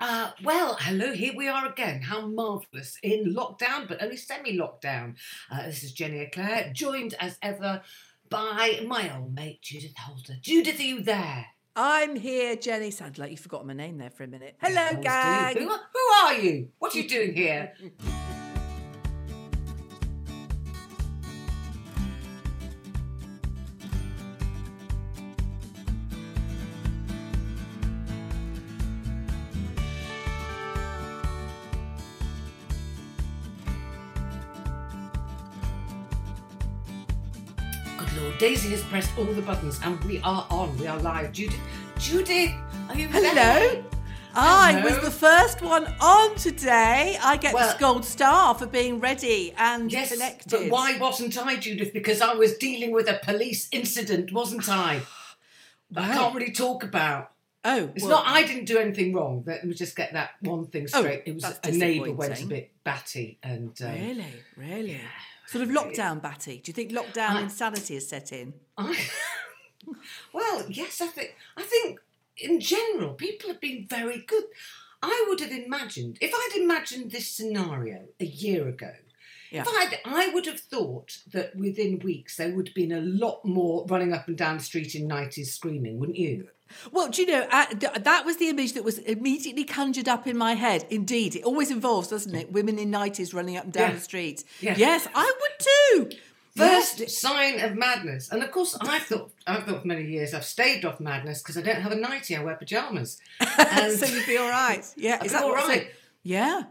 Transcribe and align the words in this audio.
Uh, 0.00 0.30
well, 0.44 0.76
hello, 0.80 1.12
here 1.12 1.32
we 1.36 1.48
are 1.48 1.66
again. 1.66 2.02
How 2.02 2.26
marvellous. 2.26 2.98
In 3.02 3.34
lockdown, 3.34 3.88
but 3.88 4.02
only 4.02 4.16
semi 4.16 4.56
lockdown. 4.56 5.16
Uh, 5.50 5.66
this 5.66 5.82
is 5.82 5.92
Jenny 5.92 6.20
Eclair, 6.20 6.70
joined 6.72 7.14
as 7.18 7.36
ever 7.42 7.82
by 8.28 8.80
my 8.86 9.16
old 9.16 9.34
mate, 9.34 9.60
Judith 9.62 9.96
Holder. 9.98 10.34
Judith, 10.40 10.78
are 10.78 10.82
you 10.82 11.02
there? 11.02 11.46
I'm 11.74 12.16
here, 12.16 12.54
Jenny. 12.56 12.90
Sounded 12.90 13.18
like 13.18 13.30
you 13.30 13.36
forgot 13.36 13.66
my 13.66 13.72
name 13.72 13.98
there 13.98 14.10
for 14.10 14.24
a 14.24 14.28
minute. 14.28 14.56
Hello, 14.60 15.00
gang. 15.00 15.56
Who, 15.56 15.68
who 15.68 16.14
are 16.22 16.34
you? 16.34 16.68
What 16.78 16.94
are 16.94 16.98
you 16.98 17.08
doing 17.08 17.34
here? 17.34 17.72
Daisy 38.38 38.70
has 38.70 38.82
pressed 38.84 39.10
all 39.18 39.24
the 39.24 39.42
buttons 39.42 39.80
and 39.82 40.02
we 40.04 40.20
are 40.22 40.46
on. 40.50 40.76
We 40.78 40.86
are 40.86 40.98
live. 41.00 41.32
Judith, 41.32 41.58
Judith, 41.98 42.52
are 42.88 42.94
you 42.96 43.08
Hello. 43.08 43.34
there? 43.34 43.82
I 44.34 44.72
Hello. 44.74 44.84
was 44.84 45.00
the 45.04 45.10
first 45.10 45.60
one 45.60 45.92
on 46.00 46.36
today. 46.36 47.18
I 47.20 47.36
get 47.36 47.52
Well- 47.54 47.72
the 47.72 47.78
gold 47.80 48.04
star 48.04 48.54
for 48.54 48.66
being 48.66 49.00
ready 49.00 49.52
and 49.58 49.90
Yes, 49.90 50.12
connected. 50.12 50.50
but 50.50 50.68
why 50.70 50.96
wasn't 50.98 51.36
I, 51.36 51.56
Judith? 51.56 51.92
Because 51.92 52.20
I 52.20 52.34
was 52.34 52.56
dealing 52.58 52.92
with 52.92 53.08
a 53.08 53.18
police 53.24 53.66
incident, 53.72 54.30
wasn't 54.32 54.68
I? 54.68 55.00
I 55.96 56.12
can't 56.14 56.34
really 56.34 56.52
talk 56.52 56.84
about. 56.84 57.32
Oh, 57.64 57.90
It's 57.96 58.04
well, 58.04 58.22
not. 58.22 58.26
I 58.28 58.44
didn't 58.44 58.66
do 58.66 58.78
anything 58.78 59.12
wrong. 59.14 59.42
Let 59.44 59.64
me 59.66 59.74
just 59.74 59.96
get 59.96 60.12
that 60.12 60.30
one 60.42 60.66
thing 60.68 60.86
Oh, 60.94 61.00
straight. 61.00 61.24
it 61.26 61.34
was 61.34 61.44
a 61.64 61.72
neighbour 61.72 62.12
went 62.12 62.40
a 62.40 62.46
bit 62.46 62.70
batty, 62.84 63.38
and 63.42 63.76
um, 63.82 63.92
Really, 63.94 64.32
really. 64.56 65.00
Sort 65.48 65.64
of 65.64 65.70
lockdown 65.70 66.20
batty. 66.20 66.58
Do 66.58 66.68
you 66.68 66.74
think 66.74 66.92
lockdown 66.92 67.30
I- 67.30 67.42
insanity 67.42 67.96
is 67.96 68.06
set 68.06 68.32
in? 68.32 68.52
I, 68.76 68.98
well, 70.34 70.66
yes, 70.68 71.00
I 71.00 71.06
think. 71.06 71.34
I 71.56 71.62
think 71.62 72.00
in 72.36 72.60
general, 72.60 73.14
people 73.14 73.48
have 73.48 73.60
been 73.60 73.86
very 73.88 74.18
good. 74.26 74.44
I 75.02 75.24
would 75.28 75.40
have 75.40 75.50
imagined 75.52 76.18
if 76.20 76.32
I'd 76.34 76.60
imagined 76.60 77.12
this 77.12 77.30
scenario 77.30 78.08
a 78.20 78.26
year 78.26 78.68
ago. 78.68 78.92
Yeah. 79.50 79.62
If 79.62 79.68
I'd, 79.68 79.98
I 80.04 80.28
would 80.34 80.44
have 80.44 80.60
thought 80.60 81.16
that 81.32 81.56
within 81.56 81.98
weeks 82.00 82.36
there 82.36 82.54
would 82.54 82.68
have 82.68 82.74
been 82.74 82.92
a 82.92 83.00
lot 83.00 83.42
more 83.42 83.86
running 83.86 84.12
up 84.12 84.28
and 84.28 84.36
down 84.36 84.58
the 84.58 84.62
street 84.62 84.94
in 84.94 85.06
nineties 85.06 85.54
screaming, 85.54 85.98
wouldn't 85.98 86.18
you? 86.18 86.48
Well, 86.92 87.08
do 87.08 87.22
you 87.22 87.28
know, 87.28 87.46
uh, 87.50 87.66
th- 87.66 87.92
that 88.04 88.24
was 88.24 88.36
the 88.36 88.48
image 88.48 88.72
that 88.74 88.84
was 88.84 88.98
immediately 88.98 89.64
conjured 89.64 90.08
up 90.08 90.26
in 90.26 90.36
my 90.36 90.54
head. 90.54 90.86
Indeed, 90.90 91.36
it 91.36 91.42
always 91.44 91.70
involves, 91.70 92.08
doesn't 92.08 92.34
it? 92.34 92.52
Women 92.52 92.78
in 92.78 92.90
90s 92.90 93.32
running 93.34 93.56
up 93.56 93.64
and 93.64 93.72
down 93.72 93.90
Yeah. 93.90 93.94
the 93.96 94.00
street. 94.00 94.44
Yeah. 94.60 94.74
Yes, 94.76 95.08
I 95.14 95.24
would 95.40 96.10
too. 96.10 96.18
First 96.56 96.98
Yes. 96.98 97.16
sign 97.16 97.60
of 97.60 97.76
madness, 97.76 98.30
and 98.32 98.42
of 98.42 98.50
course, 98.50 98.76
I've 98.80 99.02
thought 99.04 99.30
I've 99.46 99.64
thought 99.64 99.82
for 99.82 99.86
many 99.86 100.04
years 100.06 100.34
I've 100.34 100.44
staved 100.44 100.84
off 100.84 100.98
madness 100.98 101.40
because 101.40 101.56
I 101.56 101.62
don't 101.62 101.80
have 101.82 101.92
a 101.92 101.96
nightie. 101.96 102.34
I 102.34 102.42
wear 102.42 102.56
pajamas, 102.56 103.18
and 103.40 103.92
so 103.96 104.06
you'd 104.06 104.26
be 104.26 104.36
all 104.38 104.50
right. 104.50 104.84
Yeah, 104.96 105.18
I'd 105.20 105.26
is 105.26 105.32
that 105.32 105.44
all 105.44 105.54
right. 105.54 105.88
yeah. 106.24 106.62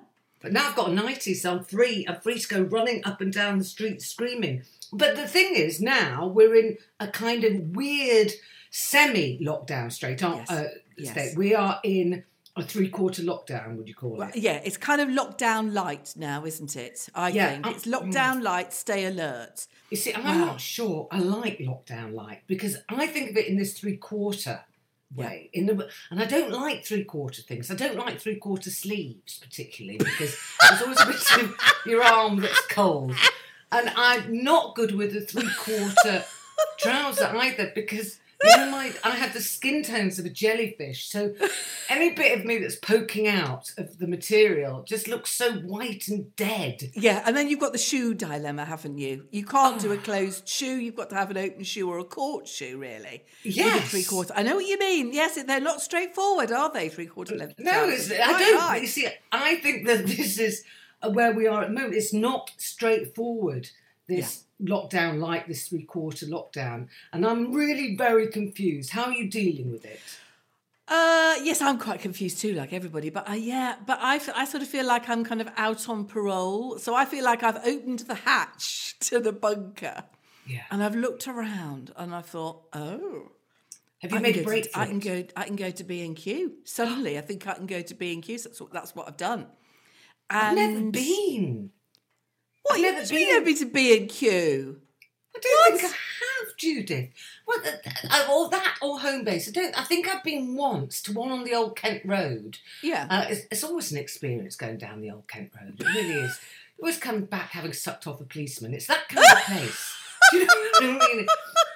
But 0.41 0.51
now 0.51 0.67
I've 0.69 0.75
got 0.75 0.89
a 0.89 0.93
nightie, 0.93 1.33
so 1.33 1.53
I'm 1.53 1.63
free. 1.63 2.05
I'm 2.07 2.19
free 2.19 2.38
to 2.38 2.47
go 2.47 2.61
running 2.63 3.01
up 3.05 3.22
and 3.22 3.31
down 3.31 3.59
the 3.59 3.63
street 3.63 4.01
screaming. 4.01 4.63
But 4.91 5.16
the 5.16 5.27
thing 5.27 5.55
is, 5.55 5.79
now 5.81 6.27
we're 6.27 6.55
in 6.55 6.77
a 6.99 7.07
kind 7.07 7.43
of 7.45 7.75
weird 7.75 8.33
semi-lockdown 8.77 9.91
straight 9.91 10.23
aren't 10.23 10.39
Yes. 10.49 10.49
uh, 10.51 10.67
Yes. 10.97 11.11
state. 11.11 11.38
We 11.38 11.53
are 11.55 11.79
in 11.83 12.23
a 12.55 12.63
three-quarter 12.63 13.21
lockdown. 13.21 13.75
Would 13.77 13.88
you 13.88 13.93
call 13.93 14.11
Well, 14.17 14.29
it? 14.29 14.38
yeah, 14.38 14.59
it's 14.63 14.77
kind 14.77 14.99
of 14.99 15.09
lockdown 15.09 15.73
light 15.73 16.13
now, 16.15 16.43
isn't 16.45 16.75
it? 16.75 17.07
I 17.13 17.29
Yeah, 17.29 17.49
think 17.51 17.67
um, 17.67 17.73
it's 17.73 17.85
lockdown 17.85 18.41
light. 18.41 18.73
Stay 18.73 19.05
alert. 19.05 19.67
You 19.91 19.97
see, 19.97 20.13
I'm 20.13 20.23
Wow. 20.23 20.45
not 20.45 20.61
sure 20.61 21.07
I 21.11 21.19
like 21.19 21.59
lockdown 21.59 22.13
light 22.13 22.41
because 22.47 22.77
I 22.89 23.05
think 23.07 23.29
of 23.31 23.37
it 23.37 23.47
in 23.47 23.57
this 23.57 23.77
three-quarter 23.79 24.63
way. 25.16 25.49
In 25.53 25.67
the 25.67 25.87
and 26.09 26.19
I 26.21 26.25
don't 26.25 26.51
like 26.51 26.83
three-quarter 26.83 27.41
things. 27.43 27.69
I 27.71 27.75
don't 27.75 27.95
like 27.95 28.19
three-quarter 28.19 28.69
sleeves 28.71 29.37
particularly 29.39 29.99
because 29.99 30.35
there's 30.67 30.81
always 30.81 30.99
a 31.01 31.05
bit 31.05 31.43
of 31.43 31.55
your 31.85 32.03
arm 32.03 32.41
that's 32.41 32.61
cold. 32.67 33.16
And 33.71 33.91
I'm 33.95 34.43
not 34.43 34.75
good 34.75 34.95
with 34.95 35.13
the 35.13 35.21
three-quarter 35.21 36.25
trouser 36.79 37.31
either 37.37 37.71
because 37.75 38.19
you 38.43 38.57
know 38.57 38.71
my 38.71 38.91
I 39.03 39.11
have 39.11 39.33
the 39.33 39.41
skin 39.41 39.83
tones 39.83 40.19
of 40.19 40.25
a 40.25 40.29
jellyfish. 40.29 41.09
So 41.09 41.33
any 41.89 42.11
bit 42.11 42.37
of 42.37 42.45
me 42.45 42.57
that's 42.57 42.75
poking 42.75 43.27
out 43.27 43.71
of 43.77 43.97
the 43.97 44.07
material 44.07 44.83
just 44.87 45.07
looks 45.07 45.31
so 45.31 45.53
white 45.53 46.07
and 46.07 46.35
dead. 46.35 46.91
Yeah, 46.93 47.23
and 47.25 47.35
then 47.35 47.49
you've 47.49 47.59
got 47.59 47.71
the 47.71 47.77
shoe 47.77 48.13
dilemma, 48.13 48.65
haven't 48.65 48.97
you? 48.97 49.25
You 49.31 49.45
can't 49.45 49.81
do 49.81 49.91
a 49.91 49.97
ah. 49.97 50.01
closed 50.01 50.47
shoe. 50.47 50.77
You've 50.77 50.95
got 50.95 51.09
to 51.09 51.15
have 51.15 51.31
an 51.31 51.37
open 51.37 51.63
shoe 51.63 51.89
or 51.89 51.99
a 51.99 52.03
court 52.03 52.47
shoe, 52.47 52.77
really. 52.77 53.23
Yes. 53.43 53.89
three 53.89 54.03
quarter. 54.03 54.33
I 54.35 54.43
know 54.43 54.55
what 54.55 54.65
you 54.65 54.77
mean. 54.77 55.13
Yes, 55.13 55.41
they're 55.41 55.59
not 55.59 55.81
straightforward, 55.81 56.51
are 56.51 56.71
they? 56.71 56.89
Three 56.89 57.07
quarter 57.07 57.35
length. 57.35 57.55
No, 57.59 57.89
it's, 57.89 58.11
I 58.11 58.37
don't. 58.37 58.57
right. 58.57 58.81
You 58.81 58.87
see, 58.87 59.07
I 59.31 59.55
think 59.55 59.87
that 59.87 60.05
this 60.05 60.37
is 60.39 60.63
where 61.11 61.33
we 61.33 61.47
are 61.47 61.63
at 61.63 61.69
the 61.69 61.73
moment. 61.73 61.95
It's 61.95 62.13
not 62.13 62.51
straightforward. 62.57 63.69
This 64.07 64.45
lockdown, 64.62 65.19
like 65.19 65.47
this 65.47 65.68
three-quarter 65.68 66.25
lockdown, 66.28 66.88
and 67.13 67.25
I'm 67.25 67.53
really 67.53 67.95
very 67.95 68.28
confused. 68.28 68.91
How 68.91 69.06
are 69.06 69.13
you 69.13 69.29
dealing 69.29 69.72
with 69.72 69.85
it? 69.85 70.00
Uh, 70.90 71.35
yes, 71.44 71.62
I'm 71.62 71.78
quite 71.78 72.00
confused 72.00 72.40
too, 72.40 72.53
like 72.53 72.72
everybody. 72.72 73.09
But 73.09 73.29
uh, 73.29 73.34
yeah, 73.34 73.75
but 73.85 74.00
I, 74.01 74.22
I 74.35 74.46
sort 74.46 74.63
of 74.63 74.69
feel 74.69 74.85
like 74.85 75.09
I'm 75.09 75.25
kind 75.25 75.41
of 75.41 75.50
out 75.57 75.90
on 75.90 76.06
parole. 76.06 76.78
So 76.79 76.96
I 76.96 77.03
feel 77.03 77.25
like 77.25 77.44
I've 77.44 77.57
opened 77.67 78.00
the 78.00 78.16
hatch 78.16 78.96
to 79.01 79.19
the 79.19 79.34
bunker 79.34 80.06
Yeah. 80.46 80.62
and 80.72 80.81
I've 80.81 80.96
looked 80.96 81.28
around 81.28 81.91
and 81.97 82.16
I 82.16 82.22
thought, 82.22 82.67
oh. 82.73 83.31
Have 84.00 84.12
you 84.12 84.17
I 84.19 84.22
made 84.22 84.38
a 84.38 84.44
break 84.44 84.72
to, 84.72 84.79
I 84.79 84.85
can 84.85 85.00
go. 85.00 85.23
I 85.35 85.46
can 85.46 85.56
go 85.56 85.72
to 85.72 85.84
B 85.84 86.06
and 86.06 86.16
Q. 86.16 86.53
Suddenly, 86.66 87.17
I 87.17 87.22
think 87.22 87.47
I 87.47 87.56
can 87.56 87.66
go 87.66 87.81
to 87.81 87.96
B 87.96 88.13
and 88.13 88.22
Q. 88.22 88.38
So 88.38 88.47
that's 88.50 88.62
what 88.62 88.72
that's 88.72 88.96
what 88.96 89.07
I've 89.07 89.17
done. 89.17 89.47
I've 90.29 90.56
never 90.56 90.81
been. 90.91 91.72
What? 92.67 92.79
I've 92.79 93.11
You 93.11 93.28
never 93.33 93.45
been. 93.45 93.55
to 93.57 93.66
B 93.66 93.97
and 93.97 94.09
Q. 94.09 94.81
I 95.35 95.39
don't 95.39 95.79
think 95.79 95.83
I 95.83 95.95
have, 95.95 96.57
Judith. 96.57 97.09
What? 97.45 97.63
The, 97.63 97.79
uh, 98.11 98.28
or 98.31 98.50
that 98.50 98.75
or 98.81 99.00
Homebase. 99.00 99.50
I 99.50 99.51
don't. 99.51 99.79
I 99.79 99.83
think 99.83 100.07
I've 100.07 100.23
been 100.23 100.55
once 100.55 101.01
to 101.03 101.13
one 101.13 101.31
on 101.31 101.44
the 101.44 101.53
old 101.53 101.75
Kent 101.75 102.01
Road. 102.05 102.57
Yeah. 102.81 103.05
Uh, 103.09 103.25
it's, 103.29 103.41
it's 103.51 103.63
always 103.63 103.91
an 103.91 103.97
experience 104.00 104.55
going 104.55 104.78
down 104.78 105.01
the 105.01 105.11
old 105.11 105.28
Kent 105.28 105.51
Road. 105.59 105.79
It 105.79 105.85
really 105.85 106.13
is. 106.25 106.39
You 106.78 106.83
always 106.83 106.97
come 106.97 107.22
back 107.25 107.51
having 107.51 107.73
sucked 107.73 108.07
off 108.07 108.19
a 108.22 108.23
policeman. 108.23 108.73
It's 108.73 108.88
that 108.88 109.07
kind 109.09 109.25
of 109.31 109.44
place. 109.44 109.94
Do 110.31 110.38
you 110.39 110.45
know 110.47 110.53
what 110.55 110.84
I 110.84 110.88
mean? 111.16 111.28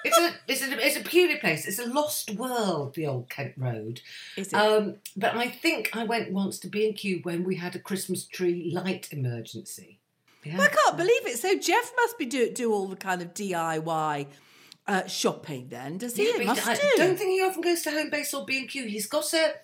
It's 0.04 0.18
a, 0.18 0.30
it's 0.48 0.62
a, 0.62 0.86
it's 0.86 0.96
a 0.96 1.00
peculiar 1.00 1.38
place. 1.38 1.64
It's 1.66 1.78
a 1.78 1.86
lost 1.86 2.32
world, 2.32 2.94
the 2.96 3.06
old 3.06 3.30
Kent 3.30 3.54
Road. 3.56 4.00
Is 4.36 4.48
it? 4.48 4.54
Um, 4.54 4.96
but 5.16 5.36
I 5.36 5.48
think 5.48 5.90
I 5.96 6.02
went 6.04 6.32
once 6.32 6.58
to 6.60 6.68
B 6.68 6.84
and 6.86 6.96
Q 6.96 7.20
when 7.22 7.44
we 7.44 7.54
had 7.56 7.76
a 7.76 7.78
Christmas 7.78 8.24
tree 8.26 8.70
light 8.74 9.08
emergency. 9.12 10.00
Yeah. 10.44 10.60
I 10.60 10.66
can't 10.68 10.96
believe 10.96 11.26
it. 11.26 11.38
So 11.38 11.56
Jeff 11.58 11.92
must 11.96 12.18
be 12.18 12.26
do 12.26 12.50
do 12.52 12.72
all 12.72 12.88
the 12.88 12.96
kind 12.96 13.22
of 13.22 13.32
DIY 13.34 14.26
uh, 14.88 15.06
shopping 15.06 15.68
then, 15.68 15.98
does 15.98 16.16
he? 16.16 16.26
Yeah, 16.26 16.32
but 16.38 16.46
must 16.46 16.66
I 16.66 16.74
do. 16.74 16.80
don't 16.96 17.16
think 17.16 17.30
he 17.30 17.42
often 17.42 17.62
goes 17.62 17.82
to 17.82 17.90
Homebase 17.90 18.34
or 18.34 18.44
B 18.44 18.58
and 18.58 18.68
Q. 18.68 18.86
He's 18.86 19.06
got 19.06 19.32
a 19.34 19.54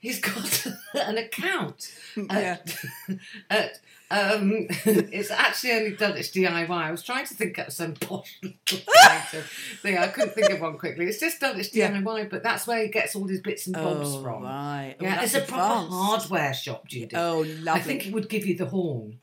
he's 0.00 0.20
got 0.20 0.66
an 0.94 1.16
account 1.18 1.92
at, 2.30 2.76
at 3.50 3.78
um, 4.10 4.66
it's 4.84 5.30
actually 5.30 5.72
only 5.72 5.96
Dulwich 5.96 6.32
DIY. 6.32 6.68
I 6.70 6.90
was 6.90 7.02
trying 7.02 7.26
to 7.26 7.34
think 7.34 7.56
of 7.58 7.72
some 7.72 7.94
posh 7.94 8.40
thing. 8.66 9.96
I 9.98 10.08
couldn't 10.08 10.34
think 10.34 10.50
of 10.50 10.60
one 10.60 10.78
quickly. 10.78 11.06
It's 11.06 11.20
just 11.20 11.40
done 11.40 11.56
Yeah. 11.72 11.90
DIY, 11.92 12.28
but 12.30 12.42
that's 12.42 12.66
where 12.66 12.82
he 12.82 12.88
gets 12.88 13.14
all 13.16 13.26
his 13.26 13.40
bits 13.40 13.66
and 13.66 13.74
bobs 13.74 14.14
Oh, 14.14 14.22
from. 14.22 14.42
right. 14.42 14.96
Oh, 15.00 15.04
Yeah, 15.04 15.16
that's 15.20 15.34
it's 15.34 15.48
a 15.48 15.52
proper 15.52 15.88
hardware 15.88 16.54
shop, 16.54 16.86
Judy. 16.88 17.14
Oh, 17.16 17.38
lovely. 17.40 17.70
I 17.70 17.80
think 17.80 18.02
he 18.02 18.10
would 18.12 18.28
give 18.28 18.46
you 18.46 18.56
the 18.56 18.66
horn. 18.66 19.20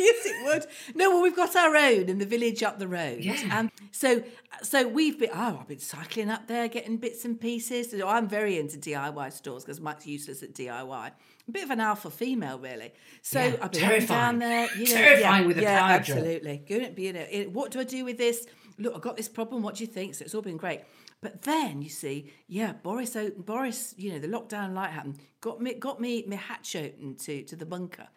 Yes, 0.00 0.26
it 0.26 0.44
would. 0.44 0.66
No, 0.96 1.10
well, 1.10 1.22
we've 1.22 1.36
got 1.36 1.54
our 1.56 1.74
own 1.76 2.08
in 2.08 2.18
the 2.18 2.26
village 2.26 2.62
up 2.62 2.78
the 2.78 2.88
road. 2.88 3.20
Yeah. 3.20 3.36
And 3.52 3.70
so, 3.92 4.22
so 4.62 4.86
we've 4.88 5.18
been. 5.18 5.30
Oh, 5.32 5.58
I've 5.60 5.68
been 5.68 5.78
cycling 5.78 6.30
up 6.30 6.46
there, 6.46 6.68
getting 6.68 6.96
bits 6.96 7.24
and 7.24 7.40
pieces. 7.40 7.90
So 7.90 8.06
I'm 8.08 8.28
very 8.28 8.58
into 8.58 8.78
DIY 8.78 9.32
stores 9.32 9.64
because 9.64 9.80
Mike's 9.80 10.06
useless 10.06 10.42
at 10.42 10.54
DIY. 10.54 11.06
A 11.48 11.50
bit 11.50 11.64
of 11.64 11.70
an 11.70 11.80
alpha 11.80 12.10
female, 12.10 12.58
really. 12.58 12.92
So 13.22 13.40
Yeah, 13.40 13.56
I've 13.62 13.72
been 13.72 13.82
and 13.84 14.08
down 14.08 14.38
there. 14.38 14.68
You 14.76 14.84
know, 14.86 14.92
Terrifying 14.94 15.42
yeah, 15.42 15.46
with 15.48 15.58
a 15.58 15.62
yeah, 15.62 15.78
power 15.80 16.02
drill. 16.04 16.18
absolutely. 16.18 16.62
Good. 16.66 16.98
You 16.98 17.12
know, 17.12 17.26
it- 17.30 17.52
what 17.52 17.70
do 17.70 17.80
I 17.80 17.84
do 17.84 18.04
with 18.04 18.18
this? 18.18 18.46
Look, 18.78 18.94
I've 18.94 19.02
got 19.02 19.16
this 19.16 19.28
problem. 19.28 19.62
What 19.62 19.74
do 19.76 19.84
you 19.84 19.88
think? 19.90 20.14
So 20.14 20.24
it's 20.24 20.34
all 20.34 20.42
been 20.42 20.56
great. 20.56 20.80
But 21.22 21.42
then 21.42 21.82
you 21.82 21.90
see, 21.90 22.32
yeah, 22.48 22.72
Boris, 22.72 23.14
Boris, 23.36 23.94
you 23.98 24.10
know, 24.12 24.18
the 24.18 24.26
lockdown 24.28 24.72
light 24.72 24.90
happened. 24.90 25.18
Got 25.42 25.60
me, 25.60 25.74
got 25.74 26.00
me, 26.00 26.24
my 26.26 26.36
hatch 26.36 26.74
open 26.76 27.14
to 27.16 27.42
to 27.42 27.56
the 27.56 27.66
bunker. 27.66 28.08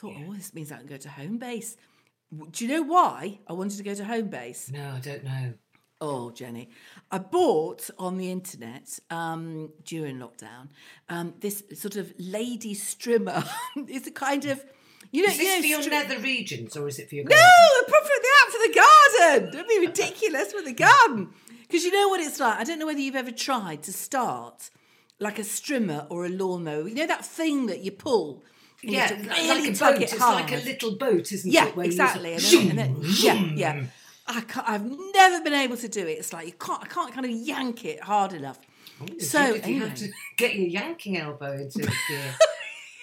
Thought, 0.00 0.14
oh, 0.28 0.32
this 0.32 0.54
means 0.54 0.72
I 0.72 0.78
can 0.78 0.86
go 0.86 0.96
to 0.96 1.08
Homebase. 1.08 1.76
Do 2.52 2.64
you 2.64 2.72
know 2.72 2.82
why 2.82 3.40
I 3.46 3.52
wanted 3.52 3.76
to 3.76 3.82
go 3.82 3.94
to 3.94 4.02
Homebase? 4.02 4.72
No, 4.72 4.92
I 4.96 5.00
don't 5.00 5.24
know. 5.24 5.52
Oh, 6.00 6.30
Jenny, 6.30 6.70
I 7.10 7.18
bought 7.18 7.90
on 7.98 8.16
the 8.16 8.30
internet 8.30 8.98
um, 9.10 9.70
during 9.84 10.16
lockdown 10.16 10.68
um, 11.10 11.34
this 11.40 11.62
sort 11.74 11.96
of 11.96 12.14
lady 12.18 12.74
strimmer. 12.74 13.46
it's 13.76 14.06
a 14.06 14.10
kind 14.10 14.46
of, 14.46 14.64
you 15.12 15.26
know, 15.26 15.32
Is 15.32 15.38
you 15.38 15.44
this 15.44 15.56
know, 15.56 15.60
for 15.60 15.66
your 15.66 15.80
stri- 15.80 16.08
nether 16.08 16.22
regions 16.22 16.74
or 16.78 16.88
is 16.88 16.98
it 16.98 17.10
for 17.10 17.16
your 17.16 17.24
no, 17.24 17.36
garden? 17.36 17.50
the 17.80 17.90
profit 17.90 18.10
the 18.22 18.28
out 18.40 18.52
for 18.52 18.68
the 18.68 19.34
garden. 19.34 19.52
Don't 19.52 19.68
be 19.68 19.86
ridiculous 19.86 20.54
with 20.54 20.64
the 20.64 20.72
garden. 20.72 21.28
Because 21.60 21.84
you 21.84 21.92
know 21.92 22.08
what 22.08 22.20
it's 22.20 22.40
like. 22.40 22.58
I 22.58 22.64
don't 22.64 22.78
know 22.78 22.86
whether 22.86 23.00
you've 23.00 23.14
ever 23.14 23.30
tried 23.30 23.82
to 23.82 23.92
start 23.92 24.70
like 25.18 25.38
a 25.38 25.42
strimmer 25.42 26.06
or 26.08 26.24
a 26.24 26.30
lawnmower. 26.30 26.88
You 26.88 26.94
know 26.94 27.06
that 27.06 27.26
thing 27.26 27.66
that 27.66 27.80
you 27.84 27.92
pull. 27.92 28.42
You 28.82 28.92
Yeah, 28.92 29.06
have 29.08 29.22
to 29.22 29.28
like 29.28 29.38
really 29.38 29.68
a 29.70 29.74
tug 29.74 29.94
boat. 29.94 30.02
it 30.02 30.12
It's 30.12 30.20
like 30.20 30.52
a 30.52 30.56
little 30.56 30.96
boat, 30.96 31.32
isn't 31.32 31.50
Yeah, 31.50 31.66
it? 31.68 31.76
you 31.76 31.82
exactly. 31.82 32.32
And 32.34 32.42
then, 32.42 32.70
and 32.70 32.78
then, 32.78 32.96
yeah, 33.20 33.34
yeah. 33.54 33.84
I 34.26 34.40
can't, 34.42 34.68
I've 34.68 34.84
never 35.14 35.42
been 35.42 35.54
able 35.54 35.76
to 35.76 35.88
do 35.88 36.06
it. 36.06 36.12
It's 36.18 36.32
like 36.32 36.46
you 36.46 36.52
can't, 36.52 36.82
I 36.82 36.86
can't 36.86 37.12
kind 37.12 37.26
of 37.26 37.32
yank 37.32 37.84
it 37.84 38.02
hard 38.02 38.32
enough. 38.32 38.58
Oh, 39.02 39.06
so 39.18 39.46
Judith, 39.54 39.66
you 39.68 39.80
have 39.80 39.94
to 39.96 40.08
get 40.36 40.54
your 40.54 40.66
yanking 40.68 41.16
elbow 41.18 41.52
into 41.52 41.80
gear. 42.08 42.34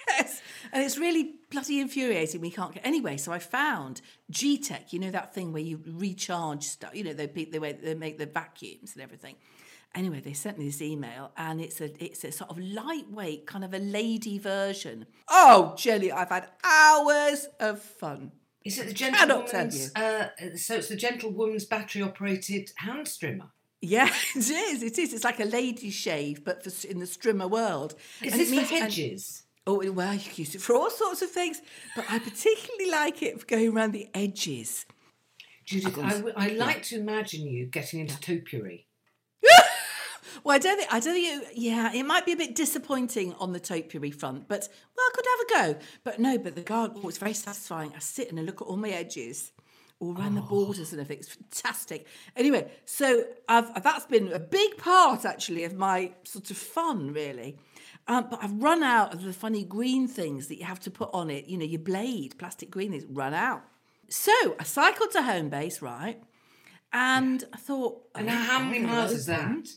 yes, 0.09 0.41
and 0.71 0.83
it's 0.83 0.97
really 0.97 1.35
bloody 1.51 1.79
infuriating. 1.79 2.39
We 2.41 2.51
can't 2.51 2.73
get 2.73 2.85
anyway. 2.85 3.17
So 3.17 3.31
I 3.31 3.39
found 3.39 4.01
Gtech. 4.31 4.93
You 4.93 4.99
know 4.99 5.11
that 5.11 5.33
thing 5.33 5.51
where 5.53 5.61
you 5.61 5.81
recharge 5.85 6.63
stuff. 6.63 6.95
You 6.95 7.03
know 7.03 7.13
they 7.13 7.27
pe- 7.27 7.45
the 7.49 7.59
way 7.59 7.73
they 7.73 7.93
make 7.93 8.17
the 8.17 8.25
vacuums 8.25 8.93
and 8.93 9.01
everything. 9.03 9.35
Anyway, 9.97 10.19
they 10.23 10.33
sent 10.33 10.59
me 10.59 10.65
this 10.67 10.81
email, 10.81 11.31
and 11.37 11.59
it's 11.59 11.81
a 11.81 11.89
it's 12.03 12.23
a 12.23 12.31
sort 12.31 12.51
of 12.51 12.59
lightweight, 12.59 13.47
kind 13.47 13.63
of 13.63 13.73
a 13.73 13.79
lady 13.79 14.37
version. 14.37 15.07
Oh, 15.27 15.73
Jenny, 15.75 16.11
I've 16.11 16.29
had 16.29 16.47
hours 16.63 17.47
of 17.59 17.81
fun. 17.81 18.31
Is 18.63 18.77
it 18.77 18.87
the 18.87 18.93
gentlewoman's? 18.93 19.91
Uh, 19.95 20.29
so 20.55 20.75
it's 20.75 20.89
the 20.89 20.95
gentlewoman's 20.95 21.65
battery-operated 21.65 22.69
hand 22.75 23.07
strimmer. 23.07 23.47
Yeah, 23.81 24.09
it 24.35 24.49
is. 24.51 24.83
It 24.83 24.99
is. 24.99 25.13
It's 25.15 25.23
like 25.23 25.39
a 25.39 25.45
lady 25.45 25.89
shave, 25.89 26.43
but 26.45 26.63
for, 26.63 26.87
in 26.87 26.99
the 26.99 27.05
strimmer 27.05 27.49
world. 27.49 27.95
Is 28.21 28.33
And 28.33 28.41
it 28.41 28.45
this 28.45 28.49
for 28.49 28.55
means- 28.55 28.71
and- 28.71 28.81
hedges? 28.83 29.43
Oh, 29.65 29.81
well, 29.91 30.13
you 30.13 30.19
can 30.21 30.33
use 30.35 30.55
it 30.55 30.61
for 30.61 30.75
all 30.75 30.89
sorts 30.89 31.21
of 31.21 31.29
things, 31.31 31.61
but 31.95 32.05
I 32.09 32.19
particularly 32.19 32.89
like 32.89 33.21
it 33.21 33.39
for 33.41 33.45
going 33.47 33.75
around 33.75 33.91
the 33.93 34.07
edges. 34.13 34.85
Judith, 35.65 35.97
I 36.37 36.49
like 36.49 36.83
to 36.83 36.95
imagine 36.97 37.45
you 37.47 37.65
getting 37.65 37.99
into 37.99 38.17
topiary. 38.21 38.85
Well, 40.43 40.55
I 40.55 40.59
don't 40.59 40.77
think 40.77 40.93
I 40.93 40.99
don't 40.99 41.13
think 41.13 41.43
it, 41.43 41.57
yeah, 41.57 41.93
it 41.93 42.03
might 42.03 42.25
be 42.25 42.31
a 42.33 42.37
bit 42.37 42.55
disappointing 42.55 43.33
on 43.39 43.53
the 43.53 43.59
topiary 43.59 44.11
front, 44.11 44.47
but 44.47 44.67
well, 44.95 45.05
I 45.05 45.11
could 45.13 45.25
have 45.25 45.39
a 45.39 45.73
go. 45.73 45.85
But 46.03 46.19
no, 46.19 46.37
but 46.37 46.55
the 46.55 46.61
garden, 46.61 47.01
oh, 47.03 47.09
it's 47.09 47.17
very 47.17 47.33
satisfying. 47.33 47.93
I 47.95 47.99
sit 47.99 48.29
and 48.29 48.39
I 48.39 48.43
look 48.43 48.61
at 48.61 48.65
all 48.65 48.77
my 48.77 48.89
edges, 48.89 49.51
all 49.99 50.17
around 50.17 50.35
the 50.35 50.41
borders 50.41 50.91
and 50.91 51.01
everything. 51.01 51.19
It's 51.19 51.33
fantastic. 51.33 52.07
Anyway, 52.35 52.71
so 52.85 53.25
I've 53.47 53.83
that's 53.83 54.05
been 54.05 54.31
a 54.31 54.39
big 54.39 54.77
part 54.77 55.25
actually 55.25 55.63
of 55.63 55.73
my 55.75 56.11
sort 56.23 56.51
of 56.51 56.57
fun, 56.57 57.13
really. 57.13 57.57
Um, 58.07 58.27
but 58.29 58.41
I've 58.41 58.53
run 58.53 58.83
out 58.83 59.13
of 59.13 59.23
the 59.23 59.33
funny 59.33 59.63
green 59.63 60.07
things 60.07 60.47
that 60.47 60.57
you 60.57 60.63
have 60.65 60.79
to 60.81 60.91
put 60.91 61.09
on 61.13 61.29
it. 61.29 61.47
You 61.47 61.57
know, 61.57 61.65
your 61.65 61.81
blade, 61.81 62.37
plastic 62.37 62.71
green 62.71 62.91
things, 62.91 63.05
run 63.05 63.33
out. 63.33 63.63
So 64.09 64.31
I 64.59 64.63
cycled 64.63 65.11
to 65.11 65.19
Homebase, 65.19 65.81
right? 65.81 66.21
And 66.93 67.43
I 67.53 67.57
thought, 67.57 68.03
And 68.15 68.29
oh, 68.29 68.31
how 68.31 68.63
many 68.63 68.79
miles 68.79 69.11
is 69.11 69.25
that? 69.25 69.67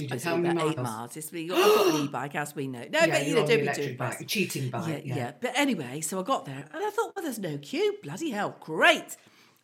Judith, 0.00 0.24
how 0.24 0.36
many 0.36 0.54
miles? 0.54 0.70
eight 0.72 0.78
miles. 0.78 1.16
It's, 1.16 1.32
I've 1.32 1.48
got 1.48 1.94
an 1.94 2.04
e-bike, 2.04 2.34
as 2.42 2.54
we 2.54 2.68
know. 2.68 2.84
No, 2.90 3.00
Yeah, 3.00 3.06
but 3.06 3.26
you 3.26 3.34
know, 3.34 3.46
don't 3.46 3.66
be 3.66 3.72
doing 3.72 3.96
bike, 3.96 4.26
cheating 4.26 4.70
bike. 4.70 4.88
Yeah, 4.88 5.00
Yeah, 5.04 5.16
yeah, 5.16 5.32
But 5.40 5.52
anyway, 5.56 6.00
so 6.00 6.20
I 6.20 6.22
got 6.22 6.44
there 6.44 6.64
and 6.72 6.84
I 6.84 6.90
thought, 6.90 7.14
well, 7.14 7.22
there's 7.22 7.38
no 7.38 7.58
queue. 7.58 7.96
Bloody 8.02 8.30
hell, 8.30 8.56
great. 8.60 9.16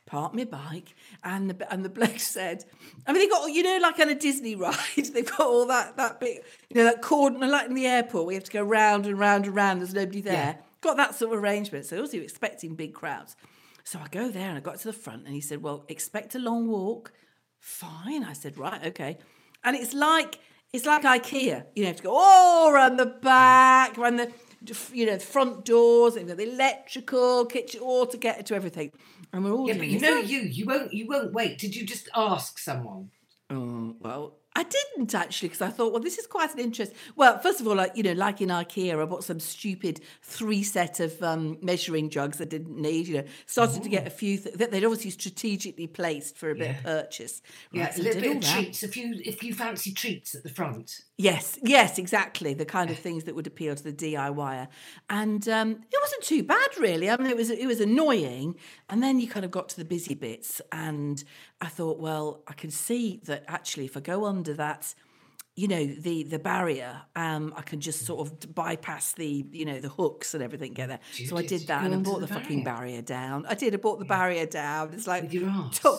Parked 0.05 0.34
my 0.34 0.44
bike, 0.44 0.94
and 1.23 1.49
the 1.49 1.73
and 1.73 1.84
the 1.84 1.88
bloke 1.88 2.19
said, 2.37 2.64
I 3.06 3.12
mean, 3.12 3.23
they 3.23 3.29
got 3.29 3.46
you 3.52 3.62
know, 3.62 3.79
like 3.81 3.99
on 4.00 4.08
a 4.08 4.14
Disney 4.17 4.55
ride, 4.56 4.76
they've 4.96 5.25
got 5.25 5.40
all 5.40 5.67
that 5.67 5.96
that 5.96 6.19
bit, 6.19 6.44
you 6.69 6.76
know, 6.76 6.85
that 6.85 7.02
cordon, 7.02 7.40
like 7.49 7.69
in 7.69 7.75
the 7.75 7.87
airport, 7.87 8.26
we 8.26 8.35
have 8.35 8.44
to 8.44 8.50
go 8.50 8.62
round 8.62 9.06
and 9.06 9.19
round 9.19 9.46
and 9.46 9.55
round. 9.55 9.81
There's 9.81 9.94
nobody 9.94 10.20
there. 10.20 10.35
Yeah. 10.35 10.55
Got 10.81 10.96
that 10.96 11.14
sort 11.14 11.32
of 11.32 11.43
arrangement. 11.43 11.87
So 11.87 12.00
also 12.00 12.19
expecting 12.19 12.75
big 12.75 12.93
crowds. 12.93 13.37
So 13.85 14.00
I 14.00 14.08
go 14.08 14.28
there 14.28 14.49
and 14.49 14.58
I 14.58 14.61
got 14.61 14.78
to 14.81 14.88
the 14.88 14.93
front, 14.93 15.25
and 15.25 15.35
he 15.35 15.40
said, 15.40 15.62
"Well, 15.62 15.85
expect 15.88 16.35
a 16.35 16.38
long 16.40 16.67
walk." 16.69 17.12
Fine, 17.61 18.25
I 18.25 18.32
said, 18.32 18.58
"Right, 18.58 18.85
okay." 18.88 19.19
And 19.64 19.76
it's 19.76 19.94
like 19.94 20.38
it's 20.73 20.87
like 20.87 21.03
IKEA. 21.03 21.64
You 21.76 21.87
have 21.87 21.97
to 21.97 22.03
go 22.03 22.11
oh, 22.12 22.67
all 22.67 22.70
around 22.70 22.97
the 22.97 23.06
back, 23.06 23.99
around 23.99 24.17
the 24.17 24.32
you 24.93 25.06
know 25.06 25.19
front 25.19 25.64
doors, 25.64 26.17
and 26.17 26.29
the 26.29 26.41
electrical 26.41 27.47
kitchen, 27.47 27.81
all 27.81 28.06
to 28.06 28.17
get 28.17 28.47
to 28.47 28.55
everything. 28.55 28.93
And 29.32 29.44
we're 29.44 29.53
all 29.53 29.67
Yeah, 29.67 29.75
doing 29.75 29.79
but 29.87 29.88
you 29.88 29.99
this. 30.00 30.11
know 30.11 30.19
you 30.20 30.41
you 30.41 30.67
won't 30.67 30.93
you 30.93 31.06
won't 31.06 31.32
wait. 31.32 31.59
Did 31.59 31.75
you 31.76 31.87
just 31.87 32.09
ask 32.14 32.59
someone? 32.59 33.11
Oh, 33.50 33.97
well, 34.00 34.38
I 34.54 34.64
didn't 34.64 35.14
actually 35.14 35.49
because 35.49 35.62
I 35.62 35.70
thought, 35.70 35.93
well, 35.93 36.02
this 36.02 36.19
is 36.19 36.26
quite 36.26 36.52
an 36.52 36.60
interest. 36.60 36.93
Well, 37.16 37.38
first 37.38 37.60
of 37.60 37.66
all, 37.66 37.75
like 37.75 37.96
you 37.96 38.02
know, 38.02 38.12
like 38.12 38.40
in 38.40 38.50
IKEA, 38.50 39.00
I 39.00 39.04
bought 39.06 39.25
some 39.25 39.40
stupid 39.40 40.00
three 40.20 40.62
set 40.62 41.00
of 41.00 41.22
um, 41.22 41.56
measuring 41.62 42.10
jugs 42.10 42.40
I 42.40 42.44
didn't 42.44 42.76
need. 42.76 43.08
You 43.08 43.19
know, 43.19 43.25
started 43.46 43.82
to 43.82 43.88
get 43.88 44.06
a 44.06 44.10
few 44.10 44.38
th- 44.38 44.56
that 44.56 44.70
they'd 44.70 44.84
obviously 44.84 45.10
strategically 45.10 45.87
placed 45.87 46.37
for 46.37 46.50
a 46.50 46.54
bit 46.54 46.76
of 46.76 46.82
purchase. 46.82 47.40
Yeah, 47.72 47.84
Right, 47.84 47.90
a 47.90 47.94
so 47.94 48.00
I 48.02 48.04
little 48.04 48.20
bit 48.20 48.37
of 48.37 48.43
treats. 48.43 48.82
If 48.82 48.96
you 48.96 49.14
if 49.25 49.43
you 49.43 49.54
fancy 49.54 49.93
treats 49.93 50.34
at 50.34 50.43
the 50.43 50.50
front. 50.50 51.00
Yes, 51.22 51.58
yes, 51.62 51.98
exactly. 51.98 52.52
The 52.54 52.64
kind 52.64 52.90
of 52.90 52.98
things 52.98 53.24
that 53.24 53.34
would 53.36 53.46
appeal 53.46 53.74
to 53.76 53.82
the 53.82 53.92
DIYer, 53.92 54.66
and 55.08 55.48
um, 55.48 55.70
it 55.70 55.98
wasn't 56.02 56.22
too 56.24 56.42
bad, 56.42 56.70
really. 56.78 57.08
I 57.08 57.16
mean, 57.16 57.30
it 57.30 57.36
was 57.36 57.50
it 57.50 57.66
was 57.66 57.80
annoying, 57.80 58.56
and 58.88 59.02
then 59.02 59.20
you 59.20 59.28
kind 59.28 59.44
of 59.44 59.50
got 59.52 59.69
to 59.70 59.76
the 59.76 59.84
busy 59.84 60.14
bits, 60.14 60.60
and 60.72 61.22
I 61.60 61.69
thought, 61.69 61.98
well, 62.00 62.42
I 62.48 62.54
can 62.54 62.70
see 62.70 63.20
that 63.26 63.44
actually, 63.46 63.84
if 63.84 63.96
I 63.96 64.00
go 64.00 64.24
under 64.24 64.54
that, 64.54 64.94
you 65.54 65.69
know, 65.69 65.84
the 65.86 66.24
the 66.24 66.38
barrier, 66.38 67.02
um, 67.14 67.54
I 67.56 67.62
can 67.62 67.80
just 67.80 68.04
sort 68.04 68.26
of 68.26 68.54
bypass 68.54 69.12
the 69.12 69.47
you 69.52 69.64
know 69.64 69.78
the 69.80 69.90
hooks 69.90 70.35
and 70.35 70.42
everything, 70.42 70.73
get 70.73 70.88
there. 70.88 71.00
so 71.28 71.37
I 71.37 71.47
did 71.47 71.66
that, 71.68 71.85
and 71.85 71.94
I 71.94 71.99
brought 71.99 72.20
the 72.20 72.26
the, 72.26 72.35
fucking 72.35 72.64
barrier? 72.64 73.02
barrier 73.02 73.02
down. 73.02 73.47
I 73.47 73.54
did. 73.54 73.75
I 73.75 73.76
brought 73.76 74.00
the 74.00 74.06
barrier 74.06 74.47
down. 74.47 74.92
It's 74.94 75.06
like 75.06 75.23
With 75.23 75.35
your 75.35 75.49
arse? 75.50 75.78
to- 75.80 75.99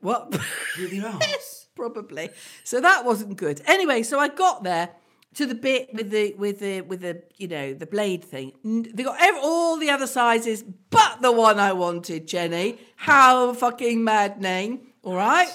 what? 0.00 0.30
With 0.78 0.92
your 0.92 1.06
arse. 1.08 1.67
Probably. 1.78 2.30
So 2.64 2.80
that 2.80 3.04
wasn't 3.06 3.36
good. 3.36 3.62
Anyway, 3.66 4.02
so 4.02 4.18
I 4.18 4.28
got 4.28 4.64
there 4.64 4.90
to 5.34 5.46
the 5.46 5.54
bit 5.54 5.88
with 5.94 6.10
the 6.10 6.34
with 6.34 6.58
the 6.58 6.80
with 6.82 7.00
the 7.00 7.22
you 7.36 7.48
know 7.48 7.72
the 7.72 7.86
blade 7.86 8.24
thing. 8.24 8.52
They 8.94 9.02
got 9.04 9.20
ev 9.20 9.36
all 9.42 9.78
the 9.78 9.90
other 9.90 10.06
sizes, 10.06 10.62
but 10.90 11.22
the 11.22 11.32
one 11.32 11.58
I 11.60 11.72
wanted, 11.72 12.26
Jenny. 12.26 12.78
How 12.96 13.52
fucking 13.54 14.02
maddening! 14.02 14.88
All 15.02 15.14
right. 15.16 15.48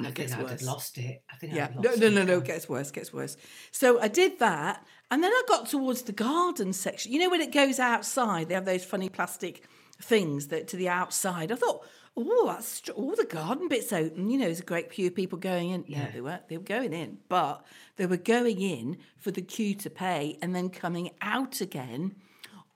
I 0.00 0.04
think 0.04 0.14
gets 0.16 0.32
I'd 0.32 0.38
have 0.40 0.50
worse. 0.50 0.62
lost 0.64 0.98
it. 0.98 1.22
I 1.32 1.36
think 1.36 1.54
Yeah. 1.54 1.66
I'd 1.66 1.76
No, 1.76 1.90
lost 1.90 2.00
no, 2.00 2.08
no, 2.10 2.24
no. 2.24 2.38
It 2.38 2.44
gets 2.44 2.68
worse. 2.68 2.90
Gets 2.90 3.12
worse. 3.12 3.36
So 3.70 4.00
I 4.00 4.08
did 4.08 4.38
that, 4.40 4.84
and 5.10 5.22
then 5.22 5.30
I 5.30 5.42
got 5.48 5.68
towards 5.68 6.02
the 6.02 6.12
garden 6.12 6.72
section. 6.72 7.12
You 7.12 7.18
know 7.20 7.30
when 7.30 7.40
it 7.40 7.52
goes 7.52 7.78
outside, 7.78 8.48
they 8.48 8.54
have 8.54 8.64
those 8.64 8.84
funny 8.84 9.08
plastic 9.08 9.64
things 10.00 10.48
that 10.48 10.68
to 10.68 10.76
the 10.76 10.88
outside. 10.88 11.52
I 11.52 11.56
thought, 11.56 11.86
oh, 12.16 12.46
that's 12.46 12.68
str- 12.68 12.92
all 12.92 13.14
the 13.16 13.24
garden 13.24 13.68
bits 13.68 13.92
open. 13.92 14.30
You 14.30 14.38
know, 14.38 14.46
there's 14.46 14.60
a 14.60 14.64
great 14.64 14.90
queue 14.90 15.08
of 15.08 15.14
people 15.14 15.38
going 15.38 15.70
in. 15.70 15.84
Yeah, 15.86 16.10
they 16.12 16.20
weren't. 16.20 16.48
They 16.48 16.56
were 16.56 16.64
going 16.64 16.92
in, 16.92 17.18
but 17.28 17.64
they 17.96 18.06
were 18.06 18.16
going 18.16 18.60
in 18.60 18.98
for 19.18 19.30
the 19.30 19.42
queue 19.42 19.74
to 19.76 19.90
pay 19.90 20.38
and 20.42 20.54
then 20.54 20.68
coming 20.70 21.10
out 21.20 21.60
again. 21.60 22.16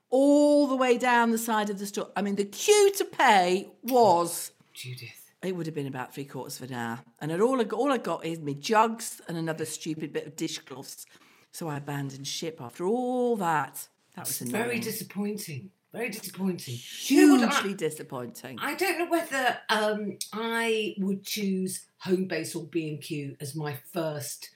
All 0.09 0.67
the 0.67 0.77
way 0.77 0.97
down 0.97 1.31
the 1.31 1.37
side 1.37 1.69
of 1.69 1.79
the 1.79 1.85
store. 1.85 2.09
I 2.15 2.21
mean, 2.21 2.35
the 2.35 2.45
queue 2.45 2.93
to 2.95 3.03
pay 3.03 3.67
was 3.83 4.51
Judith. 4.73 5.33
it 5.43 5.53
would 5.53 5.65
have 5.65 5.75
been 5.75 5.85
about 5.85 6.13
three 6.13 6.23
quarters 6.23 6.61
of 6.61 6.69
an 6.71 6.77
hour. 6.77 6.99
And 7.19 7.29
then 7.29 7.41
all 7.41 7.59
I 7.59 7.65
got, 7.65 7.77
all 7.77 7.91
I 7.91 7.97
got 7.97 8.23
is 8.25 8.39
my 8.39 8.53
jugs 8.53 9.19
and 9.27 9.37
another 9.37 9.65
stupid 9.65 10.13
bit 10.13 10.25
of 10.25 10.37
dishcloths. 10.37 11.05
So 11.51 11.67
I 11.67 11.75
abandoned 11.77 12.25
ship 12.25 12.61
after 12.61 12.85
all 12.85 13.35
that. 13.35 13.89
That 14.15 14.27
was 14.27 14.39
Very 14.39 14.79
disappointing. 14.79 15.71
Very 15.97 16.09
disappointing. 16.09 16.75
You 17.05 17.37
know 17.37 17.47
I- 17.47 17.53
hugely 17.53 17.73
disappointing. 17.73 18.59
I 18.61 18.75
don't 18.75 18.99
know 18.99 19.09
whether 19.09 19.57
um, 19.69 20.17
I 20.31 20.95
would 20.99 21.23
choose 21.23 21.85
Homebase 22.05 22.55
or 22.55 22.65
B 22.65 22.89
and 22.89 23.01
Q 23.01 23.35
as 23.41 23.55
my 23.55 23.77
first 23.93 24.49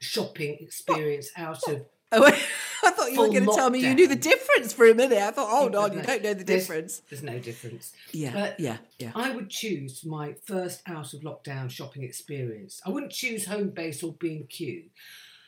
shopping 0.00 0.56
experience 0.60 1.30
out 1.36 1.62
of. 1.68 1.86
Oh, 2.12 2.24
I 2.26 2.90
thought 2.90 3.12
you 3.12 3.20
were 3.20 3.28
going 3.28 3.46
to 3.46 3.52
tell 3.54 3.70
me 3.70 3.78
you 3.86 3.94
knew 3.94 4.08
the 4.08 4.16
difference 4.16 4.72
for 4.72 4.84
a 4.84 4.92
minute. 4.94 5.18
I 5.18 5.30
thought, 5.30 5.48
hold 5.48 5.76
on, 5.76 5.92
you 5.92 6.02
don't 6.02 6.24
know 6.24 6.34
the 6.34 6.42
there's- 6.42 6.62
difference. 6.62 7.02
There's 7.08 7.22
no 7.22 7.38
difference. 7.38 7.92
Yeah, 8.10 8.32
But 8.32 8.58
yeah, 8.58 8.78
yeah. 8.98 9.12
I 9.14 9.30
would 9.30 9.48
choose 9.48 10.04
my 10.04 10.34
first 10.44 10.82
out 10.88 11.14
of 11.14 11.20
lockdown 11.20 11.70
shopping 11.70 12.02
experience. 12.02 12.80
I 12.84 12.90
wouldn't 12.90 13.12
choose 13.12 13.46
Homebase 13.46 14.02
or 14.02 14.14
B 14.14 14.34
and 14.34 14.48
Q. 14.48 14.86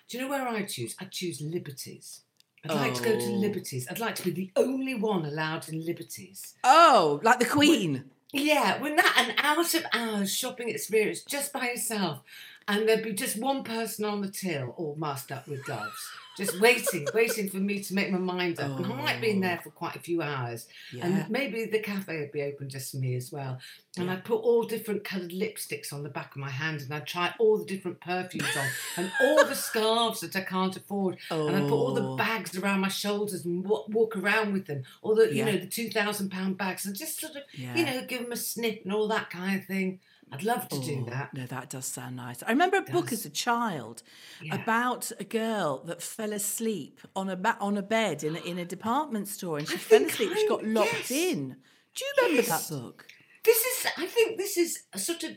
Do 0.08 0.16
you 0.18 0.22
know 0.22 0.30
where 0.30 0.46
I'd 0.46 0.68
choose? 0.68 0.94
I'd 1.00 1.10
choose 1.10 1.40
Liberties. 1.40 2.20
I'd 2.64 2.74
like 2.74 2.94
to 2.94 3.02
go 3.02 3.18
to 3.18 3.26
Oh. 3.26 3.34
Liberties. 3.34 3.86
I'd 3.90 3.98
like 3.98 4.14
to 4.16 4.22
be 4.24 4.30
the 4.30 4.50
only 4.56 4.94
one 4.94 5.24
allowed 5.24 5.68
in 5.68 5.84
Liberties. 5.84 6.54
Oh, 6.62 7.20
like 7.22 7.38
the 7.40 7.44
Queen. 7.46 8.04
Yeah, 8.32 8.80
when 8.80 8.96
that 8.96 9.14
an 9.18 9.34
out 9.38 9.74
of 9.74 9.84
hours 9.92 10.34
shopping 10.34 10.68
experience 10.70 11.22
just 11.22 11.52
by 11.52 11.66
yourself, 11.70 12.20
and 12.68 12.88
there'd 12.88 13.02
be 13.04 13.12
just 13.12 13.36
one 13.38 13.64
person 13.64 14.04
on 14.04 14.20
the 14.20 14.28
till, 14.30 14.70
all 14.76 14.94
masked 14.98 15.32
up 15.32 15.46
with 15.48 15.64
gloves, 15.64 15.96
just 16.36 16.58
waiting, 16.60 17.06
waiting 17.14 17.48
for 17.50 17.58
me 17.58 17.80
to 17.82 17.94
make 17.94 18.10
my 18.10 18.18
mind 18.18 18.58
up. 18.58 18.76
And 18.78 18.86
I 18.86 18.96
might 18.96 19.20
be 19.20 19.30
in 19.30 19.40
there 19.40 19.58
oh. 19.60 19.64
for 19.64 19.70
quite 19.70 19.96
a 19.96 20.00
few 20.00 20.22
hours, 20.22 20.66
Yeah. 20.92 21.06
and 21.06 21.30
maybe 21.30 21.66
the 21.66 21.80
cafe 21.80 22.20
would 22.20 22.32
be 22.32 22.42
open 22.42 22.68
just 22.70 22.92
for 22.92 22.96
me 22.98 23.16
as 23.16 23.30
well. 23.30 23.58
And 23.98 24.10
I'd 24.10 24.24
put 24.24 24.36
all 24.40 24.62
different 24.62 25.04
coloured 25.04 25.32
lipsticks 25.32 25.92
on 25.92 26.02
the 26.02 26.08
back 26.08 26.30
of 26.30 26.38
my 26.38 26.48
hand, 26.48 26.80
and 26.80 26.94
I'd 26.94 27.06
try 27.06 27.34
all 27.38 27.58
the 27.58 27.66
different 27.66 28.00
perfumes 28.00 28.56
on, 28.56 28.66
and 29.04 29.12
all 29.20 29.44
the 29.44 29.54
scarves 29.54 30.20
that 30.20 30.34
I 30.34 30.40
can't 30.40 30.74
afford, 30.74 31.18
and 31.30 31.54
I'd 31.56 31.68
put 31.68 31.72
all 31.72 31.98
Oh. 31.98 32.10
the 32.12 32.16
bags 32.16 32.56
around 32.56 32.80
my 32.80 32.88
shoulders 32.88 33.44
and 33.44 33.64
wa- 33.64 33.84
walk 33.88 34.16
around 34.16 34.54
with 34.54 34.66
them, 34.66 34.84
all 35.02 35.14
the 35.14 35.28
you 35.28 35.34
Yeah. 35.40 35.44
know 35.44 35.58
the 35.58 35.66
two 35.66 35.90
thousand 35.90 36.30
pound 36.30 36.56
bags, 36.56 36.86
and 36.86 36.96
just 36.96 37.20
sort 37.20 37.36
of 37.36 37.42
Yeah. 37.52 37.76
you 37.76 37.84
know 37.84 38.06
give 38.06 38.22
them 38.22 38.32
a 38.32 38.36
sniff 38.36 38.78
and 38.84 38.92
all 38.94 39.08
that 39.08 39.28
kind 39.28 39.60
of 39.60 39.66
thing. 39.66 40.00
I'd 40.32 40.42
love 40.44 40.68
to 40.70 40.78
do 40.80 41.04
Oh, 41.06 41.10
that. 41.10 41.34
No, 41.34 41.46
that 41.46 41.70
does 41.70 41.84
sound 41.86 42.16
nice. 42.16 42.42
I 42.42 42.50
remember 42.50 42.78
a 42.78 42.82
book 42.82 43.12
as 43.12 43.24
a 43.26 43.30
child 43.30 44.02
Yeah. 44.42 44.54
about 44.54 45.12
a 45.20 45.24
girl 45.24 45.82
that 45.84 46.00
fell 46.02 46.32
asleep 46.32 47.00
on 47.14 47.28
a 47.28 47.36
ba- 47.36 47.58
on 47.60 47.76
a 47.76 47.82
bed 47.82 48.24
in 48.24 48.36
a, 48.36 48.40
in 48.40 48.58
a 48.58 48.64
department 48.64 49.28
store, 49.28 49.58
and 49.58 49.68
she 49.68 49.74
I 49.74 49.78
fell 49.78 50.02
asleep. 50.04 50.32
She 50.34 50.48
got 50.48 50.64
locked 50.64 51.10
yes. 51.10 51.10
in. 51.10 51.56
Do 51.94 52.04
you 52.04 52.12
remember 52.16 52.42
Yes. 52.48 52.68
that 52.68 52.74
book? 52.74 53.06
This 53.44 53.58
is, 53.58 53.86
I 53.98 54.06
think, 54.06 54.38
this 54.38 54.56
is 54.56 54.84
a 54.92 54.98
sort 54.98 55.22
of 55.24 55.32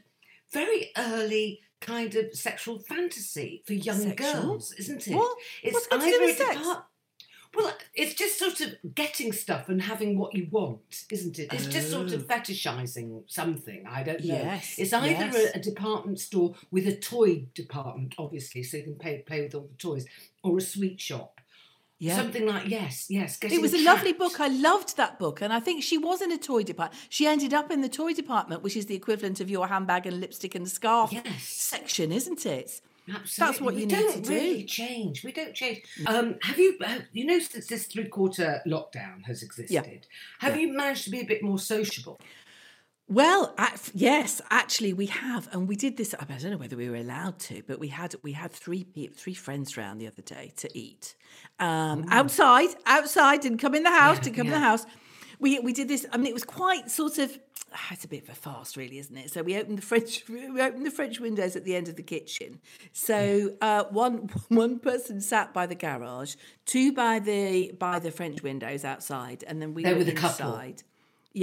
very 0.53 0.91
early 0.97 1.59
kind 1.81 2.15
of 2.15 2.33
sexual 2.33 2.79
fantasy 2.79 3.63
for 3.67 3.73
young 3.73 3.99
Sexual? 3.99 4.31
girls, 4.43 4.73
isn't 4.77 5.07
it? 5.07 5.15
What? 5.15 5.37
It's 5.63 5.73
What's 5.73 5.87
got 5.87 6.01
to 6.01 6.05
do 6.09 6.19
with 6.21 6.37
sex? 6.37 6.55
depart- 6.57 6.85
Well, 7.55 7.74
it's 7.93 8.13
just 8.13 8.38
sort 8.39 8.59
of 8.62 8.75
getting 8.95 9.31
stuff 9.31 9.69
and 9.69 9.81
having 9.81 10.17
what 10.17 10.35
you 10.35 10.47
want, 10.51 11.05
isn't 11.12 11.39
it? 11.39 11.53
It's 11.53 11.67
just 11.67 11.89
sort 11.91 12.12
of 12.13 12.24
Oh. 12.24 12.33
fetishizing 12.33 13.24
something. 13.27 13.85
I 13.88 14.03
don't 14.03 14.24
know. 14.24 14.35
Yes, 14.35 14.75
It's 14.77 14.93
either 14.93 15.07
yes. 15.07 15.35
a, 15.55 15.57
a 15.57 15.62
department 15.62 16.19
store 16.19 16.55
with 16.71 16.88
a 16.88 16.95
toy 16.95 17.45
department, 17.53 18.15
obviously, 18.17 18.63
so 18.63 18.77
you 18.77 18.83
can 18.83 18.95
play 18.95 19.19
play 19.25 19.41
with 19.43 19.55
all 19.55 19.67
the 19.71 19.77
toys, 19.77 20.05
or 20.43 20.57
a 20.57 20.62
sweet 20.62 21.00
shop. 21.00 21.39
Yeah. 21.97 22.17
Something 22.17 22.45
like 22.45 22.67
yes, 22.67 23.05
yes. 23.09 23.38
It 23.41 23.62
was 23.62 23.74
a 23.74 23.81
lovely 23.81 24.12
book. 24.12 24.41
I 24.41 24.50
loved 24.50 24.97
that 24.97 25.17
book. 25.17 25.41
And 25.41 25.53
I 25.53 25.62
think 25.62 25.81
she 25.81 25.97
was 25.97 26.21
in 26.21 26.29
a 26.29 26.38
toy 26.38 26.62
department. 26.63 27.01
She 27.09 27.25
ended 27.25 27.53
up 27.53 27.71
in 27.71 27.79
the 27.79 27.88
toy 27.88 28.12
department, 28.13 28.63
which 28.63 28.75
is 28.75 28.88
the 28.88 28.95
equivalent 28.95 29.39
of 29.39 29.50
your 29.50 29.67
handbag 29.67 30.05
and 30.05 30.19
lipstick 30.19 30.55
and 30.55 30.67
scarf 30.67 31.13
Yes. 31.13 31.43
section, 31.43 32.12
isn't 32.12 32.45
it? 32.45 32.81
Absolutely. 33.13 33.65
what 33.65 33.74
we 33.75 33.81
you 33.81 33.88
need 33.88 33.95
don't 33.95 34.27
really 34.27 34.63
change. 34.63 35.24
We 35.24 35.31
don't 35.31 35.53
change. 35.53 35.83
Um, 36.07 36.35
have 36.41 36.57
you, 36.57 36.77
uh, 36.83 37.00
you 37.12 37.25
know, 37.25 37.39
since 37.39 37.67
this 37.67 37.85
three 37.85 38.07
quarter 38.07 38.62
lockdown 38.67 39.24
has 39.25 39.43
existed, 39.43 40.07
have 40.39 40.57
you 40.57 40.74
managed 40.74 41.03
to 41.05 41.09
be 41.12 41.19
a 41.19 41.25
bit 41.25 41.43
more 41.43 41.59
sociable? 41.59 42.19
Well, 43.07 43.53
ac- 43.59 43.91
yes, 43.93 44.41
actually, 44.50 44.93
we 44.93 45.05
have, 45.05 45.47
and 45.51 45.67
we 45.67 45.75
did 45.75 45.95
this. 45.95 46.15
I 46.19 46.25
don't 46.25 46.50
know 46.50 46.57
whether 46.57 46.75
we 46.75 46.89
were 46.89 46.95
allowed 46.95 47.38
to, 47.41 47.62
but 47.67 47.79
we 47.79 47.89
had 47.89 48.15
we 48.24 48.31
had 48.31 48.51
three 48.51 48.88
three 49.15 49.35
friends 49.35 49.77
round 49.77 50.01
the 50.01 50.07
other 50.07 50.24
day 50.24 50.53
to 50.57 50.75
eat 50.75 51.15
um, 51.59 52.05
outside. 52.09 52.69
Outside, 52.88 53.41
didn't 53.41 53.59
come 53.59 53.75
in 53.75 53.83
the 53.83 53.91
house. 53.91 54.17
Yeah, 54.17 54.24
didn't 54.24 54.35
come 54.38 54.47
in 54.47 54.53
the 54.53 54.59
house. 54.59 54.88
We 55.45 55.59
we 55.59 55.73
did 55.73 55.87
this. 55.87 56.03
I 56.11 56.17
mean, 56.17 56.27
it 56.27 56.33
was 56.33 56.43
quite 56.63 56.85
sort 56.89 57.17
of. 57.23 57.29
ah, 57.73 57.87
It's 57.91 58.03
a 58.03 58.07
bit 58.07 58.23
of 58.23 58.29
a 58.29 58.33
fast, 58.47 58.71
really, 58.81 58.97
isn't 59.03 59.15
it? 59.23 59.27
So 59.33 59.43
we 59.49 59.53
opened 59.61 59.77
the 59.81 59.87
French 59.91 60.11
we 60.29 60.59
opened 60.67 60.85
the 60.89 60.95
French 60.99 61.19
windows 61.19 61.55
at 61.55 61.63
the 61.65 61.75
end 61.79 61.87
of 61.91 61.95
the 62.01 62.03
kitchen. 62.15 62.59
So 62.93 63.17
uh, 63.61 63.83
one 64.05 64.15
one 64.63 64.79
person 64.79 65.21
sat 65.21 65.47
by 65.53 65.65
the 65.67 65.75
garage, 65.75 66.33
two 66.65 66.91
by 67.03 67.19
the 67.19 67.71
by 67.87 67.99
the 68.05 68.11
French 68.19 68.41
windows 68.49 68.83
outside, 68.93 69.39
and 69.47 69.61
then 69.61 69.73
we 69.75 69.83
They 69.83 69.93
were 69.93 69.99
were 69.99 70.11
the 70.13 70.13
couple. 70.25 70.47
inside. 70.47 70.83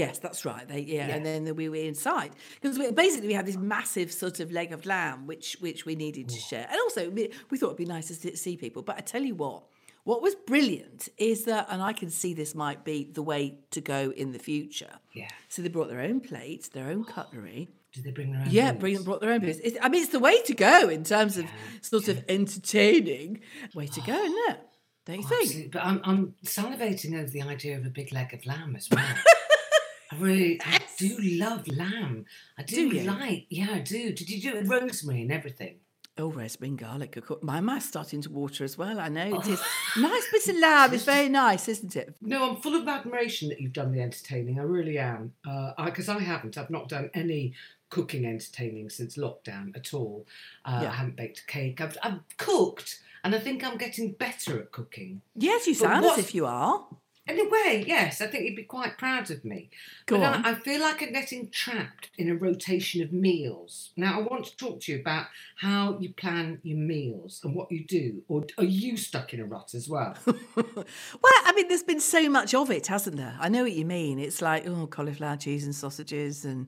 Yes, 0.02 0.18
that's 0.24 0.42
right. 0.46 0.66
They, 0.66 0.80
yeah, 0.80 1.08
Yeah. 1.08 1.16
and 1.16 1.26
then 1.26 1.54
we 1.54 1.68
were 1.68 1.76
inside 1.92 2.30
because 2.60 2.78
we, 2.78 2.90
basically 3.04 3.28
we 3.28 3.34
had 3.34 3.44
this 3.50 3.58
massive 3.58 4.10
sort 4.10 4.40
of 4.40 4.50
leg 4.50 4.72
of 4.72 4.86
lamb, 4.86 5.26
which 5.30 5.48
which 5.60 5.80
we 5.88 5.94
needed 6.04 6.26
to 6.34 6.40
share, 6.50 6.66
and 6.70 6.78
also 6.84 7.10
we, 7.10 7.22
we 7.50 7.54
thought 7.58 7.70
it'd 7.72 7.86
be 7.88 7.92
nice 7.96 8.08
to 8.08 8.36
see 8.44 8.56
people. 8.56 8.80
But 8.88 8.96
I 8.96 9.02
tell 9.02 9.22
you 9.30 9.34
what, 9.44 9.60
what 10.04 10.20
was 10.20 10.34
brilliant 10.34 11.08
is 11.16 11.44
that, 11.44 11.68
and 11.70 11.80
I 11.80 11.92
can 11.92 12.10
see 12.10 12.34
this 12.34 12.54
might 12.54 12.84
be 12.84 13.10
the 13.12 13.22
way 13.22 13.58
to 13.70 13.80
go 13.80 14.12
in 14.16 14.32
the 14.32 14.38
future. 14.38 14.98
Yeah. 15.14 15.28
So 15.48 15.62
they 15.62 15.68
brought 15.68 15.88
their 15.88 16.00
own 16.00 16.20
plates, 16.20 16.68
their 16.68 16.88
own 16.88 17.04
cutlery. 17.04 17.68
Did 17.92 18.04
they 18.04 18.10
bring 18.10 18.32
their 18.32 18.40
own? 18.40 18.48
Yeah, 18.50 18.72
bring, 18.72 19.02
brought 19.02 19.20
their 19.20 19.32
own 19.32 19.40
booze. 19.40 19.60
I 19.80 19.88
mean, 19.90 20.02
it's 20.02 20.12
the 20.12 20.18
way 20.18 20.40
to 20.42 20.54
go 20.54 20.88
in 20.88 21.04
terms 21.04 21.36
of 21.36 21.44
sort 21.82 22.08
of 22.08 22.24
entertaining. 22.28 23.40
Way 23.74 23.86
to 23.86 24.00
go, 24.00 24.14
isn't 24.14 24.50
it? 24.50 24.60
Don't 25.04 25.18
you 25.18 25.24
oh, 25.24 25.28
think? 25.28 25.42
Absolutely. 25.42 25.68
But 25.68 25.84
I'm, 25.84 26.00
I'm 26.04 26.34
salivating 26.44 27.20
over 27.20 27.28
the 27.28 27.42
idea 27.42 27.76
of 27.76 27.84
a 27.84 27.90
big 27.90 28.12
leg 28.12 28.32
of 28.32 28.46
lamb 28.46 28.76
as 28.76 28.88
well. 28.90 29.04
I 30.12 30.16
really, 30.16 30.60
I 30.64 30.78
do 30.98 31.16
love 31.20 31.68
lamb. 31.68 32.26
I 32.58 32.62
do, 32.62 32.90
Do 32.90 33.00
like, 33.00 33.46
yeah, 33.50 33.68
I 33.72 33.80
do. 33.80 34.12
Did 34.12 34.28
you 34.28 34.40
do 34.40 34.56
it 34.56 34.62
with 34.62 34.70
rosemary 34.70 35.22
and 35.22 35.32
everything? 35.32 35.76
Oh, 36.18 36.30
rosemary 36.30 36.68
and 36.70 36.78
garlic. 36.78 37.18
My 37.42 37.60
mouth's 37.60 37.86
starting 37.86 38.20
to 38.22 38.30
water 38.30 38.64
as 38.64 38.76
well. 38.76 39.00
I 39.00 39.08
know 39.08 39.40
it 39.40 39.46
is. 39.48 39.60
Oh. 39.62 40.00
nice 40.00 40.26
bit 40.30 40.54
of 40.54 40.60
lamb. 40.60 40.92
It's 40.92 41.04
very 41.04 41.28
nice, 41.44 41.68
isn't 41.68 41.96
it? 41.96 42.14
No, 42.20 42.50
I'm 42.50 42.56
full 42.56 42.74
of 42.74 42.86
admiration 42.86 43.48
that 43.48 43.60
you've 43.60 43.72
done 43.72 43.92
the 43.92 44.02
entertaining. 44.02 44.60
I 44.60 44.64
really 44.64 44.98
am. 44.98 45.32
Because 45.42 46.10
I, 46.10 46.18
haven't. 46.20 46.58
I've 46.58 46.68
not 46.68 46.88
done 46.90 47.08
any 47.14 47.54
cooking 47.88 48.26
entertaining 48.26 48.90
since 48.90 49.16
lockdown 49.16 49.74
at 49.74 49.94
all. 49.94 50.26
Uh, 50.66 50.80
Yeah. 50.82 50.90
I 50.90 50.94
haven't 50.94 51.16
baked 51.16 51.40
a 51.40 51.46
cake. 51.46 51.80
I've, 51.80 51.96
I've 52.02 52.20
cooked, 52.36 53.00
and 53.24 53.34
I 53.34 53.38
think 53.38 53.64
I'm 53.64 53.78
getting 53.78 54.12
better 54.12 54.58
at 54.60 54.70
cooking. 54.70 55.22
Yes, 55.34 55.66
you 55.66 55.72
But 55.74 55.80
sound 55.80 56.04
as 56.04 56.18
if 56.18 56.34
you 56.34 56.44
are. 56.44 56.84
In 57.28 57.38
a 57.38 57.48
way, 57.48 57.84
yes, 57.86 58.20
I 58.20 58.26
think 58.26 58.44
you'd 58.44 58.56
be 58.56 58.64
quite 58.64 58.98
proud 58.98 59.30
of 59.30 59.44
me. 59.44 59.70
Go 60.06 60.18
but 60.18 60.34
on. 60.34 60.44
I, 60.44 60.50
I 60.50 60.54
feel 60.54 60.80
like 60.80 61.00
I'm 61.02 61.12
getting 61.12 61.50
trapped 61.50 62.10
in 62.18 62.28
a 62.28 62.34
rotation 62.34 63.00
of 63.00 63.12
meals. 63.12 63.90
Now, 63.96 64.18
I 64.18 64.22
want 64.22 64.46
to 64.46 64.56
talk 64.56 64.80
to 64.82 64.92
you 64.92 64.98
about 64.98 65.26
how 65.56 65.98
you 66.00 66.12
plan 66.14 66.58
your 66.64 66.78
meals 66.78 67.40
and 67.44 67.54
what 67.54 67.70
you 67.70 67.84
do. 67.86 68.22
Or 68.26 68.44
are 68.58 68.64
you 68.64 68.96
stuck 68.96 69.32
in 69.32 69.40
a 69.40 69.44
rut 69.44 69.74
as 69.74 69.88
well? 69.88 70.16
Well, 70.56 71.32
I 71.44 71.52
mean, 71.54 71.68
there's 71.68 71.82
been 71.82 72.00
so 72.00 72.28
much 72.28 72.54
of 72.54 72.70
it, 72.70 72.86
hasn't 72.88 73.16
there? 73.16 73.36
I 73.38 73.48
know 73.48 73.62
what 73.62 73.72
you 73.72 73.84
mean. 73.84 74.18
It's 74.18 74.42
like, 74.42 74.66
oh, 74.66 74.86
cauliflower 74.86 75.36
cheese 75.36 75.64
and 75.64 75.74
sausages. 75.74 76.44
and 76.44 76.66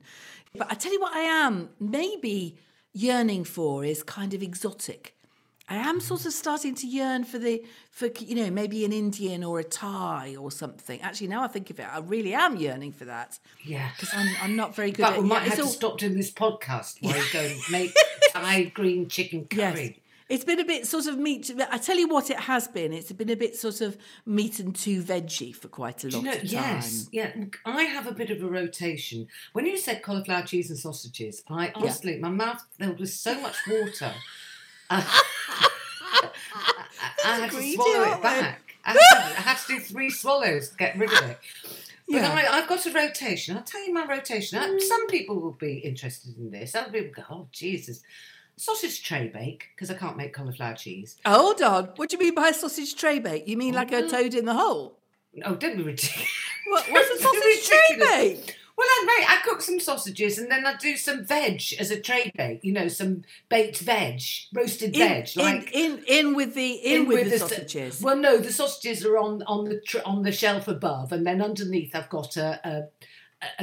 But 0.55 0.71
I 0.71 0.75
tell 0.75 0.93
you 0.93 1.01
what, 1.01 1.13
I 1.13 1.21
am 1.21 1.69
maybe 1.79 2.57
yearning 2.93 3.43
for 3.43 3.83
is 3.83 4.03
kind 4.03 4.33
of 4.33 4.41
exotic. 4.41 5.14
I 5.67 5.77
am 5.77 5.99
sort 5.99 6.25
of 6.27 6.33
starting 6.33 6.75
to 6.75 6.87
yearn 6.87 7.23
for 7.23 7.39
the, 7.39 7.63
for, 7.89 8.07
you 8.19 8.35
know, 8.35 8.51
maybe 8.51 8.85
an 8.85 8.93
Indian 8.93 9.43
or 9.43 9.59
a 9.59 9.63
Thai 9.63 10.35
or 10.39 10.51
something. 10.51 11.01
Actually, 11.01 11.27
now 11.27 11.43
I 11.43 11.47
think 11.47 11.71
of 11.71 11.79
it, 11.79 11.87
I 11.91 11.99
really 11.99 12.35
am 12.35 12.55
yearning 12.57 12.91
for 12.91 13.05
that. 13.05 13.39
yeah. 13.63 13.89
Because 13.97 14.13
I'm, 14.13 14.29
I'm 14.43 14.55
not 14.55 14.75
very 14.75 14.91
good 14.91 15.01
But 15.01 15.13
at 15.13 15.21
we 15.23 15.27
might 15.27 15.41
yeah, 15.43 15.49
have 15.49 15.55
to 15.57 15.63
all- 15.63 15.67
stop 15.69 15.97
doing 15.97 16.15
this 16.15 16.29
podcast 16.31 17.01
while 17.01 17.17
you 17.17 17.23
go 17.33 17.55
make 17.71 17.95
Thai 18.31 18.65
green 18.65 19.07
chicken 19.07 19.45
curry. 19.45 19.83
Yes. 19.83 19.93
It's 20.27 20.43
been 20.43 20.59
a 20.59 20.65
bit 20.65 20.87
sort 20.87 21.05
of 21.05 21.19
meat. 21.19 21.51
I 21.71 21.77
tell 21.77 21.97
you 21.99 22.07
what, 22.07 22.31
it 22.31 22.39
has 22.39 22.67
been. 22.67 22.93
It's 22.93 23.11
been 23.11 23.29
a 23.29 23.35
bit 23.35 23.55
sort 23.55 23.79
of 23.81 23.95
meat 24.25 24.59
and 24.59 24.75
two 24.75 25.03
veggie 25.03 25.55
for 25.55 25.67
quite 25.67 26.03
a 26.03 26.09
long 26.09 26.25
you 26.25 26.31
know, 26.31 26.37
time. 26.37 26.45
yes, 26.47 27.07
yeah. 27.11 27.31
I 27.63 27.83
have 27.83 28.07
a 28.07 28.11
bit 28.11 28.31
of 28.31 28.41
a 28.41 28.47
rotation. 28.47 29.27
When 29.53 29.67
you 29.67 29.77
said 29.77 30.01
cauliflower 30.01 30.41
cheese 30.41 30.71
and 30.71 30.79
sausages, 30.79 31.43
I 31.47 31.71
honestly, 31.75 32.17
my 32.17 32.29
mouth 32.29 32.63
filled 32.79 32.99
with 32.99 33.11
so 33.11 33.39
much 33.39 33.55
water. 33.67 34.13
I, 34.89 35.21
I 37.23 37.39
had 37.39 37.51
to 37.51 37.73
swallow 37.73 38.03
it 38.15 38.21
back. 38.21 38.61
I 38.85 38.91
had, 38.91 38.97
to, 38.99 39.39
I 39.39 39.41
had 39.41 39.57
to 39.57 39.67
do 39.67 39.79
three 39.79 40.09
swallows 40.09 40.69
to 40.69 40.75
get 40.77 40.97
rid 40.97 41.11
of 41.11 41.29
it. 41.29 41.39
But 41.63 41.81
Yeah. 42.07 42.31
I, 42.31 42.57
I've 42.59 42.67
got 42.69 42.85
a 42.85 42.91
rotation. 42.91 43.57
I'll 43.57 43.63
tell 43.63 43.83
you 43.85 43.93
my 43.93 44.05
rotation. 44.05 44.59
Uh, 44.59 44.79
Some 44.79 45.07
people 45.07 45.39
will 45.39 45.53
be 45.53 45.77
interested 45.79 46.37
in 46.37 46.51
this. 46.51 46.75
Other 46.75 46.91
people 46.91 47.23
go, 47.23 47.23
oh, 47.35 47.47
Jesus. 47.51 48.01
Sausage 48.57 49.03
tray 49.03 49.27
bake, 49.27 49.69
because 49.75 49.89
I 49.91 49.95
can't 49.95 50.15
make 50.15 50.33
cauliflower 50.33 50.75
cheese. 50.75 51.17
Hold 51.25 51.61
on. 51.61 51.85
What 51.95 52.09
do 52.09 52.17
you 52.17 52.23
mean 52.23 52.35
by 52.35 52.51
sausage 52.51 52.95
tray 52.95 53.19
bake? 53.19 53.47
You 53.47 53.57
mean 53.57 53.73
like 53.73 53.91
a 53.91 54.03
Oh. 54.03 54.07
toad 54.07 54.33
in 54.33 54.45
the 54.45 54.53
hole? 54.53 54.97
Oh, 55.43 55.55
don't 55.55 55.75
be 55.77 55.83
ridiculous. 55.83 56.29
What, 56.67 56.85
what's 56.91 57.09
a 57.09 57.17
sausage 57.23 57.67
tray 57.67 57.97
bake? 57.99 58.55
Well, 58.77 58.87
I 58.89 59.05
make 59.05 59.29
I 59.29 59.41
cook 59.43 59.61
some 59.61 59.79
sausages 59.79 60.37
and 60.37 60.51
then 60.51 60.65
I 60.65 60.75
do 60.75 60.97
some 60.97 61.23
veg 61.25 61.61
as 61.79 61.91
a 61.91 61.99
tray 61.99 62.31
bake. 62.35 62.59
You 62.63 62.73
know, 62.73 62.87
some 62.89 63.23
baked 63.47 63.79
veg, 63.79 64.21
roasted 64.53 64.95
In, 64.95 64.99
veg, 65.07 65.29
like 65.37 65.71
in, 65.73 65.99
in, 65.99 66.03
in 66.27 66.35
with 66.35 66.55
the 66.55 66.71
in, 66.73 67.07
with, 67.07 67.29
the 67.29 67.35
s- 67.35 67.39
sausages. 67.41 68.01
Well, 68.01 68.17
no, 68.17 68.37
the 68.37 68.51
sausages 68.51 69.05
are 69.05 69.17
on 69.17 69.43
on 69.43 69.65
the 69.65 69.79
tr- 69.79 69.99
on 70.05 70.23
the 70.23 70.31
shelf 70.31 70.67
above, 70.67 71.11
and 71.13 71.25
then 71.25 71.41
underneath 71.41 71.95
I've 71.95 72.09
got 72.09 72.35
a, 72.37 72.59
a 72.67 72.83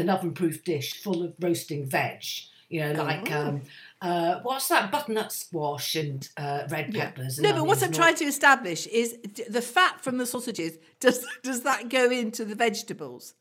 an 0.00 0.08
oven-proof 0.08 0.64
dish 0.64 1.02
full 1.02 1.22
of 1.22 1.34
roasting 1.40 1.86
veg. 1.86 2.22
You 2.68 2.80
know, 2.80 3.02
like 3.04 3.30
Oh. 3.30 3.48
um, 3.48 3.62
Uh, 4.00 4.40
what's 4.42 4.66
that? 4.68 4.90
Butternut 4.90 5.30
squash 5.30 5.94
and 5.94 6.26
uh, 6.38 6.62
red 6.70 6.92
peppers. 6.94 7.38
and 7.38 7.46
No, 7.46 7.52
but 7.54 7.66
what 7.66 7.82
I'm 7.82 7.92
trying 7.92 8.16
to 8.16 8.24
establish 8.24 8.86
is 8.86 9.12
d- 9.34 9.44
the 9.48 9.60
fat 9.62 10.02
from 10.02 10.16
the 10.18 10.24
sausages. 10.26 10.78
Does 10.98 11.24
does 11.42 11.60
that 11.62 11.88
go 11.90 12.10
into 12.10 12.44
the 12.46 12.54
vegetables? 12.54 13.34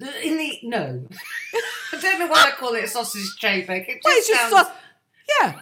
In 0.00 0.36
the 0.36 0.58
no, 0.64 1.06
I 1.92 2.00
don't 2.00 2.18
know 2.18 2.26
why 2.26 2.48
I 2.48 2.50
call 2.58 2.74
it 2.74 2.84
a 2.84 2.88
sausage 2.88 3.34
tray 3.40 3.62
bake. 3.62 3.88
It 3.88 3.94
just, 3.94 4.04
Well, 4.04 4.14
it's 4.16 4.28
just 4.28 4.50
sounds, 4.50 4.66
sau- 4.68 4.72
yeah. 5.40 5.60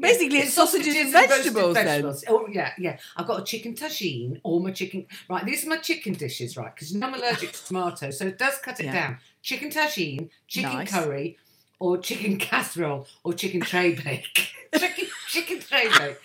Basically, 0.00 0.38
it's 0.38 0.54
sausages, 0.54 0.94
and 0.96 1.12
roasted 1.14 1.28
vegetables. 1.30 1.74
Then. 1.74 1.84
vegetables. 1.86 2.24
Oh 2.28 2.46
yeah, 2.50 2.72
yeah. 2.78 2.98
I've 3.16 3.26
got 3.26 3.40
a 3.40 3.44
chicken 3.44 3.74
tagine 3.74 4.40
or 4.44 4.60
my 4.60 4.70
chicken. 4.70 5.06
Right, 5.28 5.44
these 5.44 5.64
are 5.66 5.68
my 5.68 5.76
chicken 5.78 6.14
dishes, 6.14 6.56
right? 6.56 6.72
Because 6.74 6.92
you 6.92 7.00
know 7.00 7.08
I'm 7.08 7.14
allergic 7.14 7.52
to 7.52 7.64
tomatoes, 7.64 8.18
so 8.18 8.26
it 8.26 8.38
does 8.38 8.56
cut 8.58 8.78
it 8.80 8.86
Yeah. 8.86 8.92
down. 8.92 9.18
Chicken 9.42 9.70
tagine, 9.70 10.28
chicken 10.46 10.72
Nice. 10.72 10.90
curry, 10.92 11.38
or 11.80 11.98
chicken 11.98 12.38
casserole, 12.38 13.06
or 13.24 13.32
chicken 13.32 13.60
tray 13.60 13.94
bake. 13.94 14.50
chicken, 14.78 15.06
chicken 15.28 15.58
tray 15.60 15.88
bake 15.98 16.18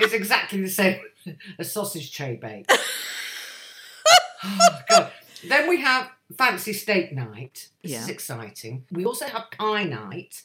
is 0.00 0.12
exactly 0.12 0.60
the 0.60 0.68
same 0.68 1.00
as 1.58 1.72
sausage 1.72 2.12
tray 2.14 2.34
bake. 2.36 2.66
oh 4.44 4.80
god. 4.88 5.12
Then 5.48 5.68
we 5.68 5.80
have 5.82 6.10
fancy 6.38 6.72
steak 6.72 7.12
night. 7.12 7.68
This 7.82 7.92
is 8.02 8.08
exciting. 8.08 8.84
We 8.90 9.04
also 9.04 9.26
have 9.26 9.50
pie 9.50 9.84
night. 9.84 10.42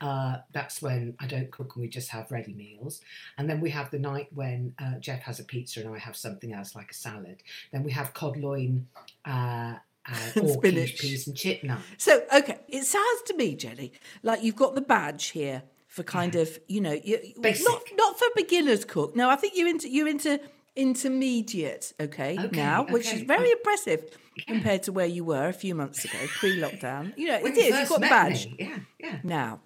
Uh, 0.00 0.38
that's 0.52 0.82
when 0.82 1.14
I 1.20 1.26
don't 1.26 1.50
cook 1.50 1.76
and 1.76 1.82
we 1.82 1.88
just 1.88 2.10
have 2.10 2.30
ready 2.30 2.52
meals. 2.52 3.00
And 3.38 3.48
then 3.48 3.60
we 3.60 3.70
have 3.70 3.90
the 3.90 3.98
night 3.98 4.28
when 4.34 4.74
uh, 4.78 4.98
Jeff 4.98 5.22
has 5.22 5.38
a 5.40 5.44
pizza 5.44 5.80
and 5.80 5.94
I 5.94 5.98
have 5.98 6.16
something 6.16 6.52
else 6.52 6.74
like 6.74 6.90
a 6.90 6.94
salad. 6.94 7.42
Then 7.72 7.84
we 7.84 7.92
have 7.92 8.12
cod 8.12 8.36
loin 8.36 8.88
uh, 9.24 9.74
uh, 10.06 10.14
And 10.36 10.44
or 10.44 10.54
spinach. 10.54 10.98
peas 10.98 11.26
and 11.26 11.36
chip 11.36 11.62
night. 11.64 11.78
So, 11.96 12.22
okay, 12.36 12.58
it 12.68 12.84
sounds 12.84 13.22
to 13.26 13.34
me, 13.36 13.54
Jenny, 13.54 13.92
like 14.22 14.42
you've 14.42 14.56
got 14.56 14.74
the 14.74 14.80
badge 14.82 15.26
here 15.28 15.62
for 15.86 16.02
kind 16.02 16.34
of, 16.34 16.58
you 16.66 16.80
know, 16.80 17.00
you, 17.04 17.18
not 17.38 17.82
not 17.96 18.18
for 18.18 18.26
beginners 18.34 18.84
cook. 18.84 19.14
No, 19.14 19.30
I 19.30 19.36
think 19.36 19.54
you're 19.56 19.68
into 19.68 19.88
you're 19.88 20.08
into 20.08 20.40
intermediate, 20.76 21.92
okay, 22.00 22.38
Okay, 22.38 22.56
now, 22.56 22.84
which 22.84 23.06
is 23.06 23.12
okay. 23.14 23.24
very 23.24 23.50
impressive 23.50 24.04
compared 24.46 24.82
to 24.84 24.92
where 24.92 25.06
you 25.06 25.24
were 25.24 25.48
a 25.48 25.52
few 25.52 25.74
months 25.74 26.04
ago, 26.04 26.18
pre-lockdown. 26.38 27.12
You 27.16 27.28
know, 27.28 27.40
When 27.40 27.52
it 27.52 27.56
you 27.58 27.62
is. 27.74 27.78
You've 27.80 27.88
got 27.88 28.00
the 28.00 28.06
badge. 28.08 28.46
me. 28.46 28.56
Yeah, 28.58 28.78
yeah. 28.98 29.18
Now, 29.22 29.60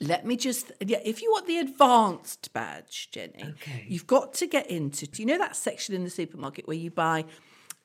let 0.00 0.24
me 0.26 0.36
just, 0.36 0.72
yeah, 0.80 0.98
if 1.04 1.22
you 1.22 1.30
want 1.30 1.46
the 1.46 1.58
advanced 1.58 2.52
badge, 2.52 3.10
Jenny, 3.10 3.54
Okay. 3.54 3.84
you've 3.88 4.06
got 4.06 4.34
to 4.34 4.46
get 4.46 4.68
into, 4.70 5.06
do 5.06 5.22
you 5.22 5.26
know 5.26 5.38
that 5.38 5.56
section 5.56 5.94
in 5.94 6.04
the 6.04 6.10
supermarket 6.10 6.66
where 6.68 6.76
you 6.76 6.90
buy 6.90 7.24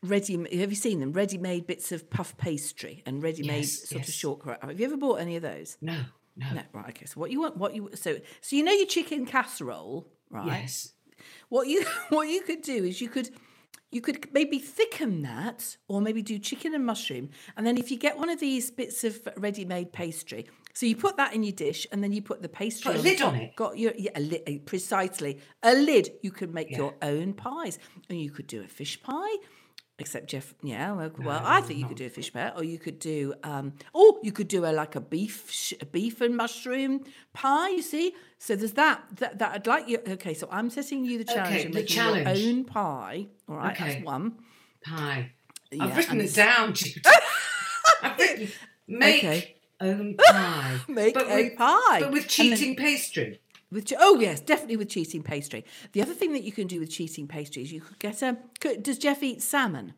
ready, 0.04 0.34
have 0.60 0.70
you 0.70 0.76
seen 0.76 1.00
them? 1.00 1.12
Ready 1.14 1.38
made 1.38 1.66
bits 1.68 1.92
of 1.92 2.10
puff 2.10 2.38
pastry 2.38 3.02
and 3.06 3.22
ready 3.24 3.42
made 3.44 3.60
Yes, 3.60 3.90
sort 3.90 4.02
of 4.04 4.08
yes. 4.08 4.12
shortbread. 4.16 4.60
Have 4.62 4.80
you 4.80 4.86
ever 4.86 4.98
bought 4.98 5.20
any 5.20 5.36
of 5.36 5.42
those? 5.42 5.78
No, 5.82 5.98
no. 6.36 6.54
No, 6.54 6.62
right, 6.74 6.90
okay. 6.90 7.06
So 7.06 7.20
what 7.20 7.32
you 7.32 7.42
want, 7.42 7.58
what 7.58 7.74
you, 7.76 7.90
so, 7.96 8.18
so 8.42 8.56
you 8.56 8.64
know 8.64 8.72
your 8.72 8.86
chicken 8.88 9.26
casserole, 9.26 10.08
right? 10.30 10.62
Yes. 10.62 10.94
What 11.50 11.68
you, 11.68 11.86
what 12.10 12.28
you 12.28 12.42
could 12.42 12.62
do 12.62 12.84
is 12.84 13.02
you 13.02 13.10
could, 13.10 13.30
you 13.92 14.02
could 14.02 14.32
maybe 14.34 14.60
thicken 14.60 15.22
that, 15.24 15.78
or 15.88 16.02
maybe 16.02 16.22
do 16.22 16.38
chicken 16.40 16.74
and 16.74 16.86
mushroom. 16.86 17.30
And 17.56 17.66
then 17.66 17.78
if 17.78 17.90
you 17.92 17.98
get 17.98 18.18
one 18.18 18.30
of 18.30 18.40
these 18.40 18.70
bits 18.72 19.04
of 19.04 19.28
ready-made 19.38 19.94
pastry, 19.94 20.48
so 20.74 20.86
you 20.86 20.96
put 20.96 21.18
that 21.18 21.34
in 21.34 21.42
your 21.44 21.54
dish, 21.54 21.88
and 21.92 22.04
then 22.04 22.12
you 22.12 22.22
put 22.22 22.42
the 22.42 22.50
pastry 22.50 22.92
Put 22.92 22.98
a 22.98 23.00
on 23.00 23.06
lid 23.06 23.22
on 23.22 23.36
it? 23.36 23.56
Got 23.56 23.78
your 23.80 23.94
yeah, 23.98 24.12
a 24.16 24.20
lid, 24.20 24.42
eh, 24.46 24.58
precisely 24.64 25.40
a 25.64 25.74
lid. 25.74 26.12
You 26.22 26.32
could 26.32 26.54
make 26.54 26.70
Yeah. 26.70 26.78
your 26.78 26.96
own 27.02 27.34
pies, 27.34 27.80
and 28.10 28.22
you 28.22 28.30
could 28.30 28.46
do 28.46 28.62
a 28.62 28.68
fish 28.68 29.02
pie. 29.02 29.36
Except 30.00 30.28
Jeff, 30.30 30.54
yeah. 30.62 30.92
Well, 30.92 31.12
well 31.18 31.42
I 31.44 31.62
think 31.62 31.80
you 31.80 31.88
could 31.88 31.98
do 31.98 32.06
a 32.06 32.10
fish 32.10 32.32
pie, 32.32 32.52
or 32.56 32.64
you 32.64 32.78
could 32.78 33.00
do, 33.00 33.34
um, 33.44 33.74
oh, 33.96 34.20
you 34.22 34.32
could 34.32 34.48
do 34.48 34.64
a 34.66 34.72
like 34.72 34.96
a 34.96 35.02
beef, 35.02 35.50
sh- 35.52 35.74
a 35.82 35.86
beef 35.88 36.22
and 36.22 36.38
mushroom 36.38 37.04
pie. 37.34 37.70
You 37.70 37.82
see, 37.82 38.14
so 38.38 38.56
there's 38.56 38.74
that. 38.74 39.02
That, 39.16 39.40
that 39.40 39.54
I'd 39.56 39.66
like 39.66 39.88
you. 39.90 39.98
Okay, 40.08 40.36
so 40.36 40.48
I'm 40.52 40.70
setting 40.70 41.04
you 41.04 41.18
the 41.18 41.24
challenge 41.24 41.48
Okay, 41.56 41.66
of 41.66 41.72
the 41.72 41.80
making 41.80 41.96
challenge. 41.96 42.40
your 42.40 42.50
own 42.50 42.64
pie. 42.66 43.28
All 43.50 43.56
right, 43.56 43.72
Okay. 43.76 43.94
that's 43.94 44.06
one. 44.06 44.34
Pie. 44.86 45.32
Yeah, 45.72 45.86
I've 45.86 45.98
written 45.98 46.22
it 46.22 46.34
down, 46.36 46.74
I've 48.04 48.18
written 48.20 48.50
make 48.88 49.24
Okay. 49.24 49.56
own 49.82 50.16
pie. 50.28 50.78
Make 50.88 51.14
but 51.16 51.26
a 51.30 51.36
with, 51.36 51.58
pie. 51.58 52.00
But 52.02 52.12
with 52.12 52.40
And 52.40 52.52
then- 52.52 52.58
cheating 52.58 52.76
pastry. 52.76 53.42
With 53.72 53.92
oh 54.00 54.20
yes, 54.20 54.40
definitely 54.40 54.78
with 54.78 54.90
cheating 54.90 55.24
pastry. 55.24 55.66
The 55.92 56.02
other 56.02 56.14
thing 56.14 56.32
that 56.34 56.44
you 56.44 56.52
can 56.52 56.68
do 56.68 56.80
with 56.80 56.90
cheating 56.90 57.28
pastry 57.28 57.64
is 57.64 57.72
you 57.72 57.82
could 57.82 58.00
get 58.00 58.22
a. 58.22 58.38
could- 58.60 58.84
Does 58.84 58.98
Jeff 58.98 59.22
eat 59.24 59.42
salmon? 59.42 59.94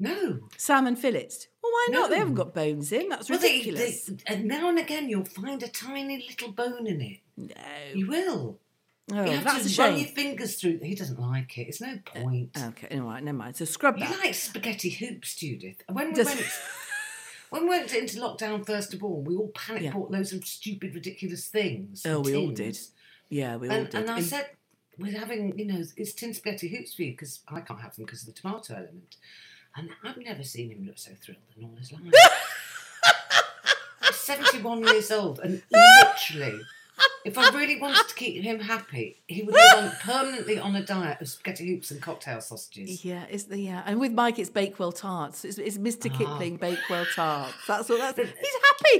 No. 0.00 0.40
Salmon 0.56 0.94
fillets? 0.94 1.48
Well, 1.62 1.72
why 1.72 1.86
not? 1.90 2.10
They 2.10 2.18
haven't 2.18 2.34
got 2.34 2.54
bones 2.54 2.92
in. 2.92 3.08
That's 3.08 3.28
Well, 3.28 3.38
ridiculous. 3.40 4.04
they, 4.04 4.16
and 4.26 4.44
now 4.44 4.68
and 4.68 4.78
again 4.78 5.08
you'll 5.08 5.24
find 5.24 5.62
a 5.62 5.68
tiny 5.68 6.24
little 6.28 6.52
bone 6.52 6.86
in 6.86 7.00
it. 7.00 7.18
no. 7.36 7.54
You 7.94 8.06
will. 8.08 8.58
Oh, 9.10 9.24
you 9.24 9.30
have 9.32 9.44
that's 9.44 9.74
to 9.74 9.82
a 9.82 9.86
run 9.88 9.98
your 9.98 10.08
fingers 10.08 10.56
through. 10.60 10.80
He 10.82 10.94
doesn't 10.94 11.18
like 11.18 11.56
it. 11.56 11.62
It's 11.68 11.80
no 11.80 11.94
uh, 12.14 12.20
point. 12.20 12.50
Okay, 12.62 12.98
all 12.98 13.06
right, 13.06 13.22
never 13.24 13.38
mind. 13.38 13.56
So 13.56 13.64
scrub 13.64 13.96
you 13.96 14.04
like 14.04 14.34
spaghetti 14.34 14.90
hoops, 14.90 15.34
Judith. 15.34 15.82
When 15.90 16.08
we 16.08 16.12
Does- 16.14 16.26
went, 16.26 16.40
when 17.50 17.62
we 17.62 17.68
went 17.70 17.94
into 17.94 18.20
lockdown 18.20 18.66
first 18.66 18.92
of 18.92 19.02
all, 19.02 19.22
we 19.22 19.34
all 19.34 19.48
panic 19.48 19.84
Yeah. 19.84 19.92
bought 19.94 20.10
loads 20.10 20.34
of 20.34 20.44
stupid, 20.44 20.94
ridiculous 20.94 21.48
things. 21.48 22.04
Oh, 22.04 22.20
we 22.20 22.36
all 22.36 22.50
did. 22.50 22.78
Yeah, 23.28 23.56
we 23.56 23.68
all 23.68 23.74
And, 23.76 23.90
did. 23.90 24.00
and 24.02 24.10
I 24.10 24.20
said, 24.20 24.50
we're 24.98 25.18
having, 25.18 25.58
you 25.58 25.66
know, 25.66 25.82
it's 25.96 26.12
tin 26.12 26.34
spaghetti 26.34 26.68
hoops 26.68 26.94
for 26.94 27.02
you 27.02 27.12
because 27.12 27.40
I 27.48 27.60
can't 27.60 27.80
have 27.80 27.94
them 27.94 28.04
because 28.04 28.22
of 28.22 28.34
the 28.34 28.40
tomato 28.40 28.74
element. 28.74 29.16
And 29.76 29.90
I've 30.02 30.16
never 30.16 30.42
seen 30.42 30.70
him 30.70 30.84
look 30.86 30.98
so 30.98 31.12
thrilled 31.22 31.38
in 31.56 31.64
all 31.64 31.76
his 31.76 31.92
life. 31.92 32.02
He's 34.06 34.16
71 34.16 34.82
years 34.84 35.10
old 35.10 35.38
and 35.40 35.62
literally, 35.70 36.60
if 37.24 37.36
I 37.36 37.50
really 37.50 37.80
wanted 37.80 38.08
to 38.08 38.14
keep 38.14 38.42
him 38.42 38.58
happy, 38.60 39.20
he 39.26 39.42
would 39.42 39.54
live 39.54 39.84
on, 39.84 39.90
permanently 40.00 40.58
on 40.58 40.74
a 40.76 40.84
diet 40.84 41.20
of 41.20 41.28
spaghetti 41.28 41.68
hoops 41.68 41.90
and 41.90 42.00
cocktail 42.00 42.40
sausages. 42.40 43.04
yeah, 43.04 43.24
it's 43.30 43.44
the 43.44 43.58
yeah, 43.58 43.82
and 43.86 44.00
with 44.00 44.12
Mike, 44.12 44.38
it's 44.38 44.50
Bakewell 44.50 44.92
tarts. 44.92 45.44
It's, 45.44 45.58
it's 45.58 45.78
Mr. 45.78 46.10
Ah. 46.12 46.16
Kipling 46.18 46.56
Bakewell 46.56 47.06
tarts. 47.14 47.54
That's 47.68 47.88
what 47.88 47.98
that's. 47.98 48.18
He's 48.18 48.28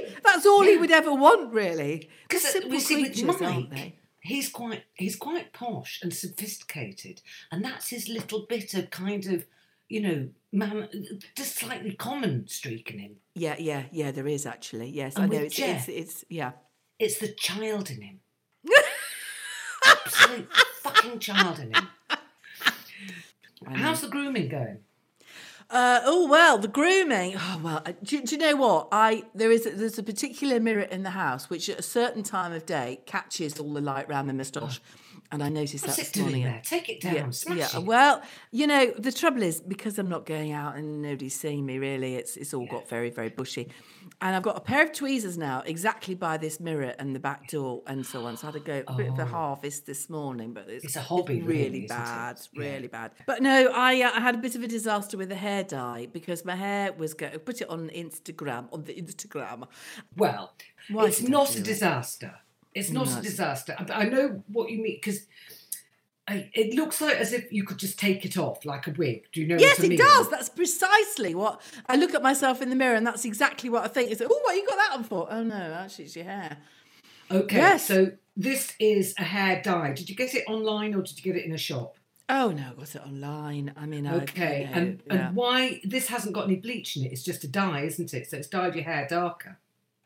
happy. 0.07 0.15
That's 0.25 0.47
all 0.47 0.63
he 0.63 0.77
would 0.77 0.91
ever 0.93 1.13
want, 1.15 1.53
really. 1.53 2.09
Because 2.29 2.43
Simple 2.45 2.71
we 2.71 2.79
see 2.81 3.03
with 3.03 3.13
creatures, 3.15 3.43
aren't 3.43 3.71
Mike, 3.71 3.71
they? 3.71 3.95
He's 4.29 4.49
quite 4.49 4.85
he's 4.95 5.17
quite 5.17 5.53
posh 5.53 6.01
and 6.03 6.15
sophisticated, 6.15 7.23
and 7.51 7.65
that's 7.65 7.89
his 7.91 8.09
little 8.09 8.47
bit 8.49 8.75
of 8.75 8.91
kind 8.91 9.27
of 9.27 9.47
you 9.89 10.01
know 10.01 10.29
man, 10.53 10.89
just 11.37 11.57
slightly 11.57 11.95
common 11.95 12.47
streak 12.47 12.91
in 12.91 12.99
him. 12.99 13.17
Yeah, 13.35 13.57
yeah, 13.59 13.85
yeah. 13.91 14.11
There 14.11 14.29
is 14.29 14.47
actually. 14.47 14.91
Yes, 14.91 15.17
And 15.17 15.25
I 15.25 15.37
know. 15.37 15.43
It's, 15.45 15.57
Jeff- 15.57 15.89
it's 15.89 16.13
it's 16.13 16.25
yeah. 16.29 16.53
It's 16.99 17.19
the 17.19 17.29
child 17.29 17.91
in 17.91 18.03
him. 18.03 18.21
Absolute 19.87 20.53
fucking 20.83 21.19
child 21.21 21.59
in 21.61 21.75
him. 21.75 21.89
How's 23.67 24.01
the 24.01 24.09
grooming 24.09 24.49
going? 24.49 24.79
Uh, 25.71 26.01
oh 26.05 26.27
well, 26.27 26.57
the 26.57 26.69
grooming. 26.69 27.35
Oh 27.37 27.61
well, 27.63 27.83
uh, 27.85 27.93
do, 28.03 28.23
do 28.23 28.37
you 28.37 28.41
know 28.41 28.57
what? 28.57 28.89
I 28.91 29.25
there 29.35 29.51
is 29.51 29.65
there's 29.65 29.99
a 29.99 30.03
particular 30.03 30.61
mirror 30.61 30.81
in 30.83 31.03
the 31.03 31.11
house 31.11 31.51
which 31.51 31.69
at 31.69 31.79
a 31.79 31.83
certain 31.83 32.23
time 32.23 32.53
of 32.53 32.65
day 32.65 33.01
catches 33.05 33.61
all 33.61 33.75
the 33.75 33.83
light 33.83 34.09
round 34.09 34.31
the 34.31 34.33
moustache, 34.33 34.81
and 35.31 35.43
I 35.43 35.49
noticed 35.49 35.85
What's 35.87 35.97
that 35.97 36.13
this 36.13 36.23
morning. 36.23 36.45
there? 36.45 36.61
Take 36.65 36.89
it 36.89 37.01
down. 37.01 37.15
Yeah, 37.15 37.31
Smash 37.31 37.59
yeah. 37.75 37.79
it. 37.81 37.85
Well, 37.85 38.23
you 38.51 38.67
know, 38.67 38.93
the 38.99 39.13
trouble 39.13 39.43
is 39.43 39.61
because 39.61 39.99
I'm 39.99 40.09
not 40.09 40.25
going 40.27 40.53
out 40.53 40.77
and 40.77 41.03
nobody's 41.03 41.39
seeing 41.39 41.67
me. 41.67 41.79
Really, 41.79 42.15
it's 42.17 42.37
it's 42.37 42.55
all 42.55 42.67
got 42.67 42.89
very 42.89 43.11
very 43.11 43.29
bushy, 43.29 43.69
and 44.21 44.35
I've 44.35 44.43
got 44.43 44.57
a 44.57 44.61
pair 44.61 44.85
of 44.85 44.93
tweezers 44.93 45.37
now 45.37 45.63
exactly 45.67 46.15
by 46.15 46.37
this 46.39 46.61
mirror 46.61 46.95
and 46.99 47.15
the 47.15 47.21
back 47.21 47.49
door 47.49 47.83
and 47.87 48.05
so 48.07 48.25
on. 48.27 48.37
So 48.37 48.49
I 48.49 48.51
had 48.53 48.55
to 48.65 48.67
go 48.67 48.83
a 48.89 48.95
bit 48.95 49.09
of 49.09 49.19
a 49.19 49.27
harvest 49.27 49.87
this 49.87 50.09
morning, 50.09 50.53
but 50.55 50.69
it's, 50.69 50.85
Oh. 50.85 50.87
It's 50.87 50.97
a 50.97 51.03
hobby, 51.03 51.43
really, 51.43 51.65
really 51.71 51.87
bad, 51.87 52.41
Yeah. 52.53 52.63
really 52.63 52.89
bad. 52.89 53.11
But 53.27 53.43
no, 53.43 53.71
I 53.75 54.01
uh, 54.03 54.11
I 54.15 54.21
had 54.21 54.35
a 54.35 54.39
bit 54.39 54.55
of 54.55 54.63
a 54.63 54.69
disaster 54.69 55.17
with 55.19 55.29
the 55.29 55.35
hair 55.35 55.63
dye 55.65 56.07
because 56.13 56.45
my 56.45 56.57
hair 56.57 56.93
was 56.93 57.15
going. 57.15 57.39
Put 57.41 57.61
it 57.61 57.69
on 57.69 57.91
Instagram 57.91 58.69
on 58.73 58.85
the 58.85 58.95
Instagram. 58.95 59.67
Well, 60.17 60.55
Why 60.91 61.07
it's 61.07 61.21
not 61.23 61.55
a 61.55 61.59
it? 61.59 61.65
It's 62.79 62.91
not 62.91 63.07
No. 63.09 63.19
a 63.19 63.23
disaster. 63.23 63.75
I, 63.79 63.93
I 63.93 64.05
know 64.09 64.43
what 64.49 64.71
you 64.71 64.83
mean 64.83 64.97
because 64.97 65.27
it 66.31 66.75
looks 66.75 67.01
like 67.01 67.17
as 67.17 67.33
if 67.33 67.51
you 67.53 67.65
could 67.65 67.79
just 67.79 67.99
take 67.99 68.25
it 68.25 68.37
off 68.37 68.65
like 68.67 68.87
a 68.87 68.91
wig. 68.93 69.25
Do 69.33 69.41
you 69.41 69.47
know? 69.47 69.57
Yes, 69.59 69.79
what 69.79 69.91
I 69.91 69.95
it 69.95 69.99
does. 69.99 70.29
That's 70.31 70.49
precisely 70.51 71.35
what 71.35 71.61
I 71.87 71.97
look 71.97 72.15
at 72.15 72.23
myself 72.23 72.61
in 72.61 72.69
the 72.69 72.77
mirror, 72.77 72.95
and 72.97 73.07
that's 73.07 73.25
exactly 73.25 73.71
what 73.71 73.85
I 73.85 73.89
think. 73.89 74.11
Is 74.11 74.21
oh, 74.23 74.41
what 74.45 74.55
you 74.55 74.67
got 74.67 74.77
that 74.77 74.91
on 74.99 75.05
for? 75.05 75.27
Oh 75.31 75.43
no, 75.43 75.55
actually, 75.55 76.05
it's 76.07 76.17
your 76.17 76.27
hair. 76.27 76.59
Okay, 77.31 77.57
Yes. 77.57 77.87
so 77.87 78.13
this 78.37 78.75
is 78.79 79.15
a 79.19 79.25
hair 79.25 79.61
dye. 79.63 79.93
Did 79.93 80.09
you 80.09 80.17
get 80.17 80.35
it 80.35 80.45
online 80.49 80.95
or 80.95 81.03
did 81.03 81.17
you 81.23 81.33
get 81.33 81.41
it 81.41 81.47
in 81.47 81.53
a 81.53 81.59
shop? 81.59 81.97
Oh 82.31 82.51
no, 82.51 82.63
I 82.71 82.75
got 82.75 82.95
it 82.95 83.03
online. 83.07 83.73
I 83.77 83.87
mean, 83.87 84.07
I, 84.07 84.17
Okay, 84.17 84.61
you 84.61 84.67
know, 84.67 84.73
and, 84.83 85.03
yeah. 85.07 85.27
and 85.29 85.37
why 85.37 85.81
this 85.85 86.09
hasn't 86.09 86.35
got 86.35 86.45
any 86.45 86.57
bleach 86.57 86.97
in 86.97 87.05
it? 87.05 87.13
It's 87.13 87.23
just 87.23 87.43
a 87.45 87.49
dye, 87.49 87.83
isn't 87.83 88.13
it? 88.13 88.29
So 88.31 88.37
it's 88.37 88.49
dyed 88.49 88.75
your 88.75 88.85
hair 88.85 89.07
darker. 89.09 89.59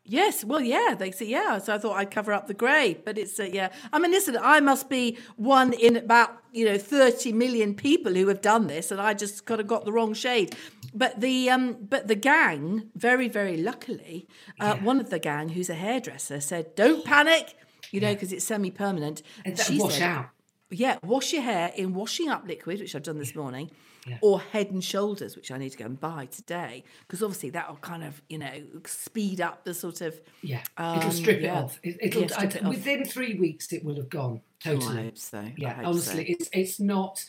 Yes, 0.05 0.43
well, 0.43 0.59
yeah, 0.61 0.95
they 0.97 1.11
say 1.11 1.27
yeah. 1.27 1.57
So 1.59 1.73
I 1.73 1.77
thought 1.77 1.95
I'd 1.95 2.11
cover 2.11 2.33
up 2.33 2.47
the 2.47 2.53
grey, 2.53 2.99
but 3.05 3.17
it's 3.17 3.39
uh, 3.39 3.43
yeah. 3.43 3.69
I 3.93 3.99
mean, 3.99 4.11
listen, 4.11 4.37
I 4.41 4.59
must 4.59 4.89
be 4.89 5.17
one 5.37 5.71
in 5.71 5.95
about 5.95 6.43
you 6.51 6.65
know 6.65 6.77
thirty 6.77 7.31
million 7.31 7.73
people 7.73 8.13
who 8.13 8.27
have 8.27 8.41
done 8.41 8.67
this, 8.67 8.91
and 8.91 8.99
I 8.99 9.13
just 9.13 9.45
kind 9.45 9.61
of 9.61 9.67
got 9.67 9.85
the 9.85 9.93
wrong 9.93 10.13
shade. 10.13 10.57
But 10.93 11.21
the 11.21 11.49
um, 11.49 11.77
but 11.89 12.09
the 12.09 12.15
gang, 12.15 12.89
very 12.95 13.29
very 13.29 13.55
luckily, 13.55 14.27
uh, 14.59 14.75
one 14.77 14.99
of 14.99 15.09
the 15.09 15.19
gang 15.19 15.49
who's 15.49 15.69
a 15.69 15.75
hairdresser 15.75 16.41
said, 16.41 16.75
"Don't 16.75 17.05
panic." 17.05 17.55
you 17.93 18.01
know, 18.01 18.13
because 18.13 18.33
it's 18.33 18.43
semi-permanent. 18.43 19.21
And 19.45 19.57
She 19.57 19.77
wash 19.77 19.93
said, 19.93 20.01
out. 20.01 20.29
Yeah, 20.71 20.97
wash 21.03 21.31
your 21.31 21.43
hair 21.43 21.71
in 21.75 21.93
washing 21.93 22.27
up 22.27 22.45
liquid, 22.47 22.79
which 22.79 22.95
I've 22.95 23.03
done 23.03 23.19
this 23.19 23.35
morning, 23.35 23.69
Yeah. 24.05 24.17
or 24.21 24.41
Head 24.41 24.71
and 24.71 24.83
Shoulders, 24.83 25.35
which 25.35 25.49
I 25.51 25.57
need 25.57 25.69
to 25.71 25.77
go 25.77 25.85
and 25.85 25.99
buy 25.99 26.25
today, 26.25 26.83
because 27.01 27.23
obviously 27.23 27.51
that'll 27.51 27.77
kind 27.77 28.03
of 28.03 28.21
you 28.27 28.37
know 28.37 28.63
speed 28.85 29.39
up 29.39 29.63
the 29.63 29.73
sort 29.73 30.01
of. 30.01 30.19
Yeah, 30.41 30.61
Um, 30.77 30.97
it'll 30.99 31.11
strip 31.11 31.41
yeah. 31.41 31.59
it 31.59 31.63
off. 31.63 31.79
It, 31.83 31.97
it'll 32.01 32.21
Yeah, 32.23 32.27
I- 32.37 32.43
it 32.45 32.63
off. 32.63 32.69
within 32.69 33.05
three 33.05 33.35
weeks 33.39 33.71
it 33.71 33.83
will 33.85 33.95
have 33.95 34.09
gone 34.09 34.41
Oh, 34.65 34.71
totally. 34.75 35.03
hope 35.03 35.17
so. 35.17 35.45
Yeah, 35.57 35.81
honestly, 35.85 36.25
so. 36.25 36.31
it's 36.33 36.49
it's 36.51 36.79
not 36.79 37.23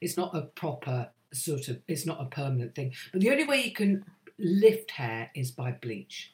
it's 0.00 0.16
not 0.16 0.34
a 0.36 0.42
proper 0.42 1.10
sort 1.32 1.68
of 1.68 1.80
it's 1.86 2.06
not 2.06 2.20
a 2.20 2.26
permanent 2.26 2.74
thing. 2.74 2.92
But 3.12 3.20
the 3.20 3.30
only 3.30 3.44
way 3.44 3.62
you 3.64 3.72
can 3.72 4.04
lift 4.38 4.90
hair 4.92 5.30
is 5.34 5.50
by 5.50 5.72
bleach. 5.72 6.32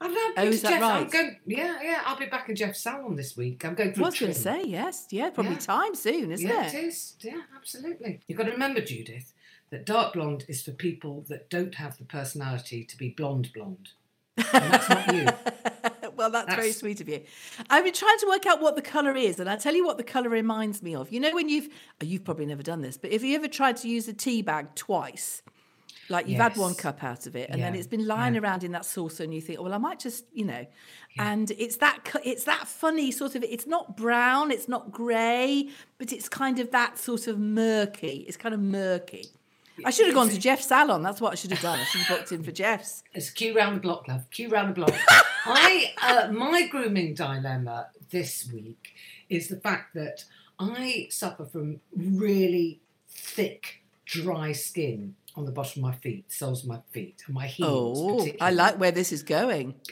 I've 0.00 0.10
now 0.10 0.28
Oh, 0.36 0.44
is 0.44 0.62
that 0.62 0.68
Jeff, 0.70 0.82
I'm 0.82 1.02
right? 1.02 1.10
going, 1.10 1.36
yeah, 1.46 1.78
yeah. 1.82 2.02
I'll 2.04 2.18
be 2.18 2.26
back 2.26 2.48
in 2.48 2.56
Jeff's 2.56 2.80
salon 2.80 3.16
this 3.16 3.36
week. 3.36 3.64
I'm 3.64 3.74
going 3.74 3.90
I 3.90 3.94
for 3.94 4.00
a 4.00 4.04
was 4.04 4.18
going 4.18 4.32
to 4.32 4.38
say 4.38 4.62
yes, 4.64 5.06
yeah, 5.10 5.30
probably 5.30 5.52
Yeah. 5.52 5.58
time 5.58 5.94
soon, 5.94 6.32
isn't 6.32 6.46
yeah, 6.46 6.66
it? 6.66 6.74
it 6.74 6.84
is. 6.84 7.14
Yeah, 7.20 7.40
absolutely. 7.56 8.20
You've 8.28 8.36
got 8.38 8.44
to 8.44 8.52
remember, 8.52 8.80
Judith, 8.82 9.32
that 9.70 9.86
dark 9.86 10.12
blonde 10.12 10.44
is 10.48 10.62
for 10.62 10.72
people 10.72 11.24
that 11.28 11.48
don't 11.48 11.74
have 11.76 11.96
the 11.98 12.04
personality 12.04 12.84
to 12.84 12.96
be 12.96 13.08
blonde 13.10 13.50
blonde. 13.54 13.90
And 14.36 14.72
that's 14.72 14.88
not 14.90 15.14
you. 15.14 15.26
well, 16.16 16.30
that's, 16.30 16.54
very 16.54 16.72
sweet 16.72 17.00
of 17.00 17.08
you. 17.08 17.22
I've 17.70 17.84
been 17.84 17.94
trying 17.94 18.18
to 18.18 18.26
work 18.28 18.44
out 18.46 18.60
what 18.60 18.76
the 18.76 18.82
colour 18.82 19.16
is, 19.16 19.40
and 19.40 19.48
I 19.48 19.56
tell 19.56 19.74
you 19.74 19.84
what 19.86 19.96
the 19.96 20.04
colour 20.04 20.28
reminds 20.28 20.82
me 20.82 20.94
of. 20.94 21.10
You 21.10 21.20
know, 21.20 21.34
when 21.34 21.48
you've 21.48 21.68
oh, 22.02 22.04
you've 22.04 22.24
probably 22.24 22.44
never 22.46 22.62
done 22.62 22.82
this, 22.82 22.98
but 22.98 23.10
if 23.12 23.22
you 23.22 23.34
ever 23.34 23.48
tried 23.48 23.76
to 23.78 23.88
use 23.88 24.08
a 24.08 24.12
tea 24.12 24.42
bag 24.42 24.74
twice, 24.74 25.42
like 26.08 26.28
you've 26.28 26.40
had 26.40 26.56
one 26.56 26.74
cup 26.74 27.02
out 27.02 27.26
of 27.26 27.36
it, 27.36 27.50
and 27.50 27.60
then 27.60 27.74
it's 27.74 27.86
been 27.86 28.06
lying 28.06 28.34
yeah. 28.34 28.40
around 28.40 28.64
in 28.64 28.72
that 28.72 28.84
saucer, 28.84 29.24
and 29.24 29.34
you 29.34 29.40
think, 29.40 29.58
oh, 29.58 29.64
well, 29.64 29.74
I 29.74 29.78
might 29.78 29.98
just, 29.98 30.24
you 30.32 30.44
know, 30.44 30.66
and 31.18 31.50
it's 31.52 31.76
that 31.76 32.00
it's 32.24 32.44
that 32.44 32.68
funny 32.68 33.10
sort 33.10 33.34
of. 33.34 33.42
It's 33.42 33.66
not 33.66 33.96
brown, 33.96 34.50
it's 34.50 34.68
not 34.68 34.92
grey, 34.92 35.68
but 35.98 36.12
it's 36.12 36.28
kind 36.28 36.58
of 36.58 36.70
that 36.72 36.98
sort 36.98 37.26
of 37.26 37.38
murky. 37.38 38.24
It's 38.28 38.36
kind 38.36 38.54
of 38.54 38.60
murky. 38.60 39.26
I 39.84 39.90
should 39.90 40.06
have 40.06 40.14
gone 40.14 40.30
to 40.30 40.38
Jeff's 40.38 40.66
salon. 40.66 41.02
That's 41.02 41.20
what 41.20 41.32
I 41.32 41.34
should 41.34 41.50
have 41.50 41.60
done. 41.60 41.78
I 41.78 41.84
should 41.84 42.00
have 42.02 42.18
booked 42.18 42.32
in 42.32 42.42
for 42.42 42.52
Jeff's. 42.52 43.02
It's 43.14 43.30
queue 43.30 43.54
round 43.54 43.76
the 43.76 43.80
block, 43.80 44.08
love. 44.08 44.28
Queue 44.30 44.48
round 44.48 44.70
the 44.70 44.74
block. 44.74 44.94
I 45.44 45.92
uh, 46.02 46.32
my 46.32 46.66
grooming 46.66 47.14
dilemma 47.14 47.88
this 48.10 48.48
week 48.52 48.94
is 49.28 49.48
the 49.48 49.56
fact 49.56 49.94
that 49.94 50.24
I 50.58 51.08
suffer 51.10 51.44
from 51.44 51.80
really 51.94 52.80
thick, 53.08 53.82
dry 54.04 54.52
skin 54.52 55.14
on 55.36 55.44
the 55.44 55.52
bottom 55.52 55.84
of 55.84 55.90
my 55.90 55.96
feet, 55.96 56.32
soles 56.32 56.62
of 56.62 56.68
my 56.68 56.80
feet, 56.90 57.22
and 57.26 57.34
my 57.34 57.46
heels. 57.46 57.98
Oh, 58.00 58.28
I 58.40 58.50
like 58.50 58.78
where 58.78 58.92
this 58.92 59.12
is 59.12 59.22
going. 59.22 59.74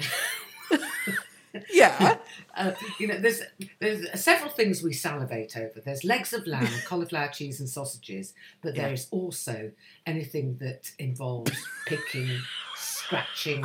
yeah. 1.73 2.17
Uh, 2.57 2.73
you 2.99 3.07
know, 3.07 3.19
there's 3.19 3.43
there's 3.81 4.21
several 4.23 4.51
things 4.51 4.83
we 4.83 4.93
salivate 4.93 5.57
over. 5.57 5.81
There's 5.85 6.05
legs 6.05 6.33
of 6.33 6.47
lamb, 6.47 6.69
cauliflower 6.87 7.29
cheese, 7.29 7.61
and 7.61 7.69
sausages, 7.69 8.35
but 8.63 8.75
Yeah. 8.75 8.89
there's 8.89 9.09
also 9.11 9.71
anything 10.07 10.57
that 10.59 10.91
involves 10.99 11.53
picking, 11.87 12.39
scratching, 12.77 13.65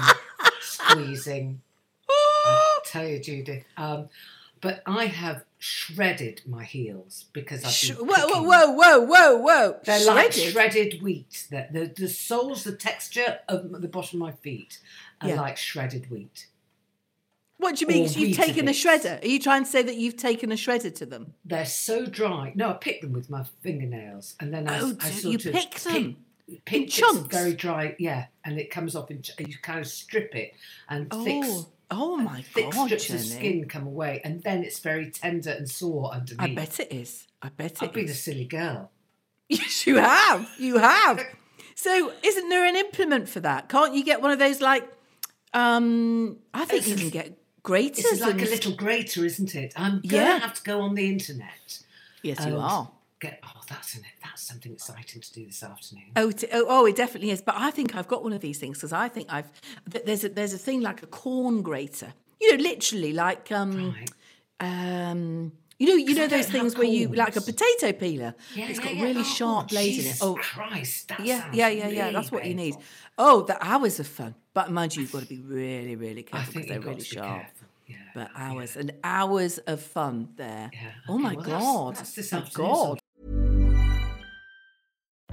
squeezing. 0.61 1.61
I 2.45 2.79
tell 2.85 3.07
you, 3.07 3.19
Judith. 3.19 3.63
Um, 3.77 4.09
but 4.61 4.81
I 4.85 5.05
have 5.05 5.43
shredded 5.57 6.41
my 6.45 6.63
heels 6.63 7.25
because 7.33 7.63
I've 7.63 7.71
Sh- 7.71 7.89
been 7.91 8.07
whoa, 8.07 8.27
whoa, 8.27 8.41
whoa, 8.43 8.71
whoa, 8.71 8.99
whoa, 9.01 9.37
whoa. 9.37 9.77
They're 9.83 10.05
like 10.05 10.31
Shredded? 10.33 10.51
shredded 10.53 11.01
wheat. 11.01 11.47
The, 11.49 11.67
the 11.71 11.93
the 12.03 12.07
soles, 12.09 12.63
the 12.63 12.75
texture 12.75 13.39
of 13.47 13.81
the 13.81 13.87
bottom 13.87 14.21
of 14.21 14.27
my 14.27 14.31
feet 14.41 14.79
are 15.21 15.29
Yeah. 15.29 15.41
like 15.41 15.57
shredded 15.57 16.09
wheat. 16.09 16.47
What 17.57 17.75
do 17.75 17.81
you 17.83 17.87
mean? 17.87 18.07
You've 18.13 18.37
taken 18.37 18.69
a 18.69 18.71
shredder. 18.71 19.21
Are 19.21 19.27
you 19.27 19.37
trying 19.39 19.65
to 19.65 19.69
say 19.69 19.81
that 19.83 19.97
you've 19.97 20.15
taken 20.15 20.49
a 20.51 20.55
shredder 20.55 20.95
to 20.95 21.05
them? 21.05 21.33
They're 21.43 21.65
so 21.65 22.05
dry. 22.05 22.53
No, 22.55 22.69
I 22.69 22.73
pick 22.73 23.01
them 23.01 23.11
with 23.11 23.29
my 23.29 23.43
fingernails, 23.61 24.35
and 24.39 24.53
then 24.53 24.69
I, 24.69 24.79
Oh, 24.79 24.95
I 25.01 25.09
sort 25.09 25.31
you 25.43 25.49
of 25.49 25.55
pick 25.55 25.75
them? 25.81 26.15
pick 26.63 26.83
In 26.83 26.87
chunks? 26.87 27.35
very 27.35 27.53
dry. 27.53 27.95
Yeah, 27.99 28.27
and 28.45 28.57
it 28.57 28.71
comes 28.71 28.95
off 28.95 29.11
in. 29.11 29.21
ch- 29.23 29.31
You 29.39 29.57
kind 29.61 29.79
of 29.79 29.87
strip 29.87 30.33
it, 30.35 30.53
and 30.87 31.11
thick, 31.11 31.43
Oh, 31.45 31.67
oh 31.91 32.17
my 32.17 32.41
thick 32.41 32.71
God, 32.71 32.85
strips 32.87 33.09
of 33.09 33.15
Jenny. 33.17 33.29
skin 33.29 33.65
come 33.67 33.87
away, 33.87 34.21
and 34.23 34.41
then 34.43 34.63
it's 34.63 34.79
very 34.79 35.09
tender 35.11 35.51
and 35.51 35.69
sore 35.69 36.11
underneath. 36.13 36.41
I 36.41 36.53
bet 36.55 36.79
it 36.79 36.91
is. 36.91 37.27
I 37.41 37.49
bet 37.49 37.71
it 37.73 37.83
I've 37.83 37.93
been 37.93 38.07
a 38.07 38.11
is. 38.11 38.21
silly 38.23 38.45
girl. 38.45 38.91
Yes, 39.47 39.87
you 39.87 39.95
have. 39.97 40.47
You 40.59 40.77
have. 40.77 41.23
So, 41.75 42.13
isn't 42.23 42.49
there 42.49 42.65
an 42.65 42.75
implement 42.75 43.27
for 43.29 43.39
that? 43.39 43.67
Can't 43.69 43.95
you 43.95 44.03
get 44.03 44.21
one 44.21 44.31
of 44.31 44.37
those 44.39 44.61
like? 44.61 44.87
Um, 45.53 46.37
I 46.53 46.65
think 46.65 46.85
you 46.87 46.93
It's- 46.93 47.01
can 47.01 47.09
get 47.09 47.37
graters. 47.63 48.05
It's 48.05 48.21
like 48.21 48.33
and- 48.33 48.41
a 48.43 48.49
little 48.49 48.75
grater, 48.75 49.25
isn't 49.25 49.55
it? 49.55 49.73
I'm 49.75 50.01
gonna 50.01 50.23
Yeah. 50.23 50.39
have 50.39 50.53
to 50.55 50.63
go 50.63 50.81
on 50.81 50.93
the 50.95 51.07
internet. 51.09 51.79
Yes, 52.21 52.45
you 52.45 52.57
are. 52.57 52.91
Get 53.19 53.39
oh, 53.43 53.61
that's 53.67 53.95
an, 53.95 54.03
that's 54.23 54.41
something 54.43 54.71
exciting 54.71 55.19
to 55.21 55.33
do 55.33 55.45
this 55.45 55.61
afternoon. 55.61 56.05
Oh, 56.15 56.31
t- 56.31 56.47
oh, 56.53 56.65
oh, 56.69 56.85
it 56.85 56.95
definitely 56.95 57.31
is. 57.31 57.41
But 57.41 57.55
I 57.57 57.69
think 57.69 57.93
I've 57.95 58.07
got 58.07 58.23
one 58.23 58.31
of 58.31 58.39
these 58.39 58.59
things 58.59 58.77
because 58.77 58.93
I 58.93 59.09
think 59.09 59.27
I've 59.31 59.51
th- 59.91 60.05
there's 60.05 60.23
a 60.23 60.29
there's 60.29 60.53
a 60.53 60.57
thing 60.57 60.79
like 60.81 61.03
a 61.03 61.07
corn 61.07 61.61
grater. 61.61 62.13
You 62.39 62.55
know, 62.55 62.63
literally 62.63 63.11
like 63.13 63.51
um 63.51 63.93
Right. 63.93 64.11
um. 64.61 65.51
You 65.81 65.87
know, 65.87 65.93
you 65.95 66.13
know 66.13 66.27
those 66.27 66.47
things 66.47 66.75
where 66.75 66.87
you 66.87 67.07
like 67.07 67.37
a 67.37 67.41
potato 67.41 67.93
peeler. 67.93 68.35
Yeah, 68.53 68.67
it's 68.67 68.79
yeah, 68.79 68.85
got 68.85 68.95
yeah. 68.95 69.03
really 69.03 69.21
Oh, 69.21 69.23
sharp 69.23 69.69
blades 69.69 69.99
in 70.05 70.11
it. 70.11 70.17
Oh, 70.21 70.35
Christ! 70.35 71.09
Yeah, 71.23 71.49
yeah, 71.53 71.69
yeah, 71.69 71.87
yeah. 71.87 72.11
That's 72.11 72.33
what 72.33 72.43
you 72.45 72.53
need. 72.53 72.75
Oh, 73.17 73.43
the 73.43 73.57
hours 73.65 73.97
of 73.97 74.07
fun. 74.07 74.35
But 74.53 74.71
mind 74.71 74.95
you, 74.97 75.03
you've 75.03 75.13
got 75.13 75.21
to 75.21 75.27
be 75.29 75.39
really, 75.39 75.95
really 75.95 76.23
careful 76.23 76.53
because 76.53 76.67
they're 76.67 76.81
really 76.81 77.01
sharp. 77.01 77.43
Yeah. 77.87 77.95
But 78.13 78.29
yeah. 78.35 78.51
hours 78.51 78.75
and 78.75 78.91
hours 79.05 79.57
of 79.59 79.81
fun 79.81 80.27
there. 80.35 80.69
Yeah, 80.73 80.79
Oh 81.07 81.17
my 81.17 81.33
well, 81.35 81.43
that's- 81.43 81.61
god! 81.63 81.95
that's 81.95 82.31
my 82.33 82.49
god! 82.53 82.98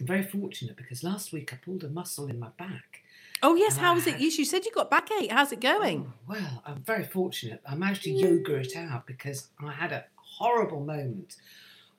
I'm 0.00 0.06
very 0.06 0.22
fortunate 0.22 0.76
because 0.76 1.02
last 1.04 1.32
week 1.32 1.52
I 1.52 1.56
pulled 1.56 1.84
a 1.84 1.88
muscle 1.88 2.26
in 2.26 2.38
my 2.38 2.48
back. 2.58 3.02
Oh 3.42 3.54
yes, 3.54 3.76
how 3.76 3.96
is 3.96 4.06
it? 4.06 4.14
Ah. 4.14 4.18
You 4.18 4.44
said 4.44 4.64
you 4.64 4.72
got 4.72 4.90
backache. 4.90 5.30
How's 5.30 5.52
it 5.52 5.60
going? 5.60 6.12
Well, 6.26 6.62
I'm 6.64 6.82
very 6.82 7.04
fortunate. 7.04 7.60
I 7.68 7.74
managed 7.74 8.04
to 8.04 8.10
yoga 8.10 8.56
it 8.56 8.74
out 8.76 9.06
because 9.06 9.48
I 9.62 9.72
had 9.72 9.92
a 9.92 10.04
horrible 10.16 10.80
moment 10.80 11.36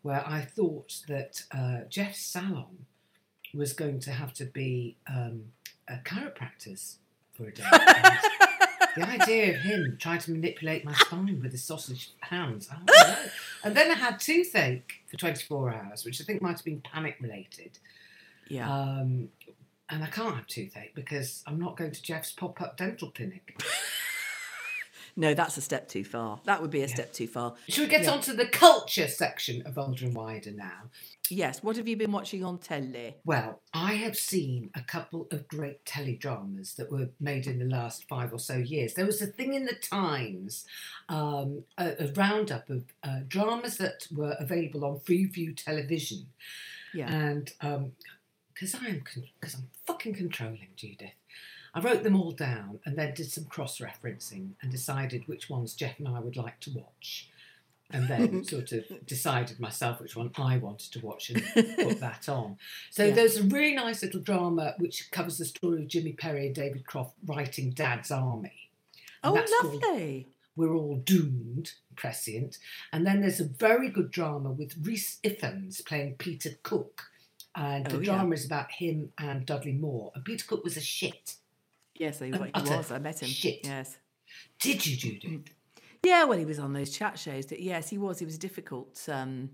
where 0.01 0.27
I 0.27 0.41
thought 0.41 1.01
that 1.08 1.43
uh, 1.51 1.88
Jeff's 1.89 2.23
salon 2.23 2.86
was 3.53 3.73
going 3.73 3.99
to 4.01 4.12
have 4.12 4.34
to 4.34 4.45
be 4.45 4.97
um, 5.08 5.45
a 5.88 5.97
chiropractor's 5.97 6.97
for 7.34 7.47
a 7.47 7.51
day. 7.53 7.63
The 8.95 9.08
idea 9.08 9.55
of 9.55 9.62
him 9.62 9.97
trying 9.99 10.19
to 10.19 10.31
manipulate 10.31 10.86
my 10.86 10.93
spine 10.93 11.39
with 11.41 11.51
his 11.51 11.63
sausage 11.63 12.12
hands. 12.21 12.69
I 12.71 12.75
don't 12.75 12.88
know. 12.88 13.29
And 13.63 13.75
then 13.75 13.91
I 13.91 13.95
had 13.95 14.19
toothache 14.19 15.01
for 15.08 15.17
24 15.17 15.73
hours, 15.73 16.05
which 16.05 16.21
I 16.21 16.23
think 16.23 16.41
might 16.41 16.51
have 16.51 16.63
been 16.63 16.81
panic 16.81 17.17
related. 17.19 17.77
Yeah. 18.47 18.71
Um, 18.71 19.29
and 19.89 20.03
I 20.03 20.08
can't 20.08 20.36
have 20.36 20.47
toothache 20.47 20.95
because 20.95 21.43
I'm 21.45 21.60
not 21.60 21.77
going 21.77 21.91
to 21.91 22.01
Jeff's 22.01 22.31
pop 22.31 22.62
up 22.62 22.77
dental 22.77 23.12
clinic. 23.12 23.62
No, 25.15 25.34
that's 25.34 25.58
a 25.58 25.62
step 25.62 25.88
too 25.88 26.04
far. 26.04 26.39
That 26.45 26.62
would 26.62 26.71
be 26.71 26.82
a 26.82 26.88
step 26.88 27.13
too 27.13 27.28
far. 27.28 27.56
Should 27.69 27.84
we 27.84 27.88
get 27.89 28.04
Yeah. 28.04 28.12
on 28.12 28.21
to 28.21 28.34
the 28.34 28.45
culture 28.47 29.08
section 29.08 29.62
of 29.65 29.78
Older 29.78 30.06
and 30.06 30.15
Wider 30.15 30.51
now? 30.51 30.89
Yes. 31.30 31.63
What 31.63 31.78
have 31.78 31.88
you 31.88 31.95
been 31.97 32.12
watching 32.12 32.43
on 32.43 32.60
telly? 32.60 33.15
Well, 33.23 33.62
I 33.73 33.93
have 33.93 34.15
seen 34.17 34.69
a 34.75 34.82
couple 34.82 35.28
of 35.32 35.47
great 35.47 35.84
teledramas 35.86 36.75
that 36.75 36.91
were 36.91 37.10
made 37.19 37.47
in 37.47 37.60
the 37.60 37.65
last 37.65 38.08
five 38.08 38.32
or 38.34 38.39
so 38.39 38.58
years. 38.58 38.93
There 38.93 39.06
was 39.06 39.21
a 39.21 39.28
thing 39.28 39.54
in 39.54 39.65
the 39.65 39.73
Times, 39.73 40.65
um, 41.10 41.63
a, 41.78 41.95
a 42.04 42.12
roundup 42.13 42.69
of 42.69 42.84
uh, 43.04 43.19
dramas 43.28 43.78
that 43.78 44.08
were 44.12 44.36
available 44.39 44.86
on 44.86 44.99
Freeview 44.99 45.56
television. 45.56 46.28
Yeah. 46.93 47.12
And 47.12 47.51
um, 47.62 47.93
because 48.54 48.75
I 48.75 48.86
am 48.88 49.01
because 49.39 49.56
I'm 49.56 49.67
fucking 49.86 50.13
controlling, 50.13 50.69
Judith. 50.75 51.12
I 51.75 51.81
wrote 51.81 52.03
them 52.03 52.15
all 52.19 52.31
down 52.31 52.79
and 52.85 52.97
then 52.97 53.13
did 53.13 53.29
some 53.31 53.43
cross 53.45 53.79
referencing 53.79 54.51
and 54.61 54.71
decided 54.71 55.27
which 55.27 55.49
ones 55.49 55.73
Jeff 55.75 55.99
and 55.99 56.07
I 56.07 56.19
would 56.21 56.38
like 56.38 56.59
to 56.61 56.71
watch. 56.71 57.29
And 57.91 58.07
then 58.07 58.43
sort 58.53 58.71
of 58.71 58.85
decided 59.05 59.59
myself 59.59 59.99
which 60.01 60.15
one 60.15 60.31
I 60.38 60.57
wanted 60.57 60.91
to 60.93 61.05
watch 61.05 61.29
and 61.29 61.43
put 61.77 61.99
that 62.07 62.27
on. 62.29 62.57
So 62.91 63.03
Yeah. 63.05 63.13
there's 63.13 63.38
a 63.38 63.43
really 63.43 63.75
nice 63.75 64.01
little 64.01 64.21
drama 64.21 64.73
which 64.79 65.11
covers 65.11 65.38
the 65.38 65.45
story 65.45 65.83
of 65.83 65.88
Jimmy 65.89 66.13
Perry 66.13 66.47
and 66.47 66.55
David 66.55 66.85
Croft 66.88 67.13
writing 67.25 67.71
Dad's 67.71 68.09
Army. 68.09 68.69
And 69.23 69.38
Oh, 69.38 69.43
called 69.61 69.83
lovely. 69.83 70.27
we're 70.55 70.73
all 70.73 70.95
doomed, 70.95 71.73
prescient. 71.95 72.57
And 72.93 73.05
then 73.05 73.19
there's 73.21 73.39
a 73.41 73.45
very 73.47 73.89
good 73.89 74.11
drama 74.11 74.49
with 74.51 74.75
Rhys 74.81 75.19
Ifans 75.25 75.85
playing 75.85 76.15
Peter 76.15 76.51
Cook. 76.63 77.03
And 77.53 77.85
oh, 77.88 77.89
the 77.91 77.97
Oh, 77.97 77.99
yeah. 77.99 78.05
drama 78.05 78.33
is 78.33 78.45
about 78.45 78.71
him 78.71 79.11
and 79.19 79.45
Dudley 79.45 79.73
Moore. 79.73 80.11
And 80.15 80.23
Peter 80.25 80.45
Cook 80.47 80.63
was 80.63 80.77
a 80.77 80.81
shit. 80.81 81.35
Yes, 81.97 82.19
he, 82.19 82.25
he 82.27 82.31
was. 82.31 82.91
I 82.91 82.99
met 82.99 83.21
him. 83.21 83.29
shit. 83.29 83.60
Yes. 83.63 83.97
Did 84.60 84.86
you, 84.86 84.97
Judith? 84.97 85.53
Yeah, 86.03 86.25
well, 86.25 86.38
he 86.38 86.45
was 86.45 86.60
on 86.60 86.73
those 86.73 86.91
chat 86.91 87.17
shows. 87.17 87.47
That 87.47 87.62
yes, 87.62 87.89
he 87.89 87.97
was. 87.97 88.19
He 88.19 88.25
was 88.25 88.38
difficult. 88.38 89.01
Um, 89.10 89.49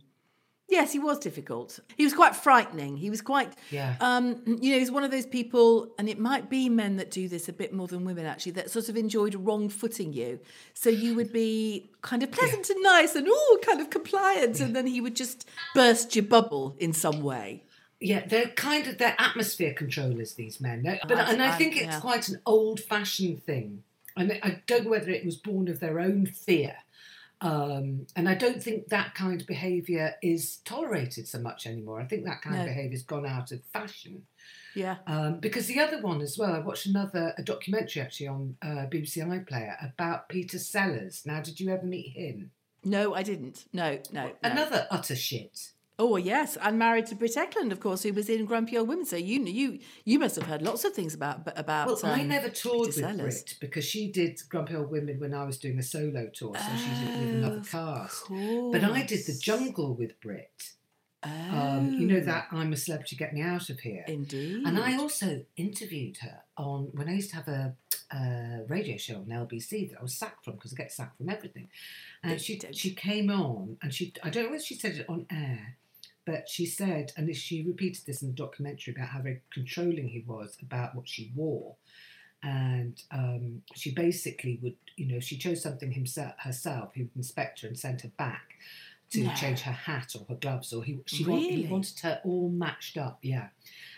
yes, 0.68 0.92
he 0.92 1.00
was 1.00 1.20
difficult. 1.20 1.80
He 1.96 2.04
was 2.04 2.14
quite 2.14 2.36
frightening. 2.36 2.98
He 2.98 3.10
was 3.10 3.22
quite. 3.22 3.54
Yeah. 3.70 3.96
Um, 4.02 4.42
you 4.46 4.74
know, 4.74 4.80
he's 4.80 4.92
one 4.92 5.04
of 5.04 5.12
those 5.12 5.26
people, 5.26 5.94
and 5.98 6.10
it 6.10 6.20
might 6.20 6.50
be 6.50 6.68
men 6.68 6.98
that 6.98 7.10
do 7.12 7.30
this 7.30 7.48
a 7.48 7.54
bit 7.54 7.74
more 7.74 7.88
than 7.88 8.04
women 8.04 8.26
actually, 8.26 8.54
that 8.54 8.70
sort 8.70 8.90
of 8.90 8.98
enjoyed 8.98 9.36
wrong 9.36 9.70
footing 9.70 10.12
you. 10.14 10.40
So 10.74 10.90
you 10.90 11.16
would 11.16 11.32
be 11.32 11.90
kind 12.02 12.22
of 12.24 12.32
pleasant 12.32 12.70
and 12.70 12.84
nice 12.84 13.16
and 13.16 13.28
all 13.30 13.58
kind 13.62 13.80
of 13.80 13.90
compliant, 13.90 14.60
and 14.60 14.76
then 14.76 14.88
he 14.88 15.00
would 15.00 15.16
just 15.16 15.48
burst 15.74 16.16
your 16.16 16.26
bubble 16.26 16.76
in 16.80 16.92
some 16.92 17.22
way. 17.22 17.64
Yeah, 18.02 18.26
they're 18.26 18.48
kind 18.48 18.88
of 18.88 18.98
they're 18.98 19.16
atmosphere 19.20 19.74
controllers. 19.74 20.34
These 20.34 20.60
men, 20.60 20.82
No, 20.82 20.98
but 21.08 21.18
I've- 21.20 21.32
and 21.34 21.42
I 21.42 21.50
I've- 21.54 21.58
think 21.64 21.78
it's 21.78 21.86
yeah. 21.86 22.00
quite 22.02 22.28
an 22.30 22.42
old-fashioned 22.46 23.44
thing. 23.46 23.84
And 24.18 24.34
I 24.44 24.62
don't 24.68 24.84
know 24.86 24.90
whether 24.90 25.10
it 25.12 25.24
was 25.24 25.38
born 25.38 25.68
of 25.70 25.80
their 25.80 26.00
own 26.00 26.26
fear, 26.26 26.76
um, 27.40 28.08
and 28.16 28.28
I 28.28 28.36
don't 28.36 28.62
think 28.62 28.90
that 28.90 29.16
kind 29.16 29.40
of 29.40 29.48
behaviour 29.48 30.16
is 30.22 30.58
tolerated 30.66 31.28
so 31.28 31.40
much 31.40 31.66
anymore. 31.66 32.02
I 32.02 32.06
think 32.06 32.26
that 32.26 32.42
kind 32.42 32.60
of 32.60 32.66
behaviour's 32.66 33.04
gone 33.04 33.26
out 33.26 33.52
of 33.52 33.64
fashion. 33.72 34.26
Yeah. 34.76 34.98
Um, 35.08 35.40
because 35.40 35.68
the 35.68 35.80
other 35.80 36.02
one 36.02 36.22
as 36.22 36.38
well, 36.38 36.54
I 36.54 36.60
watched 36.60 36.86
another 36.88 37.34
a 37.38 37.44
documentary 37.44 38.02
actually 38.02 38.28
on 38.28 38.58
uh, 38.62 38.86
BBC 38.90 39.18
iPlayer 39.26 39.76
about 39.94 40.28
Peter 40.30 40.60
Sellers. 40.60 41.24
Now, 41.26 41.42
did 41.42 41.60
you 41.60 41.70
ever 41.72 41.86
meet 41.86 42.10
him? 42.16 42.52
No, 42.84 43.14
I 43.14 43.24
didn't. 43.24 43.66
No, 43.74 44.00
no. 44.12 44.28
no. 44.28 44.32
Another 44.44 44.88
utter 44.92 45.16
shit. 45.16 45.72
Oh 46.00 46.16
yes, 46.16 46.58
and 46.62 46.80
married 46.80 47.06
to 47.08 47.16
Britt 47.16 47.36
Ekland, 47.36 47.72
of 47.72 47.80
course, 47.80 48.04
who 48.04 48.14
was 48.14 48.30
in 48.30 48.46
Grumpy 48.46 48.78
Old 48.78 48.88
Women. 48.88 49.06
So 49.06 49.18
you 49.18 49.44
you 49.46 49.80
you 50.04 50.18
must 50.18 50.36
have 50.36 50.46
heard 50.46 50.62
lots 50.62 50.84
of 50.84 50.94
things 50.94 51.14
about 51.14 51.48
about. 51.58 51.88
Well, 51.88 52.00
I 52.04 52.22
um, 52.22 52.28
never 52.28 52.50
toured 52.50 52.88
with 52.88 52.96
Sellers. 52.96 53.44
Britt 53.44 53.56
because 53.60 53.86
she 53.86 54.12
did 54.12 54.40
Grumpy 54.50 54.76
Old 54.76 54.90
Women 54.90 55.20
when 55.20 55.34
I 55.34 55.44
was 55.44 55.58
doing 55.58 55.78
a 55.78 55.84
solo 55.84 56.30
tour, 56.34 56.56
so 56.56 56.76
she 56.76 57.06
did 57.06 57.20
with 57.20 57.36
another 57.36 57.58
Of 57.58 57.70
cast. 57.70 58.24
But 58.30 58.84
I 58.84 59.04
did 59.04 59.26
the. 59.26 59.38
Jungle 59.42 59.96
with 59.96 60.20
Britt. 60.22 60.74
Um, 61.24 61.94
you 62.00 62.08
know 62.08 62.20
that 62.20 62.48
I'm 62.52 62.74
a 62.74 62.78
Celebrity, 62.78 63.16
Get 63.16 63.34
Me 63.34 63.42
Out 63.42 63.70
of 63.70 63.80
Here. 63.80 64.04
Oh. 64.08 64.12
Indeed. 64.12 64.64
And 64.66 64.80
I 64.80 64.98
also 64.98 65.46
interviewed 65.56 66.18
her 66.22 66.42
on 66.58 66.90
when 66.94 67.08
I 67.08 67.14
used 67.14 67.30
to 67.32 67.36
have 67.36 67.48
a, 67.48 67.76
a 68.12 68.62
radio 68.68 68.98
show 68.98 69.18
on 69.18 69.26
LBC 69.26 69.92
that 69.92 70.00
I 70.00 70.02
was 70.02 70.16
sacked 70.16 70.46
from 70.46 70.56
because 70.56 70.74
I 70.74 70.78
get 70.78 70.92
sacked 70.92 71.18
from 71.18 71.30
everything. 71.30 71.70
And 72.24 72.42
she 72.42 72.60
she 72.72 72.96
came 72.96 73.30
on 73.30 73.78
and 73.84 73.94
she 73.94 74.14
I 74.24 74.30
don't 74.30 74.46
know 74.46 74.52
whether 74.52 74.64
she 74.64 74.76
said 74.76 74.96
it 74.96 75.10
on 75.10 75.28
air, 75.32 75.78
but 76.32 76.48
she 76.48 76.66
said 76.66 77.12
and 77.18 77.36
she 77.36 77.62
repeated 77.64 78.06
this 78.06 78.22
in 78.22 78.30
the 78.30 78.34
documentary 78.34 78.94
about 78.96 79.10
how 79.10 79.22
very 79.22 79.42
controlling 79.54 80.08
he 80.08 80.24
was 80.26 80.58
about 80.62 80.96
what 80.96 81.10
she 81.10 81.32
wore. 81.36 81.76
And 82.42 83.02
um, 83.12 83.64
she 83.76 83.92
basically 83.92 84.58
would, 84.62 84.76
you 84.96 85.08
know, 85.12 85.20
she 85.20 85.38
chose 85.38 85.62
something 85.62 85.92
himself 85.92 86.34
herself, 86.40 86.92
he 86.96 87.02
would 87.04 87.16
inspect 87.16 87.62
her 87.62 87.68
and 87.68 87.78
send 87.78 88.02
her 88.02 88.12
back 88.18 88.54
to 89.12 89.24
No. 89.24 89.34
change 89.34 89.60
her 89.62 89.74
hat 89.74 90.16
or 90.18 90.26
her 90.30 90.36
gloves, 90.36 90.72
or 90.72 90.84
he 90.86 91.00
she 91.06 91.26
want, 91.26 91.44
he 91.44 91.68
wanted 91.68 92.00
her 92.00 92.22
all 92.24 92.50
matched 92.50 92.98
up, 92.98 93.20
yeah. 93.22 93.50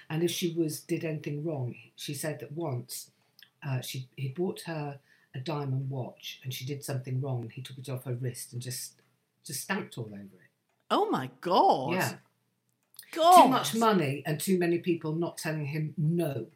And 0.10 0.24
if 0.24 0.32
she 0.32 0.54
was 0.54 0.80
did 0.82 1.06
anything 1.06 1.43
wrong, 1.46 1.76
she 1.96 2.15
said 2.15 2.39
that 2.39 2.52
once 2.52 3.12
uh, 3.65 3.82
she 3.82 4.08
he 4.17 4.30
bought 4.30 4.62
her 4.62 5.00
a 5.36 5.39
diamond 5.39 5.89
watch 5.89 6.39
and 6.43 6.54
she 6.54 6.65
did 6.65 6.84
something 6.84 7.22
wrong. 7.22 7.52
He 7.54 7.62
took 7.62 7.78
it 7.78 7.89
off 7.89 8.06
her 8.06 8.15
wrist 8.15 8.54
and 8.54 8.62
just 8.62 8.93
just 9.46 9.62
stamped 9.62 9.98
all 10.00 10.06
over 10.06 10.15
it. 10.41 10.42
Oh 10.93 11.10
my 11.10 11.29
god. 11.41 11.93
Yeah, 11.93 12.13
God. 13.13 13.43
too 13.43 13.49
much 13.49 13.75
money 13.75 14.21
and 14.25 14.39
too 14.39 14.58
many 14.60 14.77
people 14.79 15.13
not 15.15 15.38
telling 15.38 15.65
him 15.65 15.93
no. 15.97 16.47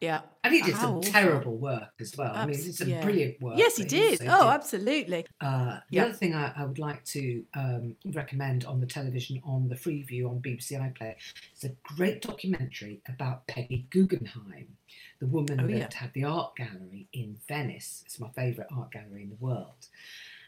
Yeah. 0.00 0.20
And 0.44 0.52
he 0.52 0.60
did 0.60 0.74
How 0.74 0.80
some 0.82 0.96
awful. 0.98 1.10
terrible 1.10 1.56
work 1.56 1.88
as 2.00 2.14
well. 2.18 2.30
I 2.34 2.44
mean, 2.44 2.54
it's 2.54 2.78
some 2.78 2.88
yeah. 2.88 3.02
brilliant 3.02 3.40
work. 3.40 3.56
Yes, 3.56 3.76
he 3.78 3.84
did. 3.84 4.20
Oh, 4.28 4.48
absolutely. 4.50 5.24
Uh, 5.40 5.78
the 5.90 5.96
Yeah. 5.96 6.04
other 6.04 6.12
thing 6.12 6.34
I, 6.34 6.52
I 6.54 6.64
would 6.66 6.78
like 6.78 7.02
to 7.06 7.42
um, 7.54 7.96
recommend 8.12 8.66
on 8.66 8.78
the 8.80 8.86
television 8.86 9.40
on 9.42 9.68
the 9.68 9.74
Freeview 9.74 10.28
on 10.28 10.40
BBC 10.42 10.72
iPlayer 10.72 11.14
is 11.56 11.64
a 11.64 11.70
great 11.82 12.20
documentary 12.20 13.00
about 13.08 13.46
Peggy 13.46 13.86
Guggenheim, 13.88 14.76
the 15.18 15.26
woman 15.26 15.60
Oh, 15.62 15.66
that 15.66 15.76
yeah. 15.76 15.88
had 15.94 16.12
the 16.12 16.24
art 16.24 16.56
gallery 16.56 17.08
in 17.14 17.38
Venice. 17.48 18.02
It's 18.04 18.20
my 18.20 18.28
favourite 18.30 18.68
art 18.76 18.92
gallery 18.92 19.22
in 19.22 19.30
the 19.30 19.36
world. 19.36 19.88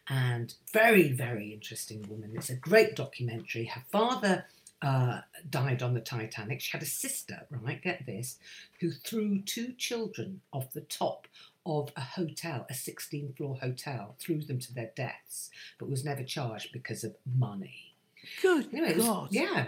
And 0.08 0.54
very, 0.72 1.12
very 1.12 1.52
interesting 1.52 2.04
woman. 2.08 2.32
It's 2.34 2.50
a 2.50 2.56
great 2.56 2.96
documentary. 2.96 3.66
Her 3.66 3.82
father 3.90 4.46
uh, 4.80 5.20
died 5.50 5.82
on 5.82 5.94
the 5.94 6.00
Titanic. 6.00 6.60
She 6.60 6.70
had 6.72 6.82
a 6.82 6.86
sister, 6.86 7.46
right? 7.50 7.82
Get 7.82 8.06
this, 8.06 8.38
who 8.80 8.90
threw 8.90 9.40
two 9.42 9.72
children 9.76 10.40
off 10.52 10.72
the 10.72 10.80
top 10.82 11.26
of 11.66 11.90
a 11.96 12.00
hotel, 12.00 12.64
a 12.70 12.74
16 12.74 13.34
floor 13.36 13.58
hotel, 13.60 14.14
threw 14.18 14.40
them 14.40 14.58
to 14.60 14.72
their 14.74 14.90
deaths, 14.96 15.50
but 15.78 15.90
was 15.90 16.04
never 16.04 16.22
charged 16.22 16.72
because 16.72 17.04
of 17.04 17.14
money. 17.36 17.94
Good 18.40 18.68
Anyway, 18.72 18.90
it 18.92 18.96
was- 18.96 19.06
God. 19.06 19.28
yeah, 19.32 19.66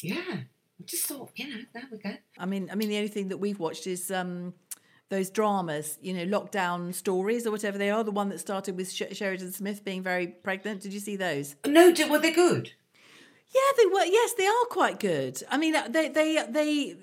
yeah. 0.00 0.22
I 0.80 0.84
just 0.84 1.06
thought, 1.06 1.30
you 1.36 1.48
know, 1.48 1.62
there 1.74 1.84
we 1.92 1.98
go. 1.98 2.14
I 2.38 2.46
mean, 2.46 2.68
I 2.72 2.74
mean, 2.74 2.88
the 2.88 2.96
only 2.96 3.08
thing 3.08 3.28
that 3.28 3.36
we've 3.36 3.58
watched 3.60 3.86
is 3.86 4.10
um, 4.10 4.54
those 5.12 5.30
dramas, 5.30 5.98
you 6.00 6.12
know, 6.14 6.24
lockdown 6.26 6.92
stories 6.94 7.46
or 7.46 7.50
whatever 7.52 7.76
they 7.78 7.90
are. 7.90 8.02
The 8.02 8.10
one 8.10 8.30
that 8.30 8.40
started 8.40 8.76
with 8.76 8.90
Sh- 8.90 9.12
Sheridan 9.12 9.52
Smith 9.52 9.84
being 9.84 10.02
very 10.02 10.26
pregnant. 10.26 10.80
Did 10.80 10.92
you 10.92 11.00
see 11.00 11.16
those? 11.16 11.54
No, 11.66 11.92
did, 11.92 12.10
were 12.10 12.18
they 12.18 12.32
good? 12.32 12.72
Yeah, 13.54 13.70
they 13.76 13.86
were. 13.86 14.04
Yes, 14.06 14.32
they 14.32 14.46
are 14.46 14.64
quite 14.70 14.98
good. 14.98 15.42
I 15.50 15.58
mean, 15.58 15.76
uh, 15.76 15.86
they, 15.88 16.08
they, 16.08 16.44
they. 16.48 16.96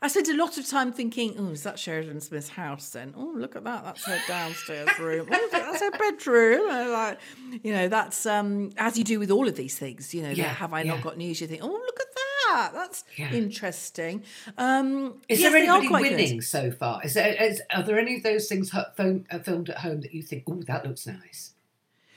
I 0.00 0.08
spent 0.08 0.28
a 0.28 0.34
lot 0.34 0.56
of 0.58 0.66
time 0.66 0.92
thinking, 0.92 1.36
oh, 1.38 1.50
is 1.50 1.62
that 1.64 1.78
Sheridan 1.78 2.20
Smith's 2.22 2.48
house 2.48 2.88
then? 2.90 3.12
Oh, 3.16 3.34
look 3.36 3.54
at 3.54 3.64
that. 3.64 3.84
That's 3.84 4.04
her 4.04 4.18
downstairs 4.26 4.88
room. 4.98 5.28
Oh, 5.30 5.48
that's 5.52 5.80
her 5.80 5.90
bedroom. 5.92 6.70
And 6.70 6.90
like, 6.90 7.18
you 7.62 7.72
know, 7.72 7.88
that's 7.88 8.24
um, 8.26 8.70
as 8.78 8.96
you 8.98 9.04
do 9.04 9.18
with 9.20 9.30
all 9.30 9.46
of 9.46 9.54
these 9.54 9.78
things. 9.78 10.12
You 10.14 10.22
know, 10.22 10.30
Yeah, 10.30 10.44
have 10.54 10.72
I 10.72 10.80
yeah. 10.82 10.94
not 10.94 11.02
got 11.02 11.18
news? 11.18 11.40
You 11.40 11.46
think, 11.46 11.62
oh, 11.62 11.68
look 11.68 12.00
at 12.00 12.06
that. 12.14 12.31
That's 12.50 13.04
Yeah. 13.16 13.32
interesting. 13.32 14.22
Um, 14.58 15.20
Is 15.28 15.40
yes, 15.40 15.52
there 15.52 15.58
anybody 15.62 15.88
quite 15.88 16.02
good. 16.04 16.12
winning 16.12 16.40
so 16.40 16.70
far? 16.70 17.00
Is 17.04 17.14
there, 17.14 17.34
is, 17.42 17.62
are 17.74 17.82
there 17.82 17.98
any 17.98 18.16
of 18.16 18.22
those 18.22 18.48
things 18.48 18.72
uh, 18.74 18.84
filmed 18.94 19.26
at 19.70 19.78
home 19.78 20.00
that 20.00 20.12
you 20.14 20.22
think, 20.22 20.44
oh, 20.48 20.62
that 20.66 20.86
looks 20.86 21.06
nice? 21.06 21.54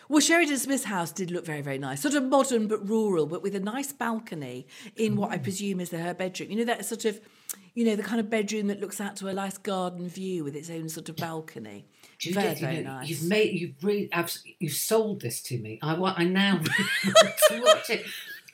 Well, 0.08 0.20
Sheridan 0.20 0.58
Smith's 0.58 0.84
house 0.84 1.12
did 1.12 1.32
look 1.32 1.46
very, 1.46 1.62
very 1.62 1.80
nice. 1.80 2.02
Sort 2.02 2.14
of 2.14 2.24
modern 2.26 2.68
but 2.68 2.88
rural, 2.88 3.26
but 3.26 3.42
with 3.42 3.56
a 3.56 3.60
nice 3.60 3.92
balcony 3.92 4.68
in 4.96 5.16
what 5.16 5.32
I 5.32 5.40
presume 5.40 5.80
is 5.80 5.90
her 5.92 6.14
bedroom. 6.14 6.52
You 6.52 6.58
know, 6.58 6.66
that 6.66 6.86
sort 6.86 7.06
of, 7.06 7.20
you 7.74 7.86
know, 7.86 7.96
the 7.96 8.04
kind 8.04 8.20
of 8.20 8.30
bedroom 8.30 8.68
that 8.68 8.80
looks 8.80 9.02
out 9.02 9.16
to 9.18 9.28
a 9.28 9.34
nice 9.34 9.58
garden 9.58 10.08
view 10.08 10.44
with 10.44 10.56
its 10.56 10.70
own 10.70 10.90
sort 10.90 11.10
of 11.10 11.16
balcony. 11.16 11.88
Judith, 12.20 12.60
very, 12.60 12.78
you 12.78 12.84
know, 12.84 12.98
nice. 12.98 13.10
You've 13.10 13.24
made, 13.24 13.54
you've 13.60 13.84
really, 13.84 14.10
you've 14.60 14.74
sold 14.74 15.22
this 15.22 15.42
to 15.44 15.58
me. 15.58 15.80
I 15.82 15.96
want, 15.98 16.20
I 16.20 16.24
now 16.26 16.54
want 17.06 17.34
to 17.50 17.62
watch 17.62 17.90
it 17.90 18.06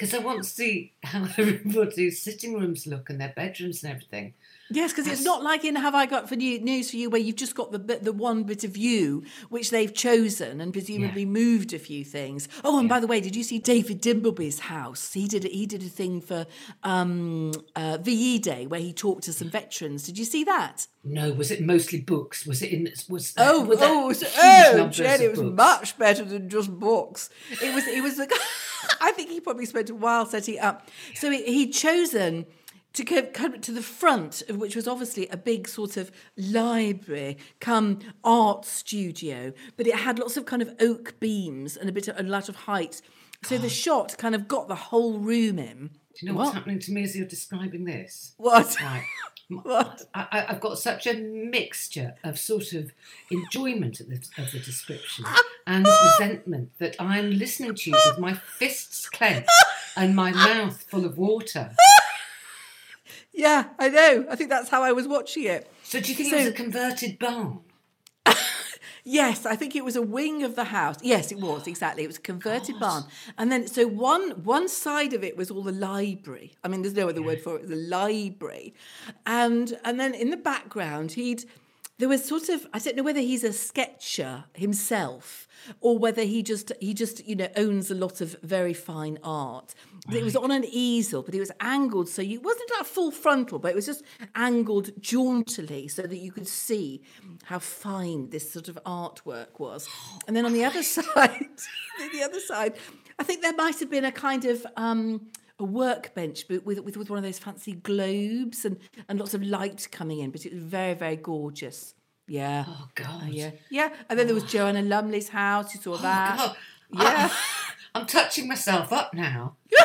because 0.02 0.16
I 0.16 0.18
want 0.18 0.40
to 0.44 0.50
see 0.50 0.94
how 1.04 1.28
everybody's 1.38 2.20
sitting 2.24 2.56
rooms 2.56 2.88
look 2.88 3.12
and 3.12 3.22
their 3.22 3.34
bedrooms 3.36 3.84
and 3.84 3.94
everything. 3.94 4.34
Yes, 4.72 4.94
because 4.94 5.06
it's 5.06 5.24
not 5.24 5.44
like 5.44 5.64
in 5.66 5.76
Have 5.76 5.94
I 5.94 6.06
Got 6.06 6.28
for 6.30 6.36
you, 6.36 6.60
News 6.60 6.90
for 6.90 6.96
You, 6.96 7.10
where 7.10 7.20
you've 7.22 7.36
just 7.36 7.56
got 7.56 7.72
the 7.74 7.78
the 7.78 8.14
one 8.14 8.44
bit 8.44 8.64
of 8.64 8.78
you 8.78 9.24
which 9.50 9.70
they've 9.70 9.94
chosen 9.94 10.62
and 10.62 10.72
presumably 10.72 11.26
moved 11.26 11.74
a 11.74 11.78
few 11.80 12.04
things. 12.06 12.48
Oh, 12.64 12.80
and 12.80 12.88
by 12.90 13.00
the 13.02 13.06
way, 13.06 13.20
did 13.20 13.36
you 13.36 13.44
see 13.44 13.60
David 13.60 14.02
Dimbleby's 14.02 14.60
house? 14.60 15.12
He 15.14 15.28
did 15.28 15.44
he 15.44 15.66
did 15.66 15.84
a 15.84 15.90
thing 15.90 16.22
for 16.22 16.48
um, 16.84 17.52
uh, 17.76 17.98
VE 18.02 18.40
Day 18.40 18.66
where 18.66 18.80
he 18.80 18.94
talked 18.94 19.24
to 19.26 19.34
some 19.34 19.50
veterans. 19.50 20.04
Did 20.04 20.18
you 20.18 20.26
see 20.26 20.46
that? 20.46 20.88
No, 21.04 21.34
was 21.34 21.52
it 21.52 21.62
mostly 21.62 22.00
books? 22.00 22.48
Was 22.48 22.62
it 22.62 22.72
in? 22.72 22.90
Was 23.10 23.34
Oh, 23.38 23.66
there 23.66 23.78
oh, 23.90 24.14
oh, 24.42 24.74
numbers 24.78 24.98
Jen, 24.98 25.22
it 25.22 25.32
was 25.32 25.42
books? 25.42 25.58
much 25.58 25.98
better 25.98 26.24
than 26.24 26.48
just 26.48 26.72
books. 26.80 27.30
It 27.62 27.76
was, 27.76 27.86
it 27.88 28.02
was. 28.02 28.16
The, 28.18 28.28
I 29.00 29.12
think 29.12 29.30
he 29.30 29.40
probably 29.40 29.66
spent 29.66 29.90
a 29.90 29.96
while 29.96 30.26
setting 30.26 30.56
it 30.56 30.64
up. 30.64 30.90
So 31.16 31.30
he, 31.32 31.44
he'd 31.44 31.72
chosen 31.72 32.46
to 32.94 33.04
go 33.04 33.24
come 33.24 33.60
to 33.60 33.72
the 33.72 33.82
front, 33.82 34.44
of 34.50 34.58
which 34.58 34.76
was 34.76 34.88
obviously 34.88 35.28
a 35.30 35.38
big 35.38 35.68
sort 35.68 35.98
of 35.98 36.12
library, 36.36 37.38
come 37.60 38.00
art 38.24 38.66
studio, 38.66 39.54
but 39.78 39.88
it 39.88 39.96
had 39.96 40.20
lots 40.20 40.38
of 40.38 40.46
kind 40.46 40.62
of 40.62 40.74
oak 40.80 41.20
beams 41.20 41.78
and 41.78 41.90
a 41.90 41.94
bit 41.94 42.08
of 42.08 42.20
a 42.20 42.24
lot 42.24 42.50
of 42.50 42.56
height. 42.56 43.02
So 43.44 43.58
the 43.58 43.70
shot 43.84 44.18
kind 44.18 44.36
of 44.36 44.48
got 44.48 44.68
the 44.68 44.76
whole 44.76 45.20
room 45.20 45.58
in. 45.58 45.92
Do 46.14 46.26
you 46.26 46.32
know 46.32 46.38
what's 46.38 46.54
happening 46.54 46.80
to 46.80 46.92
me 46.92 47.04
as 47.04 47.16
you're 47.16 47.28
describing 47.28 47.86
this? 47.86 48.34
What? 48.38 48.76
Right. 48.82 49.06
What? 49.64 50.04
I, 50.14 50.28
I- 50.32 50.46
I've 50.50 50.60
got 50.62 50.78
such 50.80 51.08
a 51.08 51.14
mixture 51.14 52.16
of 52.24 52.40
sort 52.40 52.74
of 52.74 52.92
enjoyment 53.30 54.00
of 54.00 54.08
the, 54.10 54.16
of 54.38 54.52
the 54.52 54.60
description 54.60 55.26
and 55.68 55.86
resentment 56.20 56.72
that 56.80 56.96
I'm 57.00 57.32
listening 57.32 57.76
to 57.76 57.90
you 57.92 57.98
with 58.08 58.20
my 58.20 58.34
fists 58.34 59.10
clenched 59.10 59.50
and 59.96 60.16
my 60.16 60.32
mouth 60.32 60.82
full 60.90 61.06
of 61.06 61.18
water. 61.18 61.72
Yeah, 63.34 63.70
I 63.80 63.90
know. 63.90 64.26
I 64.30 64.36
think 64.36 64.50
that's 64.50 64.70
how 64.70 64.84
I 64.84 64.92
was 64.92 65.08
watching 65.08 65.44
it. 65.46 65.72
So 65.84 66.00
do 66.00 66.10
you 66.10 66.16
think 66.16 66.34
it 66.34 66.36
was 66.38 66.48
a 66.48 66.52
converted 66.52 67.18
barn? 67.18 67.60
Yes, 69.04 69.46
I 69.46 69.56
think 69.56 69.76
it 69.76 69.84
was 69.84 69.96
a 69.96 70.02
wing 70.02 70.44
of 70.44 70.56
the 70.56 70.66
house. 70.66 70.98
Yes, 71.02 71.32
it 71.32 71.40
was 71.40 71.66
exactly. 71.66 72.04
It 72.04 72.08
was 72.08 72.18
a 72.18 72.22
converted 72.22 72.80
barn, 72.80 73.04
and 73.38 73.52
then 73.52 73.68
so 73.68 73.88
one 73.88 74.44
one 74.44 74.68
side 74.68 75.14
of 75.14 75.24
it 75.24 75.36
was 75.36 75.50
all 75.50 75.64
the 75.64 75.72
library. 75.72 76.54
I 76.64 76.68
mean, 76.68 76.82
there's 76.84 76.94
no 76.94 77.10
other 77.10 77.24
word 77.24 77.42
for 77.42 77.58
it. 77.58 77.68
The 77.68 77.76
library, 77.76 78.74
and 79.26 79.78
and 79.84 80.00
then 80.00 80.14
in 80.14 80.30
the 80.30 80.38
background, 80.38 81.14
he'd 81.14 81.46
there 82.02 82.10
was 82.10 82.26
sort 82.26 82.50
of 82.50 82.66
I 82.74 82.80
don't 82.80 82.96
know 82.96 83.04
whether 83.04 83.20
he's 83.20 83.44
a 83.44 83.54
sketcher 83.54 84.46
himself 84.56 85.48
or 85.82 86.00
whether 86.00 86.24
he 86.24 86.42
just 86.42 86.72
he 86.80 86.96
just 86.96 87.24
you 87.28 87.36
know 87.36 87.48
owns 87.56 87.92
a 87.92 87.96
lot 87.96 88.22
of 88.22 88.36
very 88.42 88.74
fine 88.74 89.20
art. 89.24 89.76
But 90.08 90.16
It 90.16 90.24
was 90.24 90.36
on 90.36 90.50
an 90.50 90.66
easel, 90.68 91.22
but 91.22 91.36
it 91.36 91.40
was 91.40 91.52
angled, 91.60 92.10
so 92.10 92.24
you 92.24 92.40
it 92.40 92.44
wasn't 92.44 92.72
that 92.76 92.88
full 92.88 93.12
frontal, 93.12 93.60
but 93.60 93.70
it 93.70 93.76
was 93.76 93.86
just 93.86 94.04
angled 94.34 94.90
jauntily, 95.00 95.88
so 95.88 96.02
that 96.02 96.18
you 96.18 96.32
could 96.32 96.48
see 96.48 97.04
how 97.44 97.60
fine 97.60 98.32
this 98.32 98.52
sort 98.52 98.68
of 98.68 98.80
artwork 98.84 99.60
was. 99.60 99.88
And 100.28 100.36
then 100.36 100.44
on 100.44 100.54
the 100.54 100.66
other 100.66 100.82
side, 100.98 101.50
the 102.12 102.24
other 102.24 102.40
side, 102.40 102.74
I 103.20 103.24
think 103.24 103.44
there 103.44 103.54
might 103.54 103.80
have 103.80 103.92
been 103.92 104.06
a 104.06 104.12
kind 104.12 104.46
of 104.46 104.66
um, 104.76 105.28
a 105.62 105.64
workbench, 105.66 106.48
but 106.50 106.66
with, 106.66 106.80
with 106.80 106.98
with 106.98 107.10
one 107.10 107.18
of 107.18 107.24
those 107.24 107.40
fancy 107.40 107.74
globes 107.74 108.66
and 108.66 108.78
and 109.08 109.18
lots 109.20 109.34
of 109.34 109.42
light 109.44 109.88
coming 109.92 110.20
in. 110.20 110.32
But 110.32 110.46
it 110.46 110.54
was 110.54 110.62
very 110.64 110.94
very 110.94 111.16
gorgeous. 111.16 111.94
Yeah. 112.28 112.66
Oh, 112.68 112.88
God. 112.96 113.30
Yeah, 113.30 113.52
yeah, 113.70 113.90
and 114.10 114.18
then 114.18 114.28
there 114.28 114.34
was 114.36 114.44
oh. 114.44 114.48
Joanna 114.48 114.82
Lumley's 114.82 115.30
house. 115.30 115.74
You 115.74 115.82
saw 115.82 115.94
oh, 115.94 115.98
that. 115.98 116.38
God. 116.38 116.56
Yeah. 116.94 117.30
I'm 117.96 118.06
touching 118.06 118.48
myself 118.48 118.92
up 118.94 119.14
now. 119.14 119.56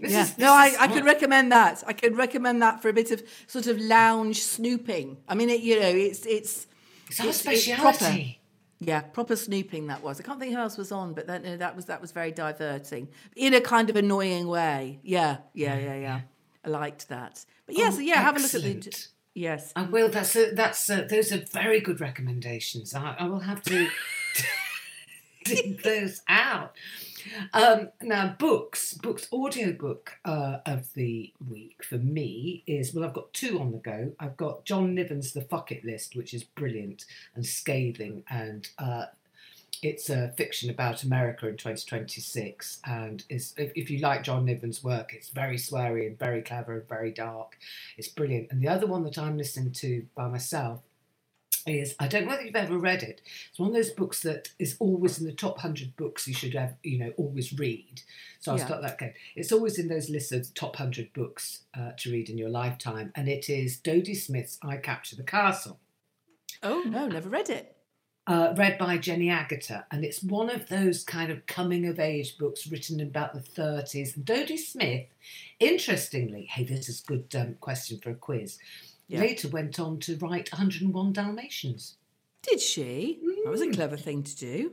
This 0.00 0.12
Yeah. 0.12 0.22
is- 0.22 0.38
no, 0.38 0.50
I, 0.52 0.74
I 0.80 0.88
could 0.88 1.04
recommend 1.04 1.52
that. 1.52 1.84
I 1.86 1.92
could 1.92 2.16
recommend 2.16 2.60
that 2.62 2.82
for 2.82 2.88
a 2.88 2.92
bit 2.92 3.10
of 3.10 3.22
sort 3.46 3.66
of 3.66 3.78
lounge 3.78 4.42
snooping. 4.42 5.18
I 5.28 5.34
mean, 5.34 5.48
it, 5.50 5.60
you 5.60 5.78
know, 5.78 5.86
it's 5.88 6.26
it's 6.26 6.66
It's 7.08 7.20
our 7.20 7.26
it's- 7.28 7.46
it's 7.46 7.62
speciality. 7.64 8.40
Yeah, 8.84 9.00
proper 9.00 9.36
snooping 9.36 9.86
that 9.88 10.02
was. 10.02 10.20
I 10.20 10.22
can't 10.22 10.38
think 10.40 10.52
who 10.52 10.58
else 10.60 10.76
was 10.76 10.92
on, 10.92 11.14
but 11.14 11.26
that 11.26 11.42
no, 11.42 11.56
that 11.56 11.76
was 11.76 11.86
that 11.86 12.00
was 12.00 12.12
very 12.12 12.32
diverting 12.32 13.08
in 13.36 13.54
a 13.54 13.60
kind 13.60 13.90
of 13.90 13.96
annoying 13.96 14.46
way. 14.48 14.98
Yeah, 15.02 15.38
yeah, 15.54 15.78
yeah, 15.78 15.96
yeah. 15.96 16.20
I 16.64 16.68
liked 16.68 17.08
that. 17.08 17.44
But 17.66 17.76
yes, 17.76 17.96
Oh, 17.96 18.00
yeah, 18.00 18.20
have 18.20 18.36
a 18.36 18.40
look 18.40 18.54
at 18.54 18.62
the. 18.62 19.06
Yes. 19.34 19.72
I 19.74 19.84
will. 19.84 20.08
That's 20.08 20.36
a, 20.36 20.50
that's 20.54 20.90
a, 20.90 21.06
those 21.06 21.32
are 21.32 21.38
very 21.38 21.80
good 21.80 22.00
recommendations. 22.00 22.94
I, 22.94 23.16
I 23.18 23.26
will 23.26 23.40
have 23.40 23.62
to 23.62 23.88
dig 25.44 25.82
those 25.82 26.20
out. 26.28 26.74
Um, 27.52 27.90
now, 28.00 28.34
books, 28.38 28.94
books, 28.94 29.28
audiobook 29.32 30.18
uh, 30.24 30.58
of 30.66 30.92
the 30.94 31.32
week 31.48 31.84
for 31.84 31.98
me 31.98 32.62
is 32.66 32.94
well, 32.94 33.04
I've 33.04 33.14
got 33.14 33.32
two 33.32 33.60
on 33.60 33.72
the 33.72 33.78
go. 33.78 34.12
I've 34.18 34.36
got 34.36 34.64
John 34.64 34.94
Niven's 34.94 35.32
The 35.32 35.42
Fuck 35.42 35.72
It 35.72 35.84
List, 35.84 36.16
which 36.16 36.34
is 36.34 36.44
brilliant 36.44 37.04
and 37.34 37.44
scathing, 37.44 38.24
and 38.28 38.68
uh, 38.78 39.06
it's 39.82 40.08
a 40.10 40.28
fiction 40.36 40.70
about 40.70 41.02
America 41.02 41.48
in 41.48 41.56
2026. 41.56 42.80
And 42.86 43.24
is 43.28 43.54
if, 43.56 43.72
if 43.74 43.90
you 43.90 43.98
like 43.98 44.22
John 44.22 44.44
Niven's 44.44 44.84
work, 44.84 45.12
it's 45.12 45.28
very 45.28 45.56
sweary 45.56 46.06
and 46.06 46.18
very 46.18 46.42
clever 46.42 46.74
and 46.74 46.88
very 46.88 47.10
dark. 47.10 47.58
It's 47.96 48.08
brilliant. 48.08 48.50
And 48.50 48.62
the 48.62 48.68
other 48.68 48.86
one 48.86 49.02
that 49.04 49.18
I'm 49.18 49.36
listening 49.36 49.72
to 49.72 50.06
by 50.14 50.28
myself 50.28 50.80
is 51.66 51.94
I 51.98 52.08
don't 52.08 52.24
know 52.24 52.30
whether 52.30 52.42
you've 52.42 52.56
ever 52.56 52.76
read 52.78 53.02
it. 53.02 53.20
It's 53.50 53.58
one 53.58 53.68
of 53.68 53.74
those 53.74 53.90
books 53.90 54.20
that 54.22 54.48
is 54.58 54.76
always 54.80 55.18
in 55.20 55.26
the 55.26 55.32
top 55.32 55.58
hundred 55.58 55.96
books 55.96 56.26
you 56.26 56.34
should 56.34 56.54
have, 56.54 56.74
you 56.82 56.98
know, 56.98 57.12
always 57.16 57.52
read. 57.58 58.02
So 58.40 58.52
I'll 58.52 58.58
Yeah. 58.58 58.66
start 58.66 58.82
that 58.82 58.98
game. 58.98 59.12
It's 59.36 59.52
always 59.52 59.78
in 59.78 59.88
those 59.88 60.10
lists 60.10 60.32
of 60.32 60.52
top 60.54 60.76
hundred 60.76 61.12
books 61.12 61.64
uh, 61.78 61.92
to 61.98 62.10
read 62.10 62.28
in 62.28 62.38
your 62.38 62.50
lifetime, 62.50 63.12
and 63.14 63.28
it 63.28 63.48
is 63.48 63.78
Dodie 63.78 64.14
Smith's 64.14 64.58
"I 64.62 64.76
Capture 64.76 65.16
the 65.16 65.22
Castle." 65.22 65.78
Oh 66.62 66.82
no, 66.86 67.06
never 67.08 67.28
read 67.28 67.50
it. 67.50 67.76
uh, 68.28 68.54
read 68.56 68.78
by 68.78 68.96
Jenny 68.98 69.26
Agutter, 69.26 69.84
and 69.90 70.04
it's 70.04 70.22
one 70.22 70.48
of 70.48 70.68
those 70.68 71.02
kind 71.02 71.32
of 71.32 71.44
coming 71.46 71.86
of 71.86 71.98
age 71.98 72.38
books 72.38 72.68
written 72.68 73.00
in 73.00 73.08
about 73.08 73.34
the 73.34 73.40
30s. 73.40 74.14
And 74.14 74.24
Dodie 74.24 74.56
Smith, 74.56 75.06
interestingly, 75.58 76.46
hey, 76.46 76.64
this 76.64 76.88
is 76.88 77.02
a 77.02 77.06
good 77.06 77.34
um, 77.36 77.54
question 77.60 77.98
for 78.00 78.10
a 78.10 78.14
quiz, 78.14 78.58
Yeah. 79.12 79.20
later 79.20 79.48
went 79.48 79.78
on 79.78 79.98
to 80.00 80.16
write 80.16 80.50
101 80.52 81.12
Dalmatians. 81.12 81.96
Did 82.42 82.60
she? 82.60 83.18
That 83.44 83.50
was 83.50 83.60
a 83.60 83.66
Mm. 83.66 83.74
clever 83.74 83.96
thing 83.96 84.22
to 84.22 84.36
do. 84.36 84.72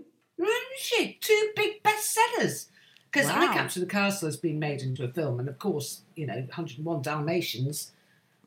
She 0.77 1.17
two 1.19 1.51
big 1.57 1.83
bestsellers. 1.83 2.67
Because 3.11 3.27
I 3.29 3.45
Wow. 3.47 3.53
Capture 3.53 3.79
the 3.81 3.85
Castle 3.85 4.27
has 4.27 4.37
been 4.37 4.59
made 4.59 4.81
into 4.81 5.03
a 5.03 5.11
film, 5.11 5.39
and 5.39 5.49
of 5.49 5.59
course, 5.59 6.03
you 6.15 6.25
know, 6.25 6.47
101 6.51 7.01
Dalmatians, 7.01 7.91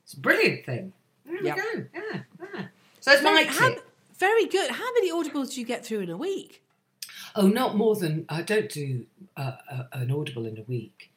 it's 0.02 0.14
a 0.14 0.20
brilliant 0.20 0.64
thing. 0.64 0.92
There 1.26 1.42
Yep. 1.44 1.56
we 1.56 1.62
go. 1.62 1.86
Yeah, 1.94 2.22
yeah. 2.54 2.66
So 3.00 3.12
it's 3.12 3.22
my 3.22 3.42
How- 3.44 3.76
very 4.18 4.46
good. 4.46 4.70
How 4.70 4.92
many 4.94 5.10
audibles 5.12 5.54
do 5.54 5.60
you 5.60 5.66
get 5.66 5.84
through 5.84 6.00
in 6.00 6.10
a 6.10 6.16
week? 6.16 6.62
Oh, 7.34 7.48
not 7.48 7.76
more 7.76 7.96
than 7.96 8.24
I 8.28 8.42
don't 8.42 8.70
do 8.70 9.06
uh, 9.36 9.56
uh, 9.70 9.84
an 9.92 10.10
audible 10.10 10.46
in 10.46 10.56
a 10.58 10.62
week. 10.62 11.10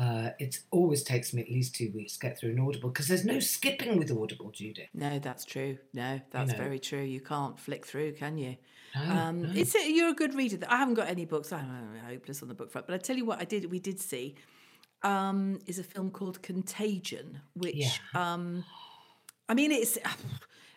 Uh, 0.00 0.30
it 0.38 0.58
always 0.70 1.02
takes 1.02 1.34
me 1.34 1.42
at 1.42 1.50
least 1.50 1.74
two 1.74 1.90
weeks 1.94 2.14
to 2.14 2.20
get 2.20 2.38
through 2.38 2.50
an 2.50 2.60
audible 2.60 2.88
because 2.88 3.08
there's 3.08 3.26
no 3.26 3.38
skipping 3.38 3.98
with 3.98 4.10
audible, 4.10 4.50
Judy. 4.50 4.88
No, 4.94 5.18
that's 5.18 5.44
true. 5.44 5.76
No, 5.92 6.20
that's 6.30 6.52
know. 6.52 6.58
very 6.58 6.78
true. 6.78 7.02
You 7.02 7.20
can't 7.20 7.58
flick 7.58 7.84
through, 7.84 8.12
can 8.12 8.38
you? 8.38 8.56
No, 8.94 9.02
um, 9.02 9.42
no. 9.42 9.50
It's 9.54 9.74
a, 9.74 9.90
you're 9.90 10.08
a 10.08 10.14
good 10.14 10.34
reader. 10.34 10.58
I 10.68 10.78
haven't 10.78 10.94
got 10.94 11.08
any 11.08 11.26
books. 11.26 11.52
I'm 11.52 11.98
hopeless 12.06 12.42
on 12.42 12.48
the 12.48 12.54
book 12.54 12.70
front. 12.72 12.86
But 12.86 12.94
I 12.94 12.98
tell 12.98 13.16
you 13.16 13.26
what, 13.26 13.40
I 13.40 13.44
did. 13.44 13.70
We 13.70 13.80
did 13.80 14.00
see 14.00 14.34
um, 15.02 15.58
is 15.66 15.78
a 15.78 15.84
film 15.84 16.10
called 16.10 16.42
Contagion, 16.42 17.40
which 17.54 17.76
Yeah. 17.76 17.90
um, 18.14 18.64
I 19.48 19.54
mean, 19.54 19.72
it's 19.72 19.98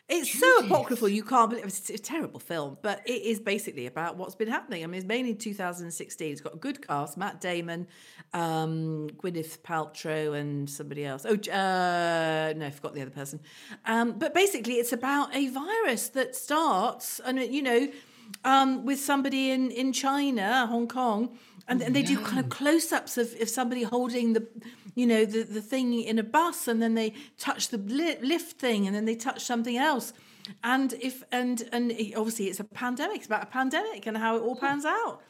it's 0.07 0.39
so 0.39 0.57
apocryphal 0.59 1.09
you 1.09 1.23
can't 1.23 1.49
believe 1.49 1.65
it's 1.65 1.89
a 1.89 1.97
terrible 1.97 2.39
film, 2.39 2.77
but 2.83 3.01
it 3.07 3.23
is 3.23 3.39
basically 3.39 3.87
about 3.87 4.17
what's 4.17 4.35
been 4.35 4.47
happening. 4.47 4.83
I 4.83 4.87
mean, 4.87 4.99
it's 4.99 5.07
mainly 5.07 5.33
2016. 5.33 6.31
It's 6.31 6.41
got 6.41 6.53
a 6.53 6.57
good 6.57 6.85
cast: 6.85 7.17
Matt 7.17 7.41
Damon, 7.41 7.87
um, 8.33 9.09
Gwyneth 9.17 9.59
Paltrow, 9.59 10.39
and 10.39 10.69
somebody 10.69 11.05
else. 11.05 11.25
Oh, 11.27 11.33
uh, 11.33 12.53
no, 12.55 12.67
I 12.67 12.69
forgot 12.69 12.93
the 12.93 13.01
other 13.01 13.11
person. 13.11 13.39
Um, 13.85 14.19
but 14.19 14.35
basically, 14.35 14.75
it's 14.75 14.93
about 14.93 15.35
a 15.35 15.47
virus 15.47 16.09
that 16.09 16.35
starts, 16.35 17.19
and 17.25 17.39
you 17.39 17.63
know, 17.63 17.87
um, 18.43 18.85
with 18.85 18.99
somebody 18.99 19.49
in 19.49 19.71
in 19.71 19.91
China, 19.91 20.67
Hong 20.67 20.87
Kong, 20.87 21.35
and, 21.67 21.81
and 21.81 21.95
they 21.95 22.03
do 22.03 22.17
kind 22.19 22.39
of 22.39 22.49
close-ups 22.49 23.17
of, 23.17 23.33
of 23.41 23.49
somebody 23.49 23.83
holding 23.83 24.33
the, 24.33 24.47
you 24.95 25.05
know, 25.07 25.25
the, 25.25 25.43
the 25.43 25.61
thing 25.61 25.93
in 26.01 26.19
a 26.19 26.23
bus, 26.23 26.67
and 26.67 26.81
then 26.81 26.93
they 26.93 27.13
touch 27.37 27.69
the 27.69 27.77
lift 27.77 28.59
thing, 28.59 28.85
and 28.87 28.95
then 28.95 29.05
they 29.05 29.15
touch 29.15 29.43
something 29.43 29.77
else. 29.77 30.13
And 30.63 30.93
if 31.01 31.23
and 31.31 31.67
and 31.71 31.91
obviously 32.15 32.45
it's 32.49 32.59
a 32.59 32.63
pandemic. 32.65 33.17
It's 33.17 33.25
about 33.25 33.43
a 33.43 33.47
pandemic 33.47 34.05
and 34.05 34.15
how 34.15 34.35
it 34.37 34.41
all 34.43 34.55
pans 34.55 34.85
out. 34.85 35.21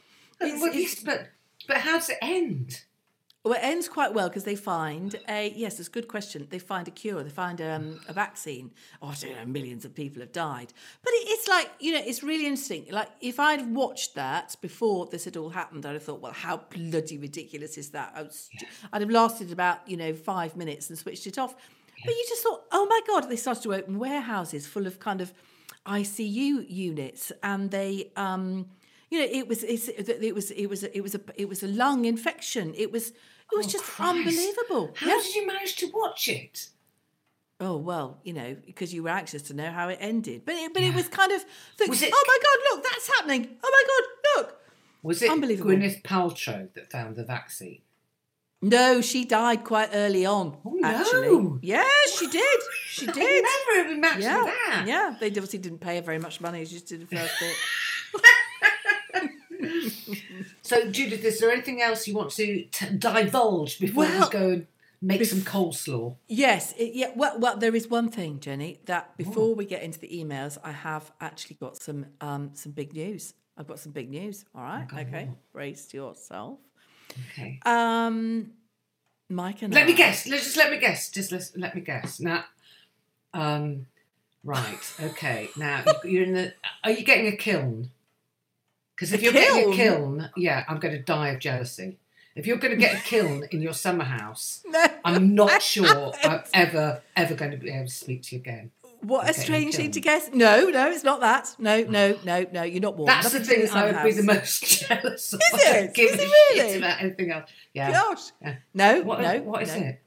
It's- 0.41 0.59
well, 0.59 0.69
it's- 0.71 0.81
yes, 0.95 1.03
but 1.03 1.29
but 1.67 1.77
how 1.77 1.93
does 1.99 2.09
it 2.09 2.17
end? 2.21 2.83
Well, 3.45 3.53
it 3.53 3.63
ends 3.63 3.87
quite 3.87 4.11
well 4.11 4.27
because 4.27 4.43
they 4.43 4.55
find 4.55 5.15
a 5.29 5.53
yes, 5.55 5.79
it's 5.79 5.87
a 5.87 5.91
good 5.91 6.07
question. 6.07 6.47
They 6.49 6.57
find 6.57 6.87
a 6.87 6.91
cure. 6.91 7.21
They 7.21 7.29
find 7.29 7.61
um, 7.61 7.99
a 8.07 8.13
vaccine. 8.13 8.71
Oh, 9.03 9.09
I 9.09 9.13
don't 9.13 9.35
know, 9.35 9.45
millions 9.45 9.85
of 9.85 9.93
people 9.93 10.21
have 10.21 10.31
died. 10.31 10.73
But 11.03 11.13
it, 11.13 11.27
it's 11.27 11.47
like 11.47 11.69
you 11.79 11.93
know, 11.93 12.01
it's 12.03 12.23
really 12.23 12.47
interesting. 12.47 12.87
Like 12.89 13.09
if 13.21 13.39
I'd 13.39 13.71
watched 13.71 14.15
that 14.15 14.55
before 14.61 15.05
this 15.05 15.25
had 15.25 15.37
all 15.37 15.49
happened, 15.49 15.85
I'd 15.85 15.93
have 15.93 16.01
thought, 16.01 16.21
well, 16.21 16.31
how 16.31 16.61
bloody 16.71 17.19
ridiculous 17.19 17.77
is 17.77 17.91
that? 17.91 18.13
I 18.15 18.23
was, 18.23 18.49
I'd 18.91 19.01
have 19.01 19.11
lasted 19.11 19.51
about 19.51 19.87
you 19.87 19.95
know 19.95 20.15
five 20.15 20.55
minutes 20.55 20.89
and 20.89 20.97
switched 20.97 21.27
it 21.27 21.37
off. 21.37 21.53
But 22.03 22.15
you 22.15 22.25
just 22.27 22.41
thought, 22.41 22.63
oh 22.71 22.87
my 22.87 22.99
god! 23.05 23.29
They 23.29 23.35
started 23.35 23.61
to 23.61 23.75
open 23.75 23.99
warehouses 23.99 24.65
full 24.65 24.87
of 24.87 24.99
kind 24.99 25.21
of 25.21 25.31
ICU 25.85 26.65
units, 26.67 27.31
and 27.43 27.69
they. 27.69 28.11
Um, 28.15 28.69
you 29.11 29.19
know, 29.19 29.27
it 29.31 29.47
was 29.47 29.63
it 29.63 30.33
was 30.33 30.51
it 30.51 30.65
was 30.65 30.83
it 30.83 31.01
was 31.03 31.13
a 31.13 31.21
it 31.37 31.47
was 31.47 31.61
a 31.61 31.67
lung 31.67 32.05
infection. 32.05 32.73
It 32.75 32.91
was 32.91 33.13
it 33.51 33.57
was 33.57 33.65
Oh, 33.67 33.69
just 33.69 33.83
Christ. 33.83 34.17
unbelievable. 34.17 34.93
How 34.95 35.07
Yeah. 35.07 35.21
did 35.21 35.35
you 35.35 35.47
manage 35.47 35.75
to 35.77 35.87
watch 35.87 36.27
it? 36.27 36.69
Oh 37.59 37.77
well, 37.77 38.19
you 38.23 38.33
know, 38.33 38.57
because 38.65 38.93
you 38.93 39.03
were 39.03 39.09
anxious 39.09 39.41
to 39.43 39.53
know 39.53 39.71
how 39.71 39.87
it 39.89 39.97
ended. 40.01 40.43
But 40.45 40.55
it, 40.55 40.73
but 40.73 40.83
it 40.83 40.93
was 40.93 41.07
kind 41.07 41.31
of 41.31 41.43
think, 41.77 41.89
Was 41.89 42.01
it- 42.01 42.11
oh 42.13 42.23
my 42.27 42.37
god, 42.43 42.75
look, 42.75 42.83
that's 42.83 43.07
happening. 43.07 43.57
Oh 43.63 43.71
my 43.71 43.83
god, 43.87 44.43
look. 44.47 44.61
Was 45.03 45.21
it 45.21 45.29
Unbelievable. 45.31 45.71
Gwyneth 45.71 46.01
Paltrow 46.01 46.73
that 46.73 46.91
found 46.91 47.15
the 47.15 47.23
vaccine? 47.23 47.81
No, 48.61 48.99
she 49.01 49.23
died 49.23 49.63
quite 49.63 49.89
early 49.93 50.25
on. 50.25 50.57
Oh, 50.65 50.71
no. 50.73 50.87
Actually, 50.87 51.59
yeah, 51.61 51.83
she 52.17 52.25
did. 52.27 52.59
She 52.87 53.07
I 53.07 53.11
did. 53.11 53.45
never 53.75 53.89
imagined 53.91 54.23
Yeah, 54.23 54.43
that. 54.43 54.83
yeah. 54.87 55.15
They 55.19 55.27
obviously 55.27 55.59
didn't 55.59 55.79
pay 55.79 55.97
her 55.97 56.01
very 56.01 56.17
much 56.17 56.41
money. 56.41 56.65
She 56.65 56.73
just 56.73 56.87
did 56.87 57.01
the 57.07 57.15
first 57.15 57.33
bit. 57.39 57.55
so, 60.61 60.89
Judith, 60.89 61.23
is 61.23 61.39
there 61.39 61.51
anything 61.51 61.81
else 61.81 62.07
you 62.07 62.15
want 62.15 62.31
to 62.31 62.65
t- 62.71 62.97
divulge 62.97 63.79
before 63.79 64.05
Well, 64.05 64.29
we 64.29 64.31
go 64.31 64.49
and 64.49 64.67
make 65.01 65.23
some 65.25 65.41
coleslaw? 65.41 66.15
Yes, 66.27 66.73
it, 66.77 66.93
yeah. 66.93 67.11
Well, 67.15 67.39
well, 67.39 67.57
there 67.57 67.75
is 67.75 67.87
one 67.87 68.09
thing, 68.09 68.39
Jenny, 68.39 68.79
that 68.85 69.15
before 69.17 69.55
we 69.55 69.65
get 69.65 69.83
into 69.83 69.99
the 69.99 70.07
emails, 70.09 70.57
I 70.63 70.71
have 70.71 71.11
actually 71.21 71.57
got 71.57 71.81
some 71.81 72.07
um, 72.21 72.51
some 72.53 72.71
big 72.71 72.93
news. 72.93 73.33
I've 73.57 73.67
got 73.67 73.79
some 73.79 73.91
big 73.91 74.09
news. 74.09 74.45
All 74.53 74.63
right, 74.63 74.87
okay, 74.91 75.29
brace 75.53 75.93
yourself. 75.93 76.59
Okay. 77.31 77.59
Um, 77.65 78.51
Mike 79.29 79.61
and 79.61 79.73
Let 79.73 79.83
I, 79.83 79.87
me 79.87 79.93
guess. 79.93 80.27
Let's 80.27 80.43
just 80.43 80.57
let 80.57 80.71
me 80.71 80.77
guess. 80.77 81.09
Just 81.09 81.31
let, 81.31 81.49
let 81.55 81.75
me 81.75 81.81
guess. 81.81 82.19
Now, 82.19 82.43
um, 83.33 83.87
right. 84.43 84.93
Okay. 85.01 85.49
Now 85.55 85.83
you're 86.03 86.23
in 86.23 86.33
the. 86.33 86.53
Are 86.83 86.91
you 86.91 87.03
getting 87.03 87.27
a 87.27 87.35
kiln? 87.35 87.91
Because 88.95 89.11
if 89.13 89.21
you're 89.21 89.33
getting 89.33 89.73
a 89.73 89.75
kiln? 89.75 90.29
yeah, 90.37 90.63
I'm 90.67 90.79
going 90.79 90.93
to 90.93 91.01
die 91.01 91.29
of 91.29 91.39
jealousy. 91.39 91.97
If 92.35 92.45
you're 92.47 92.57
going 92.57 92.71
to 92.73 92.79
get 92.79 92.95
a 92.99 93.01
kiln 93.01 93.45
in 93.51 93.61
your 93.61 93.73
summer 93.73 94.03
house, 94.03 94.61
No. 94.67 94.85
I'm 95.03 95.35
not 95.35 95.61
sure 95.73 96.13
I'm 96.23 96.43
ever 96.53 97.01
ever 97.15 97.33
going 97.35 97.51
to 97.51 97.57
be 97.57 97.69
able 97.71 97.87
to 97.87 97.91
speak 97.93 98.23
to 98.23 98.35
you 98.35 98.41
again. 98.41 98.71
What 99.01 99.29
a 99.29 99.33
strange 99.33 99.75
thing 99.75 99.91
to 99.91 100.01
guess. 100.01 100.31
No, 100.33 100.69
no, 100.69 100.89
it's 100.89 101.03
not 101.03 101.19
that. 101.19 101.55
No, 101.59 101.75
oh. 101.75 101.83
no, 101.89 102.17
no, 102.23 102.45
no. 102.51 102.63
You're 102.63 102.81
not 102.81 102.97
warm. 102.97 103.07
That's 103.07 103.31
the 103.31 103.39
Nothing 103.39 103.55
do 103.61 103.67
thing 103.67 103.77
I 103.77 103.91
would 103.91 104.03
be 104.03 104.11
the 104.13 104.23
most 104.23 104.63
jealous 104.87 105.33
of. 105.33 105.41
Is 105.53 105.61
it? 105.61 105.93
give 105.93 106.11
Is 106.13 106.19
it 106.21 106.55
really? 106.55 106.77
about 106.77 107.01
anything 107.01 107.31
else. 107.31 107.49
Yeah. 107.73 107.91
Gosh. 107.91 108.31
Yeah. 108.41 108.55
No, 108.73 109.01
What, 109.03 109.21
no. 109.21 109.41
what 109.41 109.61
is 109.61 109.75
no. 109.75 109.83
it? 109.83 110.01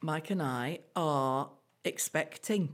Mike 0.00 0.30
and 0.30 0.42
I 0.42 0.78
are 0.96 1.50
expecting. 1.84 2.72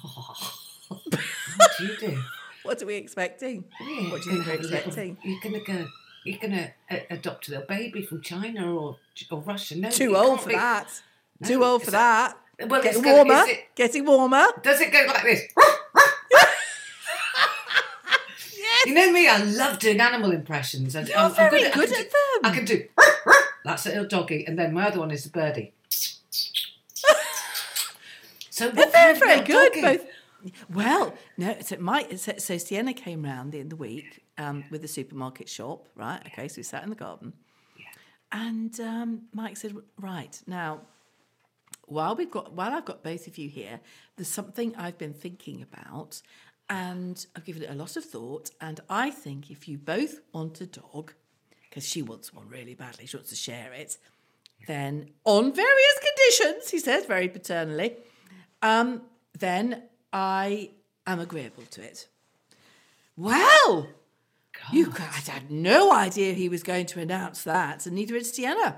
What 0.00 1.70
do 1.78 1.84
you 1.86 1.96
do? 1.98 2.22
What 2.70 2.80
are 2.80 2.86
we 2.86 2.94
expecting? 2.94 3.64
What 4.10 4.22
do 4.22 4.30
you 4.30 4.44
think 4.44 4.46
we're 4.46 4.54
expecting? 4.54 5.16
You're 5.24 5.40
gonna 5.42 5.58
go. 5.58 5.88
You're 6.24 6.38
gonna 6.38 6.70
uh, 6.88 6.98
adopt 7.10 7.48
a 7.48 7.50
little 7.50 7.66
baby 7.66 8.02
from 8.02 8.22
China 8.22 8.72
or 8.76 8.96
or 9.28 9.40
Russia. 9.40 9.76
No, 9.76 9.90
Too 9.90 10.16
old 10.16 10.42
for 10.42 10.50
be. 10.50 10.54
that. 10.54 10.86
No, 11.40 11.48
Too 11.48 11.64
old 11.64 11.82
for 11.82 11.88
it's- 11.88 12.00
that. 12.00 12.36
Well, 12.68 12.80
Getting 12.80 13.02
gonna- 13.02 13.16
warmer. 13.16 13.42
it- 13.48 13.74
Getting 13.74 14.04
warmer. 14.06 14.46
Does 14.62 14.80
it 14.80 14.92
go 14.92 15.04
like 15.04 15.24
this? 15.24 15.42
You 18.86 18.94
know 18.94 19.10
me, 19.12 19.26
I 19.28 19.38
love 19.42 19.80
doing 19.80 20.00
animal 20.00 20.30
impressions. 20.30 20.94
and 20.94 21.08
You're 21.08 21.18
I'm, 21.18 21.32
I'm 21.32 21.50
very 21.50 21.62
good 21.64 21.72
can 21.72 21.82
at 21.82 21.88
do- 21.88 21.94
them. 21.96 22.40
I 22.44 22.50
can 22.54 22.64
do. 22.64 22.84
That's 23.64 23.84
a 23.86 23.88
little 23.88 24.06
doggy, 24.06 24.44
and 24.46 24.56
then 24.56 24.72
my 24.72 24.86
other 24.86 25.00
one 25.00 25.10
is 25.10 25.26
a 25.26 25.30
birdie. 25.30 25.72
so 28.48 28.70
They're 28.70 28.88
very, 28.90 29.18
very 29.18 29.40
good. 29.40 29.72
doggy? 29.72 29.80
Both. 29.98 30.06
Well, 30.72 31.14
no. 31.36 31.56
So 31.60 31.76
Mike. 31.78 32.18
So, 32.18 32.32
so 32.38 32.58
Sienna 32.58 32.92
came 32.92 33.22
round 33.22 33.54
in 33.54 33.68
the 33.68 33.76
week 33.76 34.24
um, 34.38 34.64
with 34.70 34.82
the 34.82 34.88
supermarket 34.88 35.48
shop. 35.48 35.88
Right. 35.94 36.20
Okay. 36.26 36.48
So 36.48 36.58
we 36.58 36.62
sat 36.62 36.82
in 36.82 36.90
the 36.90 36.96
garden, 36.96 37.32
and 38.32 38.78
um, 38.80 39.22
Mike 39.32 39.56
said, 39.56 39.74
"Right 39.98 40.40
now, 40.46 40.82
while 41.86 42.14
we've 42.14 42.30
got 42.30 42.52
while 42.52 42.72
I've 42.72 42.84
got 42.84 43.02
both 43.02 43.26
of 43.26 43.38
you 43.38 43.48
here, 43.48 43.80
there's 44.16 44.28
something 44.28 44.74
I've 44.76 44.98
been 44.98 45.14
thinking 45.14 45.62
about, 45.62 46.22
and 46.68 47.24
I've 47.36 47.44
given 47.44 47.62
it 47.62 47.70
a 47.70 47.74
lot 47.74 47.96
of 47.96 48.04
thought. 48.04 48.50
And 48.60 48.80
I 48.88 49.10
think 49.10 49.50
if 49.50 49.68
you 49.68 49.76
both 49.76 50.20
want 50.32 50.60
a 50.60 50.66
dog, 50.66 51.12
because 51.68 51.86
she 51.86 52.02
wants 52.02 52.32
one 52.32 52.48
really 52.48 52.74
badly, 52.74 53.06
she 53.06 53.16
wants 53.16 53.30
to 53.30 53.36
share 53.36 53.72
it, 53.72 53.98
then 54.66 55.10
on 55.24 55.52
various 55.52 56.00
conditions, 56.00 56.70
he 56.70 56.78
says 56.78 57.06
very 57.06 57.28
paternally, 57.28 57.96
um, 58.62 59.02
then 59.38 59.82
I 60.12 60.70
am 61.06 61.20
agreeable 61.20 61.64
to 61.70 61.82
it. 61.82 62.08
Well, 63.16 63.88
you 64.72 64.86
c- 64.86 65.02
I 65.02 65.30
had 65.30 65.50
no 65.50 65.92
idea 65.92 66.32
he 66.32 66.48
was 66.48 66.62
going 66.62 66.86
to 66.86 67.00
announce 67.00 67.42
that, 67.44 67.86
and 67.86 67.94
neither 67.94 68.14
did 68.14 68.26
Sienna. 68.26 68.76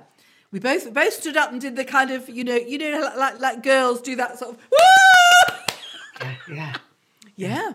We 0.50 0.58
both 0.58 0.92
both 0.92 1.14
stood 1.14 1.36
up 1.36 1.50
and 1.50 1.60
did 1.60 1.76
the 1.76 1.84
kind 1.84 2.10
of 2.10 2.28
you 2.28 2.44
know 2.44 2.56
you 2.56 2.78
know 2.78 3.00
like 3.00 3.16
like, 3.16 3.40
like 3.40 3.62
girls 3.62 4.02
do 4.02 4.16
that 4.16 4.38
sort 4.38 4.56
of 4.56 4.60
Woo! 4.70 5.56
Yeah, 6.54 6.74
yeah. 7.36 7.48
yeah. 7.48 7.72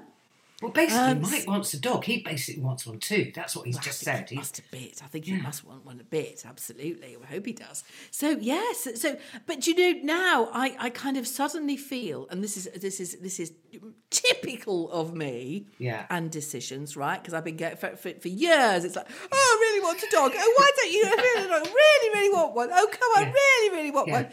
Well, 0.60 0.72
basically, 0.72 0.98
Um, 1.12 1.22
Mike 1.22 1.46
wants 1.48 1.72
a 1.76 1.80
dog. 1.80 2.04
He 2.06 2.24
basically 2.24 2.64
wants 2.64 2.88
one 2.88 2.98
too. 3.00 3.32
That's 3.36 3.56
what 3.56 3.68
he's 3.68 3.76
Well, 3.76 3.84
just 3.84 4.00
said. 4.00 4.28
He 4.28 4.38
must 4.38 4.58
a 4.58 4.64
bit. 4.72 5.02
I 5.04 5.08
think 5.08 5.26
he 5.26 5.34
must 5.38 5.64
want 5.64 5.86
one 5.86 6.00
a 6.00 6.04
bit. 6.04 6.44
Absolutely. 6.48 7.16
I 7.22 7.26
hope 7.28 7.46
he 7.46 7.54
does. 7.54 7.84
So 8.10 8.30
yes. 8.32 8.88
So, 8.96 9.18
but 9.46 9.68
you 9.68 9.76
know, 9.76 10.00
now 10.04 10.50
I, 10.52 10.76
I 10.80 10.90
kind 10.90 11.16
of 11.16 11.28
suddenly 11.28 11.78
feel, 11.78 12.28
and 12.32 12.44
this 12.44 12.58
is 12.58 12.68
this 12.76 13.00
is 13.00 13.18
this 13.22 13.40
is 13.40 13.52
typical 14.10 14.92
of 14.92 15.14
me. 15.14 15.68
Yeah. 15.78 16.06
And 16.10 16.32
decisions, 16.32 16.98
right? 16.98 17.22
Because 17.22 17.34
I've 17.34 17.44
been 17.46 17.58
getting 17.58 17.78
for, 17.78 17.96
for, 17.96 18.12
for 18.20 18.28
years. 18.28 18.84
It's 18.84 18.96
like, 18.96 19.08
oh, 19.10 19.28
I 19.32 19.58
really 19.62 19.82
want 19.82 20.02
a 20.02 20.08
dog. 20.12 20.32
Oh, 20.36 20.54
why 20.58 20.72
don't 20.76 20.92
you? 20.92 21.04
I 21.06 21.16
really, 21.16 21.72
really, 21.76 22.10
really 22.16 22.34
want 22.36 22.56
one. 22.56 22.70
Oh, 22.72 22.88
come 22.92 23.10
on, 23.18 23.24
Yeah. 23.28 23.34
really, 23.34 23.76
really 23.78 23.92
want 23.92 24.08
Yeah. 24.08 24.14
one. 24.24 24.28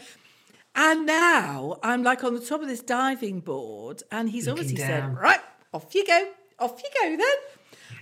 And 0.77 1.05
now 1.05 1.77
I'm 1.83 2.03
like 2.03 2.23
on 2.23 2.33
the 2.33 2.39
top 2.41 2.61
of 2.61 2.67
this 2.67 2.81
diving 2.81 3.41
board, 3.41 4.01
and 4.11 4.29
he's 4.29 4.47
Looking 4.47 4.59
obviously 4.63 4.77
down. 4.87 5.13
said, 5.15 5.21
right, 5.21 5.39
off 5.75 5.93
you 5.93 6.05
go, 6.05 6.27
off 6.59 6.81
you 6.81 6.89
go 7.01 7.17
then. 7.17 7.37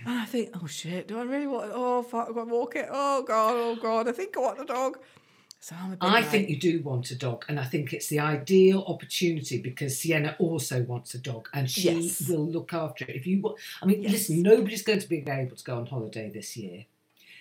And 0.06 0.18
I 0.20 0.24
think, 0.26 0.50
oh 0.62 0.66
shit, 0.66 1.08
do 1.08 1.18
I 1.18 1.22
really 1.22 1.46
want? 1.46 1.72
Oh 1.74 2.02
fuck, 2.02 2.28
I've 2.28 2.34
got 2.34 2.44
to 2.44 2.50
walk 2.50 2.76
it. 2.76 2.88
Oh 2.90 3.22
god, 3.26 3.54
oh 3.56 3.74
god, 3.76 4.08
I 4.08 4.12
think 4.12 4.36
I 4.36 4.40
want 4.40 4.60
a 4.60 4.64
dog. 4.64 4.98
So 5.60 5.74
I'm 5.80 5.92
a 5.92 5.96
bit 5.96 5.98
I 6.02 6.12
like, 6.20 6.26
think 6.26 6.50
you 6.50 6.58
do 6.60 6.82
want 6.82 7.10
a 7.10 7.16
dog, 7.16 7.46
and 7.48 7.58
I 7.58 7.64
think 7.64 7.92
it's 7.94 8.08
the 8.08 8.20
ideal 8.20 8.84
opportunity 8.86 9.60
because 9.62 9.98
Sienna 9.98 10.36
also 10.38 10.82
wants 10.82 11.14
a 11.14 11.18
dog, 11.18 11.48
and 11.54 11.70
she 11.70 11.90
Yes. 11.90 12.28
will 12.28 12.46
look 12.46 12.72
after 12.74 13.04
it. 13.06 13.16
If 13.16 13.26
you, 13.26 13.40
wa- 13.40 13.54
I 13.82 13.86
mean, 13.86 14.02
Yes. 14.02 14.12
listen, 14.12 14.42
nobody's 14.42 14.82
going 14.82 15.00
to 15.00 15.08
be 15.08 15.24
able 15.26 15.56
to 15.56 15.64
go 15.64 15.76
on 15.78 15.86
holiday 15.86 16.28
this 16.30 16.54
year, 16.54 16.84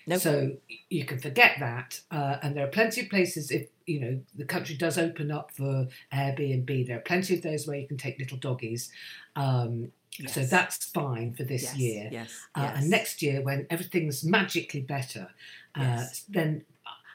Nope. 0.07 0.21
so 0.21 0.55
you 0.89 1.03
can 1.03 1.19
forget 1.19 1.57
that. 1.59 1.99
Uh, 2.09 2.37
and 2.41 2.55
there 2.55 2.63
are 2.65 2.69
plenty 2.71 3.01
of 3.01 3.09
places 3.09 3.51
if 3.51 3.67
you 3.85 3.99
know 3.99 4.21
the 4.35 4.45
country 4.45 4.75
does 4.75 4.97
open 4.97 5.29
up 5.29 5.51
for 5.51 5.87
Airbnb. 6.13 6.87
There 6.87 6.97
are 6.97 7.01
plenty 7.01 7.35
of 7.35 7.41
those 7.41 7.67
where 7.67 7.77
you 7.77 7.87
can 7.89 7.97
take 7.97 8.17
little 8.19 8.37
doggies. 8.37 8.89
Um, 9.35 9.91
So 10.27 10.43
that's 10.45 10.85
fine 10.85 11.33
for 11.33 11.43
this 11.43 11.63
Yes, 11.63 11.75
year. 11.77 12.09
yes, 12.11 12.29
Uh, 12.55 12.61
yes. 12.61 12.73
And 12.81 12.89
next 12.89 13.21
year, 13.21 13.41
when 13.41 13.65
everything's 13.69 14.23
magically 14.23 14.81
better, 14.81 15.29
uh, 15.75 15.81
Yes. 15.81 16.25
then 16.29 16.65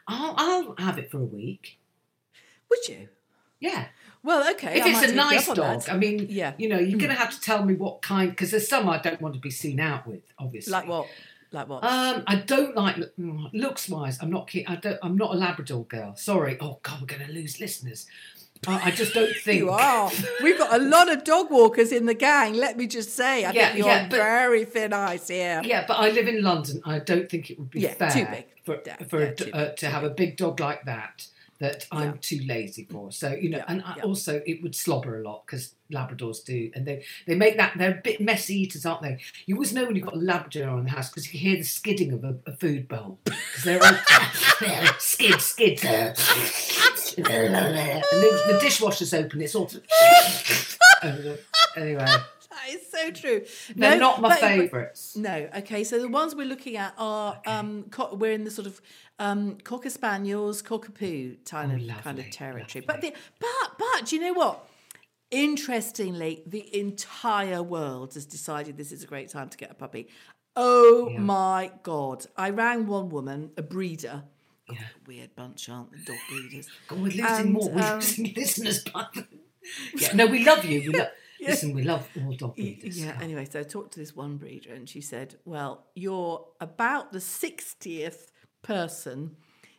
I'll, 0.06 0.34
I'll 0.36 0.74
have 0.78 0.98
it 0.98 1.10
for 1.10 1.18
a 1.18 1.24
week. 1.24 1.78
would 2.70 2.86
you? 2.88 3.08
Yeah. 3.60 3.86
Well, 4.22 4.50
okay. 4.52 4.78
If 4.78 4.84
I 4.84 4.88
it's 4.90 4.98
a 4.98 5.06
take 5.06 5.14
you 5.14 5.20
up 5.20 5.30
nice 5.30 5.46
dog. 5.86 5.88
I 5.88 5.96
mean, 5.96 6.26
Yeah. 6.28 6.52
you 6.58 6.68
know, 6.68 6.78
you're 6.78 6.98
going 6.98 7.10
to 7.10 7.16
have 7.16 7.30
to 7.30 7.40
tell 7.40 7.64
me 7.64 7.74
what 7.74 8.02
kind, 8.02 8.30
because 8.30 8.50
there's 8.50 8.68
some 8.68 8.88
I 8.88 8.98
don't 8.98 9.20
want 9.20 9.34
to 9.34 9.40
be 9.40 9.50
seen 9.50 9.80
out 9.80 10.06
with, 10.06 10.22
obviously. 10.38 10.72
like 10.72 10.86
what? 10.86 11.06
Like 11.50 11.66
what? 11.68 11.82
Um, 11.82 12.24
I 12.26 12.34
don't 12.36 12.76
like 12.76 12.96
mm, 13.18 13.48
looks 13.54 13.88
wise. 13.88 14.18
I'm 14.20 14.28
not. 14.28 14.50
I 14.66 14.76
don't. 14.76 14.98
I'm 15.02 15.16
not 15.16 15.34
a 15.34 15.38
Labrador 15.38 15.84
girl. 15.84 16.14
Sorry. 16.14 16.58
Oh 16.60 16.78
God, 16.82 17.00
we're 17.00 17.06
going 17.06 17.26
to 17.26 17.32
lose 17.32 17.58
listeners. 17.58 18.06
I, 18.66 18.88
I 18.88 18.90
just 18.90 19.14
don't 19.14 19.34
think 19.36 19.58
you 19.60 19.70
are. 19.70 20.10
We've 20.42 20.58
got 20.58 20.74
a 20.78 20.82
lot 20.82 21.10
of 21.10 21.24
dog 21.24 21.50
walkers 21.50 21.92
in 21.92 22.06
the 22.06 22.14
gang. 22.14 22.54
Let 22.54 22.76
me 22.76 22.86
just 22.86 23.10
say, 23.14 23.44
I 23.44 23.52
Yeah, 23.52 23.66
think 23.66 23.78
you're 23.78 23.86
yeah, 23.86 24.02
on 24.04 24.08
but- 24.08 24.16
very 24.16 24.64
thin 24.64 24.92
ice 24.92 25.28
here. 25.28 25.62
Yeah, 25.64 25.84
but 25.86 25.94
I 25.94 26.10
live 26.10 26.26
in 26.28 26.42
London. 26.42 26.82
I 26.84 26.98
don't 26.98 27.28
think 27.30 27.50
it 27.50 27.58
would 27.58 27.70
be 27.70 27.80
Yeah, 27.80 27.94
fair 27.94 28.10
too 28.10 28.26
big. 28.30 28.46
for 28.64 28.80
Yeah, 28.84 28.96
for 29.08 29.22
a 29.22 29.56
uh, 29.56 29.72
to 29.74 29.86
have 29.88 30.02
a 30.04 30.10
big 30.10 30.36
dog 30.36 30.60
like 30.60 30.84
that 30.84 31.26
that 31.60 31.86
I'm 31.90 32.18
too 32.18 32.40
lazy 32.46 32.86
for. 32.90 33.10
So 33.12 33.32
you 33.32 33.50
know, 33.50 33.58
Yeah, 33.58 33.64
and 33.68 33.82
I 33.82 33.94
yeah. 33.96 34.02
also 34.04 34.40
it 34.46 34.62
would 34.62 34.74
slobber 34.74 35.20
a 35.20 35.24
lot 35.24 35.44
because 35.46 35.74
Labradors 35.92 36.44
do, 36.44 36.70
and 36.74 36.86
they 36.86 37.04
they 37.26 37.34
make 37.34 37.56
that 37.56 37.72
they're 37.78 37.98
a 37.98 38.00
bit 38.02 38.20
messy 38.20 38.60
eaters, 38.60 38.84
aren't 38.86 39.02
they? 39.02 39.18
You 39.46 39.54
always 39.56 39.72
know 39.72 39.84
when 39.86 39.96
you've 39.96 40.04
got 40.04 40.14
a 40.14 40.18
Labrador 40.18 40.68
on 40.70 40.84
the 40.84 40.90
house 40.90 41.08
because 41.08 41.32
you 41.32 41.40
hear 41.40 41.56
the 41.56 41.62
skidding 41.62 42.12
of 42.12 42.24
a, 42.24 42.36
a 42.46 42.52
food 42.52 42.88
bowl 42.88 43.18
because 43.24 43.64
they're 43.64 43.82
all 43.82 43.94
skid 44.98 45.40
skid. 45.40 45.84
Uh, 45.84 46.14
and 47.18 47.24
the, 47.26 48.42
the 48.52 48.58
dishwasher's 48.60 49.12
open. 49.14 49.40
It's 49.42 49.54
all. 49.54 49.70
anyway, 51.76 52.06
That 52.66 52.74
is 52.74 52.90
so 52.90 53.10
true. 53.10 53.44
they're 53.76 53.92
No, 53.92 53.98
not 53.98 54.20
my 54.20 54.28
but- 54.30 54.38
favourites. 54.40 55.16
No. 55.16 55.48
Okay. 55.58 55.84
So 55.84 55.98
the 56.00 56.08
ones 56.08 56.34
we're 56.34 56.46
looking 56.46 56.76
at 56.76 56.94
are 56.98 57.40
um, 57.46 57.84
co- 57.90 58.14
we're 58.14 58.32
in 58.32 58.44
the 58.44 58.50
sort 58.50 58.66
of 58.66 58.80
um, 59.18 59.56
cocker 59.64 59.90
spaniels, 59.90 60.62
cockapoo 60.62 61.36
kind 61.48 61.72
Oh, 61.72 61.76
of 61.76 62.02
kind 62.04 62.18
of 62.18 62.24
lovely, 62.26 62.30
territory. 62.30 62.84
But 62.86 63.00
the, 63.00 63.12
but 63.40 63.72
but 63.78 64.06
do 64.06 64.16
you 64.16 64.22
know 64.22 64.32
what? 64.34 64.64
Interestingly, 65.30 66.42
the 66.46 66.74
entire 66.78 67.62
world 67.62 68.14
has 68.14 68.24
decided 68.24 68.76
this 68.76 68.92
is 68.92 69.02
a 69.04 69.06
great 69.06 69.28
time 69.28 69.48
to 69.50 69.58
get 69.58 69.70
a 69.70 69.74
puppy. 69.74 70.08
Oh 70.56 71.10
my 71.10 71.70
god! 71.82 72.26
I 72.36 72.50
rang 72.50 72.86
one 72.86 73.08
woman, 73.10 73.50
a 73.56 73.62
breeder. 73.62 74.24
A 74.70 74.74
weird 75.06 75.34
bunch, 75.36 75.68
aren't 75.68 75.92
they? 75.92 75.98
Dog 76.04 76.16
breeders. 76.28 76.68
God, 76.88 76.98
we're 76.98 77.04
losing 77.06 77.24
And, 77.24 77.52
more. 77.52 77.70
We're 77.70 77.82
um, 77.82 77.94
losing 78.00 78.32
listeners. 78.36 78.82
But 78.92 79.14
yeah, 79.96 80.12
no, 80.14 80.26
we 80.26 80.44
love 80.44 80.64
you. 80.64 80.92
We 80.92 80.98
lo- 80.98 81.06
Listen, 81.46 81.72
we 81.72 81.82
love 81.82 82.08
all 82.16 82.32
dog 82.32 82.56
breeders. 82.56 82.98
Yeah. 83.02 83.16
Anyway, 83.20 83.46
so 83.50 83.60
I 83.60 83.62
talked 83.62 83.92
to 83.94 84.00
this 84.00 84.14
one 84.16 84.36
breeder, 84.36 84.72
and 84.72 84.88
she 84.88 85.00
said, 85.00 85.36
"Well, 85.44 85.84
you're 85.94 86.44
about 86.60 87.12
the 87.12 87.20
sixtieth 87.20 88.32
person 88.62 89.36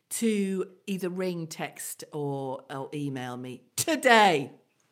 to 0.10 0.68
either 0.88 1.10
ring, 1.10 1.48
text, 1.48 2.04
or, 2.14 2.62
or 2.70 2.90
email 2.94 3.38
me 3.38 3.62
today 3.76 4.52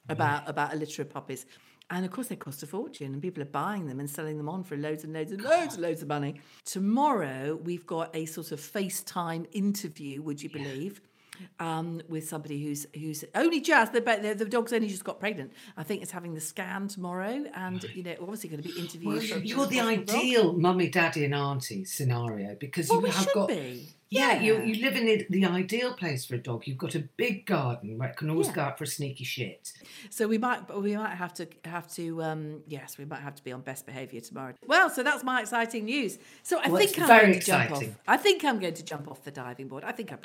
about 0.10 0.50
about 0.50 0.74
a 0.74 0.78
litter 0.78 1.02
of 1.02 1.10
puppies." 1.10 1.46
And 1.90 2.04
of 2.06 2.12
course, 2.12 2.28
they 2.28 2.36
cost 2.36 2.62
a 2.64 2.68
fortune, 2.68 3.14
and 3.14 3.22
people 3.22 3.42
are 3.42 3.46
buying 3.46 3.88
them 3.88 4.02
and 4.02 4.10
selling 4.10 4.38
them 4.38 4.50
on 4.50 4.64
for 4.64 4.76
loads 4.76 5.06
and 5.06 5.14
loads 5.14 5.32
and 5.32 5.42
loads 5.42 5.76
and 5.76 5.84
loads 5.84 6.02
of 6.02 6.10
money. 6.10 6.42
Tomorrow, 6.66 7.56
we've 7.64 7.86
got 7.86 8.14
a 8.14 8.26
sort 8.26 8.52
of 8.52 8.60
FaceTime 8.60 9.46
interview, 9.54 10.22
would 10.22 10.42
you 10.44 10.50
believe? 10.50 11.00
Um, 11.60 12.02
with 12.10 12.28
somebody 12.28 12.64
who's 12.64 12.86
who's 12.96 13.24
only 13.36 13.62
just 13.62 13.94
the, 13.94 14.02
the 14.02 14.36
the 14.38 14.46
dog's 14.46 14.74
only 14.74 14.88
just 14.88 15.04
got 15.04 15.20
pregnant. 15.20 15.52
I 15.76 15.84
think 15.84 16.02
it's 16.02 16.12
having 16.12 16.34
the 16.34 16.42
scan 16.42 16.88
tomorrow, 16.88 17.46
and 17.54 17.84
you 17.96 18.04
know 18.04 18.16
obviously 18.22 18.50
going 18.50 18.62
to 18.64 18.68
be 18.70 18.80
interviewed. 18.80 19.14
Well, 19.14 19.22
for- 19.22 19.40
you're 19.40 19.66
the 19.68 19.80
for 19.80 19.96
dog. 20.06 20.16
ideal 20.16 20.54
mummy, 20.54 20.90
daddy, 20.90 21.26
and 21.26 21.34
auntie 21.36 21.86
scenario 21.86 22.56
because 22.60 22.90
Well, 22.90 23.02
you 23.02 23.08
have 23.08 23.34
got. 23.34 23.50
be. 23.50 23.88
Yeah, 24.10 24.40
you 24.42 24.54
Yeah. 24.56 24.64
you 24.64 24.86
live 24.86 24.96
in 24.96 25.06
the, 25.06 25.28
the 25.30 25.46
ideal 25.46 25.92
place 25.94 26.26
for 26.26 26.36
a 26.36 26.38
dog. 26.38 26.66
You've 26.66 26.78
got 26.78 26.96
a 26.96 27.00
big 27.18 27.46
garden 27.46 27.98
where 27.98 28.08
it 28.08 28.16
can 28.16 28.30
always 28.30 28.48
Yeah. 28.48 28.54
go 28.54 28.62
out 28.62 28.78
for 28.78 28.86
a 28.86 28.88
sneaky 28.88 29.26
shit. 29.26 29.74
So 30.10 30.30
we 30.30 30.38
might, 30.38 30.74
we 30.74 30.96
might 30.96 31.16
have 31.16 31.34
to 31.34 31.48
have 31.66 31.90
to. 31.96 32.24
Um, 32.24 32.62
yes, 32.68 32.98
we 32.98 33.04
might 33.04 33.20
have 33.20 33.36
to 33.36 33.44
be 33.44 33.52
on 33.52 33.60
best 33.60 33.86
behaviour 33.86 34.22
tomorrow. 34.22 34.54
Well, 34.66 34.90
so 34.90 35.04
that's 35.04 35.26
my 35.26 35.42
exciting 35.42 35.84
news. 35.86 36.20
So 36.42 36.58
I 36.64 36.70
Well, 36.70 36.78
think 36.80 36.98
I'm 37.02 37.08
very 37.08 37.28
going 37.28 37.40
to 37.42 37.46
jump 37.46 37.64
off. 37.64 37.70
exciting. 37.82 37.96
I 38.08 38.16
think 38.16 38.46
I'm 38.46 38.60
going 38.60 38.76
to 38.76 38.84
jump 38.86 39.12
off 39.12 39.26
the 39.26 39.32
diving 39.32 39.68
board. 39.68 39.84
I 39.84 39.92
think 39.92 40.14
I 40.14 40.16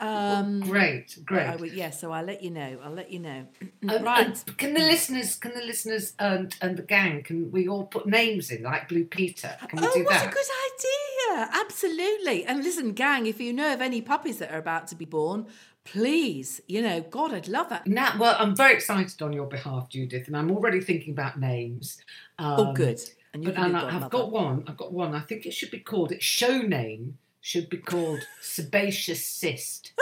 am. 0.00 0.44
Um, 0.44 0.60
great, 0.60 1.18
great. 1.24 1.46
I 1.46 1.56
would, 1.56 1.72
yeah, 1.72 1.90
so 1.90 2.12
I'll 2.12 2.24
let 2.24 2.42
you 2.42 2.50
know. 2.50 2.78
I'll 2.82 2.92
let 2.92 3.10
you 3.10 3.20
know. 3.20 3.46
Um, 3.88 4.02
right. 4.04 4.44
can 4.56 4.74
the 4.74 4.80
listeners, 4.80 5.36
can 5.36 5.54
the 5.54 5.62
listeners 5.62 6.14
and 6.18 6.54
and 6.60 6.76
the 6.76 6.82
gang, 6.82 7.22
can 7.22 7.50
we 7.52 7.68
all 7.68 7.84
put 7.84 8.06
names 8.06 8.50
in 8.50 8.62
like 8.62 8.88
Blue 8.88 9.04
Peter? 9.04 9.56
Can 9.68 9.80
we 9.80 9.86
Oh, 9.86 9.94
do 9.94 10.04
what 10.04 10.14
that? 10.14 10.28
a 10.28 10.32
good 10.32 10.46
idea! 10.72 11.48
Absolutely. 11.64 12.44
And 12.44 12.62
listen, 12.62 12.92
gang, 12.92 13.26
if 13.26 13.40
you 13.40 13.52
know 13.52 13.72
of 13.72 13.80
any 13.80 14.00
puppies 14.02 14.38
that 14.38 14.50
are 14.52 14.58
about 14.58 14.86
to 14.88 14.94
be 14.94 15.04
born, 15.04 15.46
please, 15.84 16.60
you 16.66 16.80
know, 16.82 17.00
God, 17.00 17.32
I'd 17.34 17.48
love 17.48 17.68
that. 17.70 17.86
Now, 17.86 18.14
well, 18.18 18.36
I'm 18.38 18.54
very 18.56 18.74
excited 18.74 19.20
on 19.22 19.32
your 19.32 19.46
behalf, 19.46 19.88
Judith, 19.88 20.26
and 20.28 20.36
I'm 20.36 20.50
already 20.50 20.80
thinking 20.80 21.12
about 21.12 21.38
names. 21.38 21.98
Um, 22.38 22.60
oh, 22.60 22.72
good. 22.72 23.00
And 23.32 23.42
you 23.42 23.50
But 23.50 23.56
can 23.56 23.64
and 23.74 23.76
I've 23.76 24.10
got 24.10 24.30
one. 24.30 24.64
I've 24.66 24.76
got 24.76 24.92
one. 24.92 25.14
I 25.14 25.20
think 25.20 25.44
it 25.44 25.52
should 25.52 25.70
be 25.70 25.80
called. 25.80 26.12
Its 26.12 26.24
show 26.24 26.58
name 26.58 27.18
should 27.44 27.68
be 27.68 27.76
called 27.76 28.26
Sebaceous 28.40 29.28
Cyst. 29.28 29.92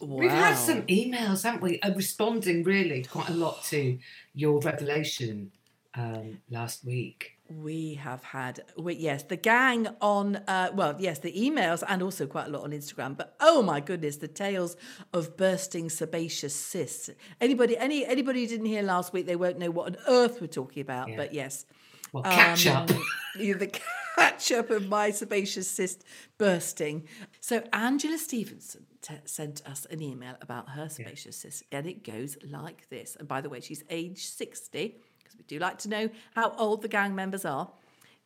We've 0.00 0.30
had 0.30 0.54
some 0.54 0.82
emails, 0.86 1.42
haven't 1.42 1.60
we, 1.60 1.78
uh, 1.80 1.92
responding 1.94 2.62
really 2.64 3.02
quite 3.02 3.28
a 3.28 3.34
lot 3.34 3.62
to 3.64 3.98
your 4.32 4.58
revelation 4.60 5.52
um, 5.94 6.38
last 6.50 6.82
week. 6.82 7.32
We 7.50 7.94
have 7.96 8.22
had, 8.22 8.60
we, 8.78 8.94
yes, 8.94 9.24
the 9.24 9.36
gang 9.36 9.86
on, 10.00 10.36
uh, 10.48 10.70
well, 10.72 10.96
yes, 10.98 11.18
the 11.18 11.32
emails 11.32 11.82
and 11.86 12.00
also 12.00 12.26
quite 12.26 12.46
a 12.46 12.50
lot 12.50 12.62
on 12.64 12.70
Instagram. 12.70 13.18
But 13.18 13.34
oh 13.40 13.60
my 13.62 13.80
goodness, 13.80 14.16
the 14.16 14.28
tales 14.28 14.76
of 15.12 15.36
bursting 15.36 15.90
sebaceous 15.90 16.54
cysts. 16.54 17.10
Anybody, 17.38 17.76
any 17.76 18.06
anybody 18.06 18.42
who 18.42 18.46
didn't 18.48 18.66
hear 18.66 18.82
last 18.82 19.12
week, 19.12 19.26
they 19.26 19.36
won't 19.36 19.58
know 19.58 19.70
what 19.70 19.88
on 19.88 19.96
earth 20.08 20.40
we're 20.40 20.46
talking 20.46 20.80
about. 20.80 21.10
Yeah. 21.10 21.16
But 21.16 21.34
yes, 21.34 21.66
Well, 22.12 22.22
catch 22.22 22.66
up. 22.66 22.90
um, 22.90 23.02
you 23.38 23.54
the 23.56 23.78
catch 24.18 24.52
up 24.52 24.70
of 24.70 24.88
my 24.88 25.10
sebaceous 25.10 25.70
cyst 25.70 26.04
bursting. 26.38 27.06
So 27.40 27.62
Angela 27.72 28.18
Stevenson 28.18 28.86
t- 29.00 29.14
sent 29.24 29.66
us 29.66 29.86
an 29.90 30.02
email 30.02 30.34
about 30.40 30.70
her 30.70 30.88
sebaceous 30.88 31.36
cyst, 31.36 31.62
and 31.70 31.86
it 31.86 32.04
goes 32.04 32.36
like 32.44 32.88
this. 32.90 33.16
And 33.18 33.28
by 33.28 33.40
the 33.40 33.48
way, 33.48 33.60
she's 33.60 33.84
age 33.90 34.26
sixty 34.26 35.00
because 35.18 35.36
we 35.36 35.44
do 35.44 35.58
like 35.58 35.78
to 35.78 35.88
know 35.88 36.10
how 36.34 36.54
old 36.56 36.82
the 36.82 36.88
gang 36.88 37.14
members 37.14 37.44
are. 37.44 37.70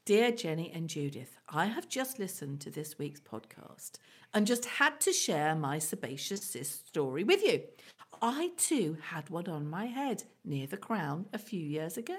Dear 0.05 0.33
Jenny 0.33 0.73
and 0.75 0.89
Judith, 0.89 1.37
I 1.49 1.67
have 1.67 1.89
just 1.89 2.19
listened 2.19 2.61
to 2.63 2.71
this 2.71 2.99
week's 2.99 3.21
podcast 3.21 3.93
and 4.35 4.47
just 4.47 4.65
had 4.65 5.01
to 5.03 5.13
share 5.13 5.55
my 5.55 5.79
sebaceous 5.79 6.43
cyst 6.43 6.89
story 6.89 7.23
with 7.23 7.43
you. 7.43 7.63
I 8.21 8.51
too 8.57 8.97
had 9.01 9.31
one 9.31 9.49
on 9.49 9.69
my 9.69 9.87
head 9.87 10.25
near 10.45 10.67
the 10.67 10.77
crown 10.77 11.27
a 11.33 11.39
few 11.39 11.61
years 11.61 11.97
ago. 11.97 12.19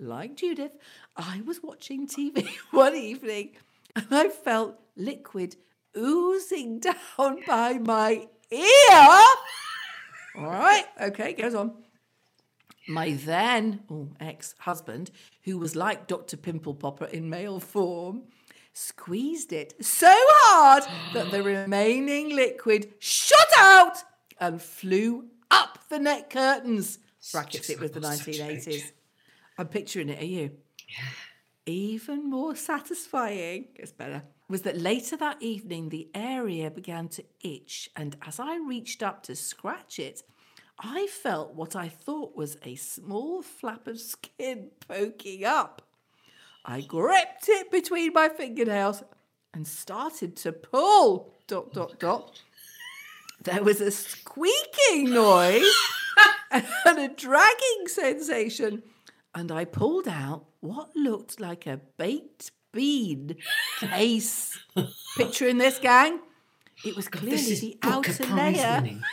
Like 0.00 0.36
Judith, 0.36 0.78
I 1.14 1.42
was 1.44 1.62
watching 1.62 2.08
TV 2.08 2.48
one 2.70 2.96
evening 2.96 3.50
and 3.94 4.06
I 4.10 4.28
felt 4.28 4.80
liquid 4.96 5.56
oozing 5.96 6.78
down 7.18 7.40
by 7.46 7.74
my 7.74 8.26
ear. 8.50 9.24
All 10.36 10.46
right, 10.46 10.84
okay, 11.02 11.34
goes 11.34 11.54
on. 11.54 11.74
My 12.88 13.12
then 13.12 13.80
oh, 13.90 14.08
ex 14.18 14.54
husband, 14.60 15.10
who 15.42 15.58
was 15.58 15.76
like 15.76 16.06
Dr. 16.06 16.38
Pimple 16.38 16.74
Popper 16.74 17.04
in 17.04 17.28
male 17.28 17.60
form, 17.60 18.22
squeezed 18.72 19.52
it 19.52 19.84
so 19.84 20.10
hard 20.10 20.84
that 21.12 21.30
the 21.30 21.42
remaining 21.42 22.34
liquid 22.34 22.94
shot 23.00 23.48
out 23.58 23.98
and 24.40 24.62
flew 24.62 25.26
up 25.50 25.78
the 25.90 25.98
neck 25.98 26.30
curtains. 26.30 26.98
Brackets, 27.32 27.68
it 27.68 27.78
was 27.78 27.90
the 27.90 28.00
1980s. 28.00 28.92
I'm 29.60 29.68
picturing 29.68 30.08
it, 30.08 30.22
are 30.22 30.24
you? 30.24 30.52
Yeah. 30.88 31.04
Even 31.66 32.30
more 32.30 32.56
satisfying, 32.56 33.66
it's 33.76 33.92
better, 33.92 34.22
was 34.48 34.62
that 34.62 34.80
later 34.80 35.18
that 35.18 35.36
evening 35.42 35.90
the 35.90 36.08
area 36.14 36.70
began 36.70 37.08
to 37.08 37.24
itch, 37.42 37.90
and 37.94 38.16
as 38.26 38.40
I 38.40 38.56
reached 38.56 39.02
up 39.02 39.22
to 39.24 39.36
scratch 39.36 39.98
it, 39.98 40.22
I 40.78 41.08
felt 41.08 41.54
what 41.54 41.76
I 41.76 41.90
thought 41.90 42.34
was 42.34 42.56
a 42.64 42.76
small 42.76 43.42
flap 43.42 43.86
of 43.86 44.00
skin 44.00 44.70
poking 44.88 45.44
up. 45.44 45.82
I 46.64 46.80
gripped 46.80 47.50
it 47.50 47.70
between 47.70 48.14
my 48.14 48.30
fingernails 48.30 49.02
and 49.52 49.68
started 49.68 50.36
to 50.36 50.52
pull. 50.52 51.34
Dot 51.46 51.74
dot 51.74 51.98
dot. 51.98 52.40
There 53.42 53.62
was 53.62 53.82
a 53.82 53.90
squeaking 53.90 55.10
noise 55.10 55.70
and 56.50 56.98
a 56.98 57.08
dragging 57.08 57.86
sensation, 57.86 58.82
and 59.34 59.52
I 59.52 59.64
pulled 59.64 60.08
out 60.08 60.46
what 60.60 60.94
looked 60.94 61.40
like 61.40 61.66
a 61.66 61.80
baked 61.96 62.52
bean 62.72 63.36
case. 63.80 64.58
Picturing 65.16 65.58
this, 65.58 65.78
gang? 65.78 66.20
It 66.84 66.96
was 66.96 67.08
clearly 67.08 67.54
the 67.54 67.78
outer 67.82 68.24
layer. 68.24 68.98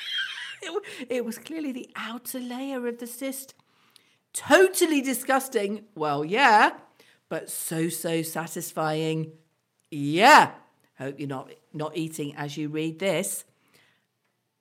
It, 0.59 0.84
it 1.07 1.26
was 1.26 1.38
clearly 1.38 1.72
the 1.72 1.88
outer 1.95 2.39
layer 2.39 2.88
of 2.88 2.97
the 2.97 3.05
cyst. 3.05 3.53
Totally 4.34 5.01
disgusting. 5.01 5.86
Well, 5.93 6.26
yeah, 6.26 6.72
but 7.30 7.51
so 7.51 7.89
so 7.89 8.24
satisfying. 8.24 9.34
Yeah. 9.91 10.51
Hope 10.97 11.20
you're 11.20 11.30
not 11.30 11.51
not 11.74 11.95
eating 11.95 12.36
as 12.36 12.57
you 12.57 12.70
read 12.70 12.97
this. 12.97 13.45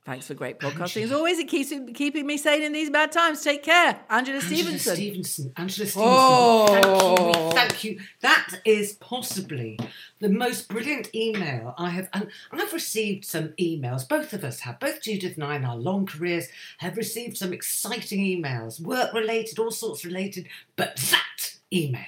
Thanks 0.07 0.29
for 0.29 0.35
great 0.35 0.61
podcasting. 0.61 1.03
As 1.03 1.11
always, 1.11 1.41
it 1.41 1.49
keeps 1.49 1.73
keeping 1.95 2.29
me 2.29 2.37
sane 2.37 2.63
in 2.63 2.73
these 2.73 2.91
bad 2.91 3.11
times. 3.11 3.43
Take 3.43 3.65
care, 3.65 3.99
Angela, 4.09 4.37
Angela 4.37 4.41
Stevenson. 4.41 4.95
Stevenson. 4.95 5.53
Angela 5.57 5.89
oh. 5.97 6.67
Stevenson. 6.69 6.93
Oh. 6.93 7.51
Thank 7.51 7.83
you. 7.83 7.99
Thank 7.99 7.99
you. 7.99 8.01
That 8.21 8.61
is 8.65 8.93
possibly 8.93 9.81
the 10.21 10.29
most 10.29 10.69
brilliant 10.69 11.13
email 11.13 11.75
I 11.77 11.91
have. 11.91 12.09
And 12.13 12.31
I've 12.53 12.73
received 12.73 13.25
some 13.25 13.49
emails. 13.61 14.09
Both 14.09 14.33
of 14.33 14.45
us 14.45 14.61
have. 14.61 14.79
Both 14.79 15.03
Judith 15.03 15.35
and 15.35 15.43
I, 15.43 15.57
in 15.57 15.65
our 15.65 15.77
long 15.77 16.07
careers, 16.07 16.47
have 16.79 16.97
received 16.97 17.37
some 17.37 17.53
exciting 17.53 18.21
emails, 18.21 18.81
work 18.81 19.13
related, 19.13 19.59
all 19.59 19.73
sorts 19.73 20.05
related. 20.05 20.47
But 20.77 20.95
that 21.11 21.57
email 21.73 22.05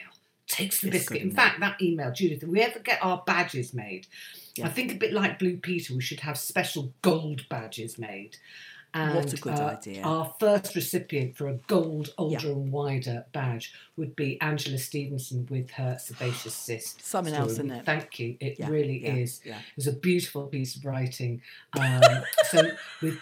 takes 0.47 0.81
the 0.81 0.87
It's 0.87 0.99
biscuit. 0.99 1.23
In 1.23 1.33
fact, 1.33 1.59
that 1.59 1.83
email, 1.83 2.13
Judith, 2.13 2.45
if 2.45 2.49
we 2.49 2.63
ever 2.63 2.79
get 2.79 3.01
our 3.03 3.25
badges 3.27 3.75
made, 3.75 4.07
I 4.67 4.69
think 4.69 4.93
a 4.93 4.97
bit 4.97 5.13
like 5.13 5.39
Blue 5.39 5.57
Peter, 5.57 5.95
we 5.95 6.01
should 6.01 6.21
have 6.21 6.39
special 6.39 6.93
gold 7.03 7.49
badges 7.49 7.99
made. 7.99 8.37
And, 8.95 9.15
What 9.17 9.33
a 9.35 9.37
good 9.37 9.53
uh, 9.53 9.77
idea. 9.79 10.03
Our 10.03 10.35
first 10.41 10.75
recipient 10.75 11.37
for 11.37 11.47
a 11.49 11.55
gold 11.67 12.15
older 12.17 12.47
Yeah. 12.47 12.53
and 12.53 12.73
wider 12.73 13.27
badge 13.33 13.75
would 13.99 14.17
be 14.17 14.41
Angela 14.41 14.79
Stevenson 14.79 15.47
with 15.51 15.71
her 15.73 15.99
sebaceous 16.01 16.55
cyst. 16.55 17.03
Something 17.05 17.35
story. 17.35 17.43
else, 17.43 17.53
isn't 17.53 17.71
it? 17.71 17.85
Thank 17.85 18.19
you. 18.19 18.37
It 18.41 18.57
Yeah, 18.59 18.71
really 18.71 19.05
yeah, 19.05 19.15
is. 19.17 19.41
yeah. 19.45 19.59
It 19.59 19.77
was 19.77 19.89
a 19.89 19.93
beautiful 19.93 20.47
piece 20.47 20.75
of 20.77 20.85
writing. 20.87 21.43
Um, 21.79 22.01
so 22.51 22.63
with. 23.03 23.19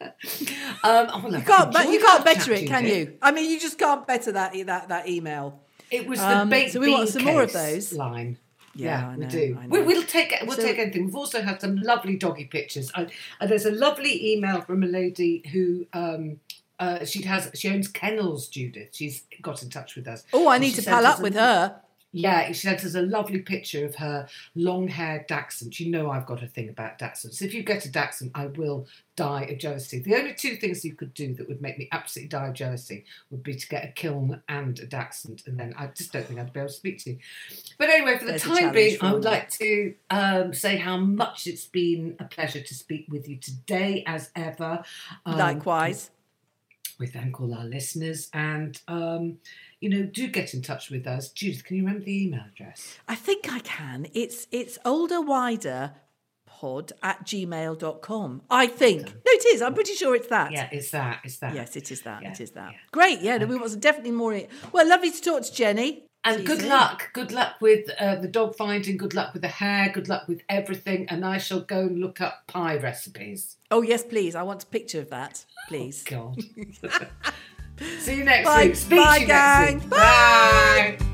um, 0.00 1.08
oh, 1.12 1.28
You 1.30 1.42
can't, 1.42 1.72
but 1.72 1.88
you 1.88 2.00
can't 2.00 2.24
better 2.24 2.52
it, 2.52 2.66
can 2.68 2.84
Judith. 2.84 3.08
you? 3.08 3.18
I 3.22 3.32
mean, 3.32 3.50
you 3.50 3.58
just 3.58 3.78
can't 3.78 4.06
better 4.06 4.32
that 4.32 4.52
that 4.66 4.88
that 4.88 5.08
email. 5.08 5.60
It 5.90 6.06
was 6.06 6.18
the 6.20 6.38
Um, 6.38 6.48
baked 6.50 6.72
so 6.72 6.80
we 6.80 6.90
want 6.90 7.08
some 7.08 7.24
more 7.24 7.42
of 7.42 7.52
those. 7.52 7.92
line. 7.92 8.38
Yeah, 8.74 9.00
Yeah, 9.00 9.08
I 9.08 9.16
we 9.16 9.24
know, 9.24 9.30
do. 9.30 9.58
We, 9.68 9.82
we'll 9.82 10.02
take 10.02 10.34
we'll 10.42 10.56
So- 10.56 10.62
take 10.62 10.78
anything. 10.78 11.06
We've 11.06 11.14
also 11.16 11.42
had 11.42 11.60
some 11.60 11.76
lovely 11.76 12.16
doggy 12.16 12.46
pictures. 12.46 12.90
I, 12.94 13.06
and 13.40 13.50
there's 13.50 13.66
a 13.66 13.70
lovely 13.70 14.32
email 14.32 14.60
from 14.62 14.82
a 14.82 14.86
lady 14.86 15.42
who 15.52 15.86
um, 15.92 16.40
uh, 16.78 17.04
she 17.04 17.22
has 17.22 17.50
she 17.54 17.68
owns 17.70 17.88
kennels. 17.88 18.48
Judith, 18.48 18.88
she's 18.92 19.22
got 19.42 19.62
in 19.62 19.70
touch 19.70 19.94
with 19.94 20.08
us. 20.08 20.24
Oh, 20.32 20.48
I 20.48 20.58
need 20.58 20.74
to 20.74 20.82
pal 20.82 21.06
up 21.06 21.20
with 21.20 21.34
her. 21.34 21.80
Yeah, 22.16 22.46
she 22.46 22.54
sent 22.54 22.84
us 22.84 22.94
a 22.94 23.02
lovely 23.02 23.40
picture 23.40 23.84
of 23.84 23.96
her 23.96 24.28
long-haired 24.54 25.26
dachshund. 25.26 25.80
You 25.80 25.90
know 25.90 26.12
I've 26.12 26.26
got 26.26 26.44
a 26.44 26.46
thing 26.46 26.68
about 26.68 26.96
dachshunds. 26.96 27.42
If 27.42 27.52
you 27.52 27.64
get 27.64 27.84
a 27.84 27.90
dachshund, 27.90 28.30
I 28.36 28.46
will 28.46 28.86
die 29.16 29.42
of 29.42 29.58
jealousy. 29.58 29.98
The 29.98 30.14
only 30.14 30.32
two 30.32 30.54
things 30.54 30.84
you 30.84 30.94
could 30.94 31.12
do 31.12 31.34
that 31.34 31.48
would 31.48 31.60
make 31.60 31.76
me 31.76 31.88
absolutely 31.90 32.28
die 32.28 32.46
of 32.46 32.54
jealousy 32.54 33.04
would 33.30 33.42
be 33.42 33.56
to 33.56 33.68
get 33.68 33.84
a 33.84 33.88
kiln 33.88 34.40
and 34.48 34.78
a 34.78 34.86
dachshund, 34.86 35.42
and 35.46 35.58
then 35.58 35.74
I 35.76 35.88
just 35.88 36.12
don't 36.12 36.24
think 36.24 36.38
I'd 36.38 36.52
be 36.52 36.60
able 36.60 36.68
to 36.68 36.74
speak 36.74 37.02
to 37.02 37.10
you. 37.10 37.18
But 37.78 37.90
anyway, 37.90 38.16
for 38.16 38.26
the 38.26 38.30
There's 38.30 38.42
time 38.42 38.70
being, 38.70 38.96
I 39.00 39.12
would 39.12 39.24
like 39.24 39.50
to 39.50 39.94
um, 40.10 40.54
say 40.54 40.76
how 40.76 40.96
much 40.96 41.48
it's 41.48 41.66
been 41.66 42.14
a 42.20 42.24
pleasure 42.24 42.60
to 42.60 42.74
speak 42.74 43.06
with 43.08 43.28
you 43.28 43.38
today, 43.38 44.04
as 44.06 44.30
ever. 44.36 44.84
Um, 45.26 45.36
Likewise. 45.36 46.12
we 46.98 47.08
thank 47.08 47.40
all 47.40 47.52
our 47.52 47.64
listeners 47.64 48.30
and 48.32 48.80
um, 48.86 49.38
you 49.84 49.90
know 49.90 50.02
do 50.18 50.26
get 50.28 50.54
in 50.54 50.60
touch 50.62 50.84
with 50.90 51.06
us 51.06 51.28
judith 51.28 51.62
can 51.64 51.76
you 51.76 51.82
remember 51.84 52.04
the 52.04 52.16
email 52.24 52.44
address 52.52 52.80
I 53.06 53.14
think 53.26 53.40
I 53.52 53.60
can. 53.60 53.98
It's 54.22 54.46
it's 54.50 54.78
older 54.84 55.20
wider 55.20 55.92
pod 56.46 56.92
at 57.02 57.18
gmail.com. 57.26 58.42
I 58.62 58.66
think. 58.68 59.02
No, 59.06 59.12
it 59.38 59.44
is. 59.52 59.60
I'm 59.62 59.74
pretty 59.74 59.94
sure 59.94 60.14
it's 60.14 60.28
that. 60.28 60.52
yeah 60.52 60.68
it's 60.72 60.90
that 60.92 61.20
it's 61.24 61.38
that 61.38 61.54
Yes, 61.54 61.76
it 61.76 61.90
is 61.90 62.00
that. 62.02 62.22
Yeah, 62.22 62.30
it 62.32 62.40
is 62.40 62.50
that. 62.52 62.72
yeah. 62.72 62.78
Great. 62.92 63.20
Yeah, 63.20 63.36
no, 63.38 63.46
we 63.46 63.56
want 63.56 63.78
definitely 63.80 64.12
more. 64.22 64.40
Well, 64.72 64.88
lovely 64.88 65.10
to 65.10 65.20
talk 65.20 65.42
to 65.42 65.52
Jenny. 65.52 65.90
and 66.24 66.38
See 66.38 66.44
good 66.44 66.62
luck 66.76 67.10
good 67.12 67.32
luck 67.32 67.52
with 67.60 67.90
uh, 68.04 68.16
the 68.24 68.28
dog 68.38 68.50
finding 68.56 68.96
good 68.96 69.14
luck 69.18 69.32
with 69.34 69.42
the 69.42 69.54
hair 69.62 69.90
good 69.96 70.08
luck 70.08 70.24
with 70.32 70.40
everything 70.58 71.00
and 71.10 71.20
i 71.34 71.36
shall 71.44 71.60
go 71.74 71.80
and 71.88 71.98
look 72.04 72.18
up 72.26 72.34
pie 72.46 72.76
recipes 72.88 73.40
Oh, 73.70 73.82
yes, 73.82 74.02
please. 74.12 74.34
I 74.40 74.42
want 74.50 74.62
a 74.62 74.66
picture 74.78 75.00
of 75.04 75.10
that, 75.10 75.44
please. 75.68 75.96
god 76.14 76.36
see 77.98 78.16
you 78.18 78.24
next 78.24 78.46
Bye. 78.46 78.64
week 78.66 78.76
speak 78.76 78.98
Bye, 78.98 79.14
to 79.18 79.20
you 79.22 79.26
next 79.28 79.28
gang. 79.28 79.78
week 79.80 79.90
bye. 79.90 80.96
The 80.98 81.13